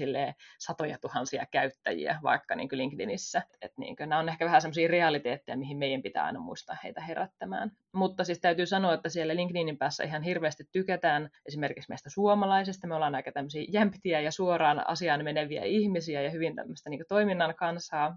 satoja 0.58 0.98
tuhansia 0.98 1.46
käyttäjiä 1.50 2.18
vaikka 2.22 2.54
niin 2.54 2.68
LinkedInissä. 2.72 3.42
Et 3.62 3.72
niin 3.78 3.96
kuin, 3.96 4.08
nämä 4.08 4.18
on 4.18 4.28
ehkä 4.28 4.44
vähän 4.44 4.60
sellaisia 4.60 4.88
realiteetteja, 4.88 5.56
mihin 5.56 5.78
meidän 5.78 6.02
pitää 6.02 6.24
aina 6.24 6.40
muistaa 6.40 6.76
heitä 6.84 7.00
herättämään. 7.00 7.70
Mutta 7.94 8.24
siis 8.24 8.40
täytyy 8.40 8.66
sanoa, 8.66 8.94
että 8.94 9.08
siellä 9.08 9.36
LinkedInin 9.36 9.78
päässä 9.78 10.04
ihan 10.04 10.22
hirveästi 10.22 10.64
tykätään 10.72 11.30
esimerkiksi 11.46 11.88
meistä 11.88 12.10
suomalaisista. 12.10 12.86
Me 12.86 12.94
ollaan 12.94 13.14
aika 13.14 13.32
tämmöisiä 13.32 13.64
jämptiä 13.68 14.20
ja 14.20 14.30
suoraan 14.30 14.88
asiaan 14.88 15.24
meneviä 15.24 15.64
ihmisiä 15.64 16.22
ja 16.22 16.30
hyvin 16.30 16.56
tämmöistä 16.56 16.90
niin 16.90 17.04
toiminnan 17.08 17.54
kansaa 17.54 18.16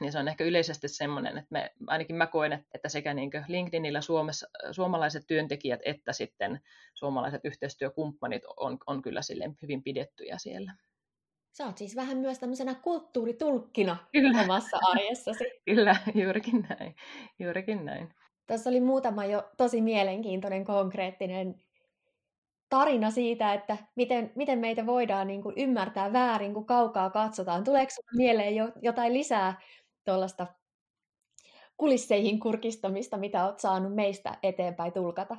niin 0.00 0.12
se 0.12 0.18
on 0.18 0.28
ehkä 0.28 0.44
yleisesti 0.44 0.88
semmoinen, 0.88 1.38
että 1.38 1.48
me, 1.50 1.70
ainakin 1.86 2.16
mä 2.16 2.26
koen, 2.26 2.64
että 2.74 2.88
sekä 2.88 3.14
niin 3.14 3.30
LinkedInillä 3.48 4.00
Suomessa, 4.00 4.48
suomalaiset 4.70 5.26
työntekijät 5.26 5.80
että 5.84 6.12
sitten 6.12 6.60
suomalaiset 6.94 7.40
yhteistyökumppanit 7.44 8.42
on, 8.56 8.78
on 8.86 9.02
kyllä 9.02 9.22
sille 9.22 9.50
hyvin 9.62 9.82
pidettyjä 9.82 10.38
siellä. 10.38 10.74
Sä 11.52 11.66
oot 11.66 11.78
siis 11.78 11.96
vähän 11.96 12.18
myös 12.18 12.38
tämmöisenä 12.38 12.74
kulttuuritulkkina 12.74 13.96
kyllä. 14.12 14.42
omassa 14.42 14.78
arjessasi. 14.90 15.44
kyllä, 15.70 15.96
juurikin 16.14 16.66
näin. 16.68 16.94
juurikin 17.38 17.84
näin. 17.84 18.14
Tässä 18.46 18.70
oli 18.70 18.80
muutama 18.80 19.24
jo 19.24 19.50
tosi 19.56 19.80
mielenkiintoinen, 19.80 20.64
konkreettinen 20.64 21.54
tarina 22.68 23.10
siitä, 23.10 23.54
että 23.54 23.76
miten, 23.96 24.32
miten 24.34 24.58
meitä 24.58 24.86
voidaan 24.86 25.26
niin 25.26 25.42
kuin 25.42 25.54
ymmärtää 25.58 26.12
väärin, 26.12 26.54
kun 26.54 26.66
kaukaa 26.66 27.10
katsotaan. 27.10 27.64
Tuleeko 27.64 27.90
sinulle 27.90 28.16
mieleen 28.16 28.56
jo, 28.56 28.72
jotain 28.82 29.14
lisää 29.14 29.60
tuollaista 30.04 30.46
kulisseihin 31.76 32.40
kurkistamista, 32.40 33.16
mitä 33.16 33.44
olet 33.44 33.60
saanut 33.60 33.94
meistä 33.94 34.38
eteenpäin 34.42 34.92
tulkata? 34.92 35.36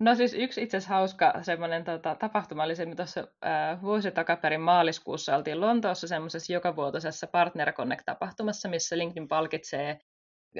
No 0.00 0.14
siis 0.14 0.34
yksi 0.34 0.62
itse 0.62 0.76
asiassa 0.76 0.94
hauska 0.94 1.34
semmoinen 1.42 1.84
tota, 1.84 2.14
tapahtuma 2.14 2.64
oli 2.64 2.76
se, 2.76 2.86
tuossa 2.96 3.20
äh, 3.20 3.82
vuosi 3.82 4.10
takaperin 4.10 4.60
maaliskuussa 4.60 5.36
oltiin 5.36 5.60
Lontoossa 5.60 6.08
semmoisessa 6.08 6.52
jokavuotoisessa 6.52 7.26
Partner 7.26 7.72
Connect-tapahtumassa, 7.72 8.68
missä 8.68 8.98
LinkedIn 8.98 9.28
palkitsee 9.28 9.98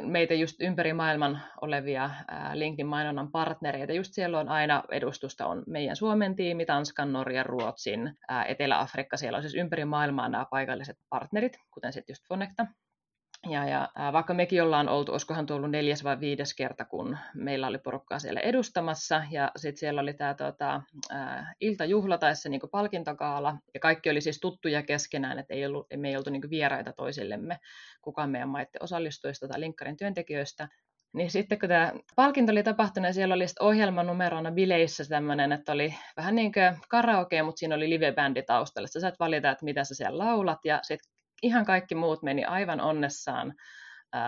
meitä 0.03 0.35
just 0.35 0.61
ympäri 0.61 0.93
maailman 0.93 1.43
olevia 1.61 2.11
LinkedIn-mainonnan 2.53 3.33
partnereita. 3.33 3.93
Just 3.93 4.13
siellä 4.13 4.41
on 4.41 4.49
aina 4.49 4.83
edustusta, 4.91 5.47
on 5.47 5.63
meidän 5.67 5.97
Suomen 5.97 6.37
tiimi, 6.37 6.67
Tanskan, 6.67 7.13
Norjan, 7.13 7.47
Ruotsin, 7.47 8.17
Etelä-Afrikka, 8.49 9.17
siellä 9.17 9.37
on 9.37 9.43
siis 9.43 9.55
ympäri 9.55 9.85
maailmaa 9.85 10.29
nämä 10.29 10.47
paikalliset 10.51 10.97
partnerit, 11.09 11.57
kuten 11.71 11.93
sitten 11.93 12.13
just 12.13 12.29
Fonecta. 12.29 12.67
Ja, 13.51 13.69
ja 13.69 13.89
vaikka 14.13 14.35
mekin 14.35 14.63
ollaan 14.63 14.89
oltu, 14.89 15.13
olisikohan 15.13 15.47
tullut 15.47 15.71
neljäs 15.71 16.05
vai 16.05 16.21
viides 16.21 16.55
kerta, 16.55 16.85
kun 16.85 17.19
meillä 17.35 17.67
oli 17.67 17.79
porukkaa 17.79 18.19
siellä 18.19 18.41
edustamassa, 18.41 19.23
ja 19.31 19.51
sitten 19.57 19.79
siellä 19.79 20.01
oli 20.01 20.15
tämä 20.15 20.35
tota, 20.35 20.83
iltajuhla 21.61 22.19
tai 22.19 22.37
se 22.37 22.49
niinku 22.49 22.69
palkintokaala, 22.69 23.57
ja 23.75 23.81
kaikki 23.81 24.11
oli 24.11 24.21
siis 24.21 24.41
tuttuja 24.41 24.83
keskenään, 24.83 25.39
että 25.39 25.55
ei 25.55 25.67
ollut, 25.67 25.87
me 25.97 26.09
ei 26.09 26.17
oltu 26.17 26.31
niinku 26.31 26.51
vieraita 26.51 26.93
toisillemme, 26.93 27.59
kukaan 28.03 28.31
meidän 28.31 28.49
maiden 28.49 28.83
osallistujista 28.83 29.49
tai 29.49 29.61
linkkarin 29.61 29.97
työntekijöistä. 29.97 30.69
Niin 31.13 31.31
sitten 31.31 31.59
kun 31.59 31.69
tämä 31.69 31.93
palkinto 32.17 32.53
oli 32.53 32.63
tapahtunut, 32.63 33.07
ja 33.07 33.15
siellä 33.15 33.35
oli 33.35 33.45
ohjelmanumerona 33.61 34.51
bileissä 34.51 35.05
tämmöinen, 35.09 35.53
että 35.53 35.73
oli 35.73 35.95
vähän 36.17 36.35
niin 36.35 36.53
kuin 36.53 36.79
karaoke, 36.89 37.43
mutta 37.43 37.59
siinä 37.59 37.75
oli 37.75 37.91
live-bändi 37.91 38.43
taustalla. 38.43 38.89
Sä 38.89 39.01
saat 39.01 39.19
valita, 39.19 39.51
että 39.51 39.65
mitä 39.65 39.85
sä 39.85 39.95
siellä 39.95 40.19
laulat, 40.19 40.59
ja 40.65 40.79
sitten 40.83 41.14
ihan 41.45 41.65
kaikki 41.65 41.95
muut 41.95 42.23
meni 42.23 42.45
aivan 42.45 42.81
onnessaan 42.81 43.55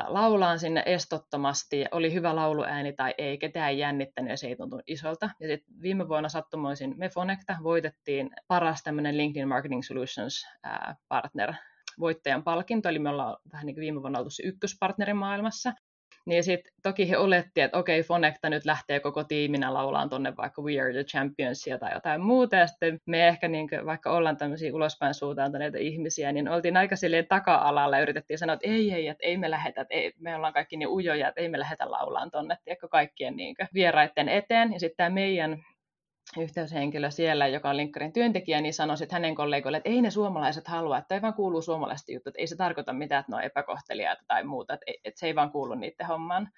laulaan 0.06 0.58
sinne 0.58 0.82
estottomasti, 0.86 1.84
oli 1.90 2.12
hyvä 2.12 2.36
lauluääni 2.36 2.92
tai 2.92 3.14
ei, 3.18 3.38
ketään 3.38 3.70
ei 3.70 3.78
jännittänyt 3.78 4.30
ja 4.30 4.36
se 4.36 4.46
ei 4.46 4.56
tuntunut 4.56 4.84
isolta. 4.86 5.30
Ja 5.40 5.48
sitten 5.48 5.74
viime 5.82 6.08
vuonna 6.08 6.28
sattumoisin 6.28 6.94
me 6.96 7.08
Fonecta 7.08 7.56
voitettiin 7.62 8.30
paras 8.48 8.82
tämmöinen 8.82 9.16
LinkedIn 9.16 9.48
Marketing 9.48 9.82
Solutions 9.82 10.46
partner 11.08 11.52
voittajan 12.00 12.44
palkinto, 12.44 12.88
eli 12.88 12.98
me 12.98 13.08
ollaan 13.08 13.36
vähän 13.52 13.66
niin 13.66 13.74
kuin 13.74 13.82
viime 13.82 14.00
vuonna 14.02 14.18
oltu 14.18 14.30
se 14.30 14.42
ykköspartneri 14.42 15.14
maailmassa. 15.14 15.72
Niin 16.26 16.44
sitten 16.44 16.72
toki 16.82 17.11
he 17.11 17.18
oletti, 17.18 17.61
että 17.61 17.78
okei, 17.78 18.00
okay, 18.00 18.09
Fonecta 18.09 18.50
nyt 18.50 18.64
lähtee 18.64 19.00
koko 19.00 19.24
tiiminä 19.24 19.74
laulaan 19.74 20.09
tonne 20.09 20.36
vaikka 20.36 20.62
We 20.62 20.80
Are 20.80 20.92
the 20.92 21.04
Championsia 21.04 21.78
tai 21.78 21.94
jotain 21.94 22.20
muuta, 22.20 22.57
ja 22.57 22.66
sitten 22.66 23.00
me 23.07 23.28
ehkä 23.28 23.48
niin 23.48 23.68
kuin, 23.68 23.86
vaikka 23.86 24.11
ollaan 24.11 24.36
tämmöisiä 24.36 24.74
ulospäin 24.74 25.14
suuntautuneita 25.14 25.78
ihmisiä, 25.78 26.32
niin 26.32 26.48
oltiin 26.48 26.76
aika 26.76 26.96
silleen 26.96 27.26
taka-alalla 27.26 27.96
ja 27.96 28.02
yritettiin 28.02 28.38
sanoa, 28.38 28.54
että 28.54 28.68
ei, 28.68 28.92
ei, 28.92 29.09
että 29.09 29.26
ei 29.26 29.36
me 29.36 29.50
lähetä, 29.50 29.80
että 29.80 29.94
ei, 29.94 30.12
me 30.18 30.36
ollaan 30.36 30.52
kaikki 30.52 30.76
niin 30.76 30.88
ujoja, 30.88 31.28
että 31.28 31.40
ei 31.40 31.48
me 31.48 31.59
lähetä 31.59 31.90
laulaan 31.90 32.30
tonne, 32.30 32.59
tiedätkö, 32.64 32.88
kaikkien 32.88 33.36
niin 33.36 33.57
kuin, 33.57 33.68
vieraiden 33.74 34.28
eteen. 34.28 34.72
Ja 34.72 34.80
sitten 34.80 34.96
tämä 34.96 35.11
meidän 35.11 35.64
yhteyshenkilö 36.39 37.11
siellä, 37.11 37.47
joka 37.47 37.70
on 37.70 37.77
Linkkarin 37.77 38.12
työntekijä, 38.12 38.61
niin 38.61 38.74
sanoi 38.74 38.97
sitten 38.97 39.16
hänen 39.16 39.35
kollegoille, 39.35 39.77
että 39.77 39.91
ei 39.91 40.03
ne 40.03 40.11
suomalaiset 40.11 40.68
halua, 40.68 40.99
että 40.99 41.14
ei 41.14 41.22
vaan 41.22 41.35
kuuluu 41.35 41.62
suomalaiset 41.62 42.09
jutut, 42.09 42.27
että 42.27 42.41
ei 42.41 42.47
se 42.47 42.57
tarkoita 42.57 42.93
mitään, 42.93 43.20
että 43.20 43.33
ne 43.33 43.37
on 43.37 43.43
epäkohteliaita 43.43 44.22
tai 44.27 44.45
muuta, 44.45 44.74
että, 44.74 44.87
että 45.05 45.20
se 45.20 45.27
ei 45.27 45.35
vaan 45.35 45.51
kuulu 45.51 45.74
niiden 45.74 46.07
hommaan. 46.07 46.49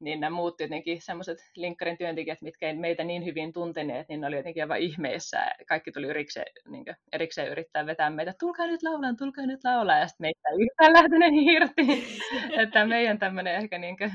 Niin 0.00 0.20
nämä 0.20 0.36
muut 0.36 0.60
jotenkin 0.60 1.02
semmoiset 1.02 1.38
Linkkarin 1.56 1.98
työntekijät, 1.98 2.42
mitkä 2.42 2.66
ei 2.66 2.76
meitä 2.76 3.04
niin 3.04 3.24
hyvin 3.24 3.52
tunteneet, 3.52 4.08
niin 4.08 4.20
ne 4.20 4.26
oli 4.26 4.36
jotenkin 4.36 4.62
aivan 4.62 4.78
ihmeessä. 4.78 5.38
Kaikki 5.68 5.92
tuli 5.92 6.08
erikseen, 6.08 6.46
niin 6.68 6.84
erikseen 7.12 7.48
yrittää 7.48 7.86
vetää 7.86 8.10
meitä, 8.10 8.34
tulkaa 8.40 8.66
nyt 8.66 8.82
laulaan, 8.82 9.16
tulkaa 9.16 9.46
nyt 9.46 9.64
laulaa, 9.64 9.98
ja 9.98 10.08
sitten 10.08 10.24
meitä 10.24 10.48
ei 10.48 10.62
yhtään 10.62 10.92
lähtenyt 10.92 11.32
irti. 11.34 12.04
että 12.62 12.86
meidän 12.86 13.18
tämmöinen 13.18 13.54
ehkä 13.54 13.78
niin 13.78 13.96
kuin, 13.96 14.12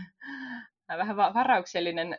vähän 0.98 1.18
varauksellinen 1.18 2.18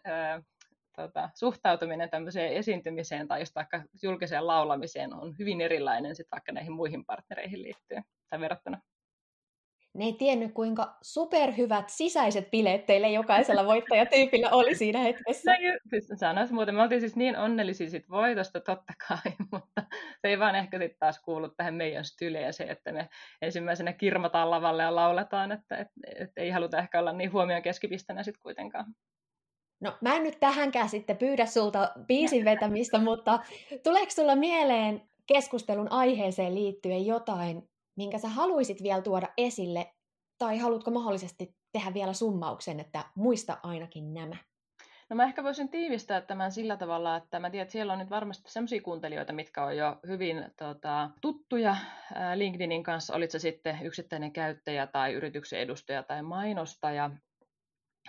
tota, 0.98 1.30
suhtautuminen 1.34 2.10
tämmöiseen 2.10 2.52
esiintymiseen 2.52 3.28
tai 3.28 3.40
just 3.40 3.54
vaikka 3.54 3.82
julkiseen 4.02 4.46
laulamiseen 4.46 5.14
on 5.14 5.34
hyvin 5.38 5.60
erilainen 5.60 6.16
sitten 6.16 6.36
vaikka 6.36 6.52
näihin 6.52 6.72
muihin 6.72 7.04
partnereihin 7.04 7.62
liittyen 7.62 8.04
tai 8.30 8.40
verrattuna. 8.40 8.80
Ne 9.94 10.04
ei 10.04 10.12
tiennyt, 10.12 10.52
kuinka 10.52 10.96
superhyvät 11.02 11.88
sisäiset 11.88 12.50
bileet 12.50 12.86
teille 12.86 13.10
jokaisella 13.10 13.66
voittajatyypillä 13.72 14.50
oli 14.50 14.74
siinä 14.74 14.98
hetkessä. 14.98 15.52
No, 15.52 15.78
siis 15.90 16.20
sanois 16.20 16.52
muuten, 16.52 16.74
me 16.74 16.82
oltiin 16.82 17.00
siis 17.00 17.16
niin 17.16 17.36
onnellisia 17.36 17.90
sit 17.90 18.10
voitosta 18.10 18.60
totta 18.60 18.92
kai, 19.08 19.32
mutta 19.52 19.82
se 20.20 20.28
ei 20.28 20.38
vaan 20.38 20.54
ehkä 20.54 20.78
sitten 20.78 20.98
taas 20.98 21.20
kuulu 21.22 21.48
tähän 21.48 21.74
meidän 21.74 22.04
styleeseen, 22.04 22.70
että 22.70 22.92
me 22.92 23.08
ensimmäisenä 23.42 23.92
kirmataan 23.92 24.50
lavalle 24.50 24.82
ja 24.82 24.94
lauletaan, 24.94 25.52
että 25.52 25.76
et, 25.76 25.88
et 26.16 26.30
ei 26.36 26.50
haluta 26.50 26.78
ehkä 26.78 26.98
olla 26.98 27.12
niin 27.12 27.32
huomion 27.32 27.62
keskipistänä 27.62 28.22
sitten 28.22 28.42
kuitenkaan. 28.42 28.94
No 29.80 29.96
mä 30.00 30.16
en 30.16 30.22
nyt 30.22 30.40
tähänkään 30.40 30.88
sitten 30.88 31.16
pyydä 31.16 31.46
sulta 31.46 31.92
biisin 32.06 32.44
vetämistä, 32.50 32.98
mutta 32.98 33.38
tuleeko 33.82 34.10
sulla 34.10 34.36
mieleen 34.36 35.08
keskustelun 35.26 35.92
aiheeseen 35.92 36.54
liittyen 36.54 37.06
jotain, 37.06 37.68
minkä 37.96 38.18
sä 38.18 38.28
haluaisit 38.28 38.82
vielä 38.82 39.02
tuoda 39.02 39.28
esille, 39.36 39.94
tai 40.38 40.58
haluatko 40.58 40.90
mahdollisesti 40.90 41.54
tehdä 41.72 41.94
vielä 41.94 42.12
summauksen, 42.12 42.80
että 42.80 43.04
muista 43.14 43.58
ainakin 43.62 44.14
nämä? 44.14 44.36
No 45.10 45.16
mä 45.16 45.24
ehkä 45.24 45.44
voisin 45.44 45.68
tiivistää 45.68 46.20
tämän 46.20 46.52
sillä 46.52 46.76
tavalla, 46.76 47.16
että 47.16 47.40
mä 47.40 47.50
tiedän, 47.50 47.62
että 47.62 47.72
siellä 47.72 47.92
on 47.92 47.98
nyt 47.98 48.10
varmasti 48.10 48.50
sellaisia 48.50 48.82
kuuntelijoita, 48.82 49.32
mitkä 49.32 49.64
on 49.64 49.76
jo 49.76 49.96
hyvin 50.06 50.44
tota, 50.56 51.10
tuttuja. 51.20 51.76
LinkedInin 52.34 52.82
kanssa, 52.82 53.14
olit 53.14 53.30
se 53.30 53.38
sitten 53.38 53.78
yksittäinen 53.82 54.32
käyttäjä 54.32 54.86
tai 54.86 55.12
yrityksen 55.12 55.60
edustaja 55.60 56.02
tai 56.02 56.22
mainostaja, 56.22 57.10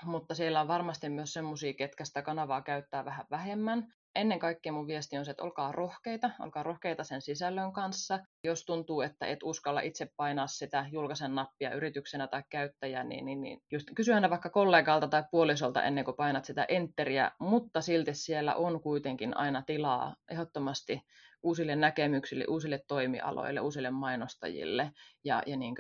mutta 0.04 0.36
siellä 0.36 0.62
on 0.62 0.68
varmasti 0.68 1.10
myös 1.10 1.34
semmoisia, 1.34 1.74
ketkä 1.74 2.06
sitä 2.06 2.22
kanavaa 2.22 2.62
käyttää 2.62 3.06
vähän 3.06 3.26
vähemmän. 3.32 3.94
Ennen 4.16 4.40
kaikkea 4.40 4.72
mun 4.72 4.88
viesti 4.88 5.18
on 5.18 5.26
se, 5.26 5.32
että 5.32 5.44
olkaa 5.44 5.72
rohkeita, 5.72 6.30
olkaa 6.40 6.64
rohkeita 6.64 7.04
sen 7.04 7.22
sisällön 7.22 7.74
kanssa. 7.74 8.20
Jos 8.44 8.66
tuntuu, 8.66 9.02
että 9.02 9.26
et 9.26 9.40
uskalla 9.44 9.82
itse 9.82 10.12
painaa 10.18 10.48
sitä 10.48 10.86
julkaisen 10.92 11.36
nappia 11.36 11.74
yrityksenä 11.74 12.28
tai 12.28 12.44
käyttäjänä, 12.50 13.10
niin, 13.10 13.26
niin, 13.26 13.42
niin 13.42 13.62
just 13.72 13.88
kysy 13.96 14.14
aina 14.14 14.30
vaikka 14.30 14.50
kollegalta 14.50 15.08
tai 15.08 15.24
puolisolta 15.32 15.84
ennen 15.84 16.06
kuin 16.06 16.18
painat 16.18 16.46
sitä 16.46 16.66
enteriä, 16.70 17.32
mutta 17.40 17.82
silti 17.82 18.14
siellä 18.14 18.56
on 18.56 18.82
kuitenkin 18.82 19.38
aina 19.38 19.62
tilaa 19.62 20.16
ehdottomasti 20.32 21.02
uusille 21.44 21.76
näkemyksille, 21.76 22.46
uusille 22.48 22.80
toimialoille, 22.88 23.62
uusille 23.62 23.92
mainostajille 23.92 24.92
ja, 25.24 25.44
ja 25.46 25.58
niin 25.58 25.76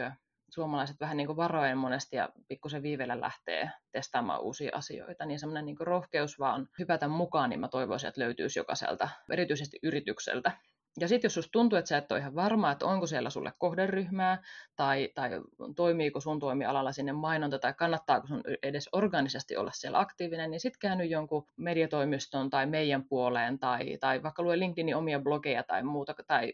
suomalaiset 0.53 0.99
vähän 0.99 1.17
niin 1.17 1.27
kuin 1.27 1.37
varoen 1.37 1.77
monesti 1.77 2.15
ja 2.15 2.29
pikkusen 2.47 2.83
viivellä 2.83 3.21
lähtee 3.21 3.71
testaamaan 3.91 4.41
uusia 4.41 4.71
asioita, 4.73 5.25
niin 5.25 5.39
semmoinen 5.39 5.65
niin 5.65 5.77
rohkeus 5.79 6.39
vaan 6.39 6.67
hypätä 6.79 7.07
mukaan, 7.07 7.49
niin 7.49 7.59
mä 7.59 7.67
toivoisin, 7.67 8.07
että 8.07 8.21
löytyisi 8.21 8.59
jokaiselta, 8.59 9.09
erityisesti 9.31 9.79
yritykseltä. 9.83 10.51
Ja 10.99 11.07
sitten 11.07 11.25
jos 11.25 11.33
susta 11.33 11.51
tuntuu, 11.51 11.77
että 11.77 11.89
sä 11.89 11.97
et 11.97 12.11
ole 12.11 12.19
ihan 12.19 12.35
varma, 12.35 12.71
että 12.71 12.85
onko 12.85 13.07
siellä 13.07 13.29
sulle 13.29 13.53
kohderyhmää, 13.57 14.41
tai, 14.75 15.09
tai 15.15 15.29
toimiiko 15.75 16.19
sun 16.19 16.39
toimialalla 16.39 16.91
sinne 16.91 17.11
mainonta, 17.13 17.59
tai 17.59 17.73
kannattaako 17.73 18.27
sun 18.27 18.43
edes 18.63 18.89
organisesti 18.91 19.57
olla 19.57 19.71
siellä 19.71 19.99
aktiivinen, 19.99 20.51
niin 20.51 20.59
sitten 20.59 20.79
käänny 20.79 21.05
jonkun 21.05 21.47
mediatoimiston 21.57 22.49
tai 22.49 22.65
meidän 22.65 23.03
puoleen, 23.03 23.59
tai, 23.59 23.97
tai 23.99 24.23
vaikka 24.23 24.43
lue 24.43 24.59
LinkedInin 24.59 24.95
omia 24.95 25.19
blogeja 25.19 25.63
tai 25.63 25.83
muuta, 25.83 26.15
tai 26.27 26.53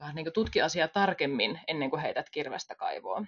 vähän 0.00 0.14
niin 0.14 0.32
tutki 0.34 0.62
asiaa 0.62 0.88
tarkemmin 0.88 1.60
ennen 1.66 1.90
kuin 1.90 2.02
heität 2.02 2.30
kirvestä 2.30 2.74
kaivoon. 2.74 3.26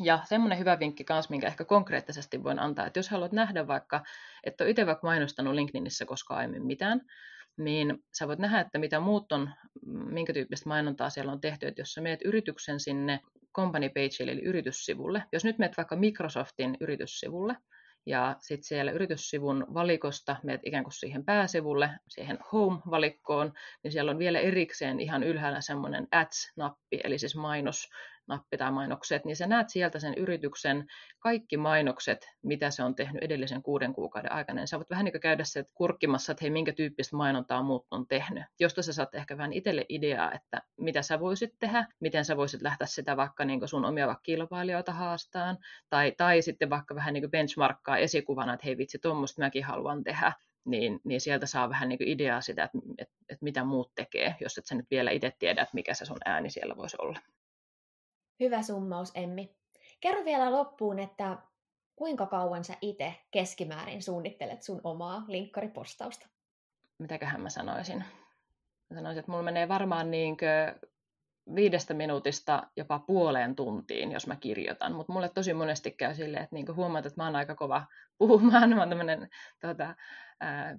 Ja 0.00 0.18
semmoinen 0.24 0.58
hyvä 0.58 0.78
vinkki 0.78 1.04
myös, 1.08 1.30
minkä 1.30 1.46
ehkä 1.46 1.64
konkreettisesti 1.64 2.44
voin 2.44 2.58
antaa, 2.58 2.86
että 2.86 2.98
jos 2.98 3.08
haluat 3.08 3.32
nähdä 3.32 3.66
vaikka, 3.66 4.02
että 4.44 4.64
itse 4.64 4.86
vaikka 4.86 5.06
mainostanut 5.06 5.54
LinkedInissä 5.54 6.06
koskaan 6.06 6.38
aiemmin 6.38 6.66
mitään, 6.66 7.00
niin 7.56 8.04
sä 8.18 8.28
voit 8.28 8.38
nähdä, 8.38 8.60
että 8.60 8.78
mitä 8.78 9.00
muut 9.00 9.32
on, 9.32 9.50
minkä 9.86 10.32
tyyppistä 10.32 10.68
mainontaa 10.68 11.10
siellä 11.10 11.32
on 11.32 11.40
tehty, 11.40 11.66
että 11.66 11.80
jos 11.80 11.92
sä 11.92 12.00
meet 12.00 12.20
yrityksen 12.24 12.80
sinne 12.80 13.20
company 13.54 13.88
page 13.88 14.32
eli 14.32 14.42
yrityssivulle, 14.42 15.24
jos 15.32 15.44
nyt 15.44 15.58
meet 15.58 15.76
vaikka 15.76 15.96
Microsoftin 15.96 16.76
yrityssivulle, 16.80 17.56
ja 18.06 18.36
sitten 18.38 18.64
siellä 18.64 18.92
yrityssivun 18.92 19.66
valikosta 19.74 20.36
menet 20.42 20.60
ikään 20.64 20.84
kuin 20.84 20.92
siihen 20.92 21.24
pääsivulle, 21.24 21.90
siihen 22.08 22.38
home-valikkoon, 22.52 23.52
niin 23.82 23.92
siellä 23.92 24.10
on 24.10 24.18
vielä 24.18 24.38
erikseen 24.38 25.00
ihan 25.00 25.22
ylhäällä 25.22 25.60
semmoinen 25.60 26.08
ads-nappi, 26.12 27.00
eli 27.04 27.18
siis 27.18 27.36
mainos, 27.36 27.88
nappi 28.26 28.56
tai 28.56 28.72
mainokset, 28.72 29.24
niin 29.24 29.36
sä 29.36 29.46
näet 29.46 29.70
sieltä 29.70 29.98
sen 29.98 30.14
yrityksen 30.14 30.86
kaikki 31.18 31.56
mainokset, 31.56 32.28
mitä 32.42 32.70
se 32.70 32.82
on 32.82 32.94
tehnyt 32.94 33.22
edellisen 33.22 33.62
kuuden 33.62 33.92
kuukauden 33.92 34.32
aikana. 34.32 34.60
Ja 34.60 34.66
sä 34.66 34.76
voit 34.76 34.90
vähän 34.90 35.04
niin 35.04 35.12
kuin 35.12 35.20
käydä 35.20 35.44
se 35.44 35.64
kurkkimassa, 35.74 36.32
että 36.32 36.44
hei, 36.44 36.50
minkä 36.50 36.72
tyyppistä 36.72 37.16
mainontaa 37.16 37.62
muut 37.62 37.86
on 37.90 38.06
tehnyt. 38.06 38.44
Josta 38.60 38.82
sä 38.82 38.92
saat 38.92 39.14
ehkä 39.14 39.36
vähän 39.36 39.52
itselle 39.52 39.86
ideaa, 39.88 40.32
että 40.32 40.62
mitä 40.76 41.02
sä 41.02 41.20
voisit 41.20 41.54
tehdä, 41.58 41.86
miten 42.00 42.24
sä 42.24 42.36
voisit 42.36 42.62
lähteä 42.62 42.86
sitä 42.86 43.16
vaikka 43.16 43.44
niin 43.44 43.68
sun 43.68 43.84
omia 43.84 44.06
vaikka 44.06 44.22
kilpailijoita 44.22 44.92
haastaan, 44.92 45.58
tai, 45.90 46.12
tai 46.16 46.42
sitten 46.42 46.70
vaikka 46.70 46.94
vähän 46.94 47.14
niin 47.14 47.30
benchmarkkaa 47.30 47.98
esikuvana, 47.98 48.54
että 48.54 48.66
hei 48.66 48.78
vitsi, 48.78 48.98
tuommoista 48.98 49.42
mäkin 49.42 49.64
haluan 49.64 50.04
tehdä 50.04 50.32
niin, 50.64 51.00
niin 51.04 51.20
sieltä 51.20 51.46
saa 51.46 51.68
vähän 51.68 51.88
niin 51.88 52.08
ideaa 52.08 52.40
sitä, 52.40 52.64
että, 52.64 52.78
että, 52.98 53.14
että 53.28 53.44
mitä 53.44 53.64
muut 53.64 53.92
tekee, 53.94 54.34
jos 54.40 54.58
et 54.58 54.66
sä 54.66 54.74
nyt 54.74 54.90
vielä 54.90 55.10
itse 55.10 55.32
tiedä, 55.38 55.62
että 55.62 55.74
mikä 55.74 55.94
se 55.94 56.04
sun 56.04 56.18
ääni 56.24 56.50
siellä 56.50 56.76
voisi 56.76 56.96
olla. 57.00 57.18
Hyvä 58.40 58.62
summaus, 58.62 59.12
Emmi. 59.14 59.56
Kerro 60.00 60.24
vielä 60.24 60.52
loppuun, 60.52 60.98
että 60.98 61.38
kuinka 61.96 62.26
kauan 62.26 62.64
sä 62.64 62.74
itse 62.80 63.14
keskimäärin 63.30 64.02
suunnittelet 64.02 64.62
sun 64.62 64.80
omaa 64.84 65.24
linkkaripostausta? 65.28 66.28
Mitäköhän 66.98 67.40
mä 67.40 67.50
sanoisin? 67.50 68.04
Mä 68.90 68.96
sanoisin, 68.96 69.20
että 69.20 69.30
mulla 69.30 69.42
menee 69.42 69.68
varmaan 69.68 70.10
niinkö 70.10 70.74
viidestä 71.54 71.94
minuutista 71.94 72.62
jopa 72.76 72.98
puoleen 72.98 73.56
tuntiin, 73.56 74.12
jos 74.12 74.26
mä 74.26 74.36
kirjoitan. 74.36 74.92
Mutta 74.92 75.12
mulle 75.12 75.28
tosi 75.28 75.54
monesti 75.54 75.90
käy 75.90 76.14
silleen, 76.14 76.42
että 76.42 76.56
niinku 76.56 76.74
huomaat, 76.74 77.06
että 77.06 77.20
mä 77.20 77.24
oon 77.24 77.36
aika 77.36 77.54
kova 77.54 77.86
puhumaan, 78.18 78.70
mä 78.74 78.80
oon 78.80 78.88
tämmöinen 78.88 79.28
tota, 79.60 79.94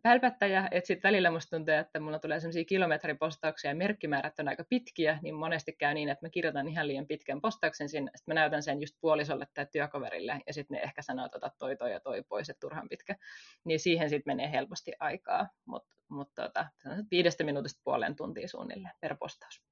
pälpättäjä, 0.04 0.68
että 0.72 0.88
sitten 0.88 1.10
välillä 1.10 1.32
musta 1.32 1.58
tuntuu, 1.58 1.74
että 1.74 2.00
mulla 2.00 2.20
tulee 2.20 2.40
sellaisia 2.40 2.66
kilometripostauksia 2.66 3.72
ja 3.72 3.76
merkkimäärät 3.76 4.40
on 4.40 4.48
aika 4.48 4.64
pitkiä, 4.70 5.20
niin 5.22 5.36
monesti 5.36 5.74
käy 5.74 5.94
niin, 5.94 6.10
että 6.10 6.26
mä 6.26 6.30
kirjoitan 6.30 6.68
ihan 6.68 6.88
liian 6.88 7.08
pitkän 7.08 7.42
postauksen 7.42 7.90
sinne, 7.90 8.12
sitten 8.16 8.36
mä 8.36 8.40
näytän 8.42 8.64
sen 8.64 8.82
just 8.82 8.96
puolisolle 9.02 9.48
tai 9.54 9.68
työkaverille, 9.72 10.42
ja 10.48 10.54
sitten 10.54 10.76
ne 10.76 10.82
ehkä 10.82 11.02
sanoo, 11.02 11.26
että 11.26 11.38
ota 11.38 11.52
toi, 11.60 11.78
toi 11.78 11.92
ja 11.92 12.00
toi 12.00 12.24
pois, 12.24 12.50
että 12.50 12.60
turhan 12.60 12.90
pitkä. 12.90 13.16
Niin 13.64 13.80
siihen 13.80 14.10
sitten 14.10 14.32
menee 14.32 14.52
helposti 14.52 14.92
aikaa, 15.00 15.50
mutta 15.66 15.96
mut 16.10 16.30
tota, 16.36 16.68
viidestä 17.12 17.44
minuutista 17.44 17.82
puoleen 17.84 18.16
tuntia 18.16 18.48
suunnilleen 18.48 18.96
per 19.02 19.16
postaus 19.20 19.71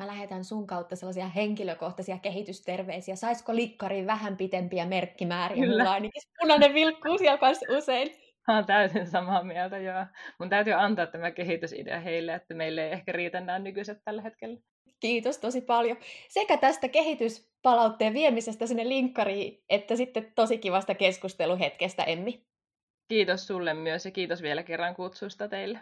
mä 0.00 0.06
lähetän 0.06 0.44
sun 0.44 0.66
kautta 0.66 0.96
sellaisia 0.96 1.28
henkilökohtaisia 1.28 2.18
kehitysterveisiä. 2.18 3.16
Saisiko 3.16 3.56
likkariin 3.56 4.06
vähän 4.06 4.36
pitempiä 4.36 4.86
merkkimääriä? 4.86 5.64
Kyllä. 5.64 5.82
Mulla 5.82 5.92
ainakin 5.92 6.22
punainen 6.40 6.74
vilkkuu 6.74 7.18
siellä 7.18 7.38
kanssa 7.38 7.66
usein. 7.76 8.10
Olen 8.48 8.66
täysin 8.66 9.06
samaa 9.06 9.42
mieltä, 9.42 9.78
joo. 9.78 10.06
Mun 10.38 10.48
täytyy 10.48 10.72
antaa 10.72 11.06
tämä 11.06 11.30
kehitysidea 11.30 12.00
heille, 12.00 12.34
että 12.34 12.54
meille 12.54 12.86
ei 12.86 12.92
ehkä 12.92 13.12
riitä 13.12 13.40
nämä 13.40 13.58
nykyiset 13.58 13.98
tällä 14.04 14.22
hetkellä. 14.22 14.58
Kiitos 15.00 15.38
tosi 15.38 15.60
paljon. 15.60 15.96
Sekä 16.28 16.56
tästä 16.56 16.88
kehityspalautteen 16.88 18.14
viemisestä 18.14 18.66
sinne 18.66 18.88
linkkariin, 18.88 19.62
että 19.68 19.96
sitten 19.96 20.32
tosi 20.34 20.58
kivasta 20.58 20.94
keskusteluhetkestä, 20.94 22.04
Emmi. 22.04 22.44
Kiitos 23.08 23.46
sulle 23.46 23.74
myös 23.74 24.04
ja 24.04 24.10
kiitos 24.10 24.42
vielä 24.42 24.62
kerran 24.62 24.94
kutsusta 24.94 25.48
teille. 25.48 25.78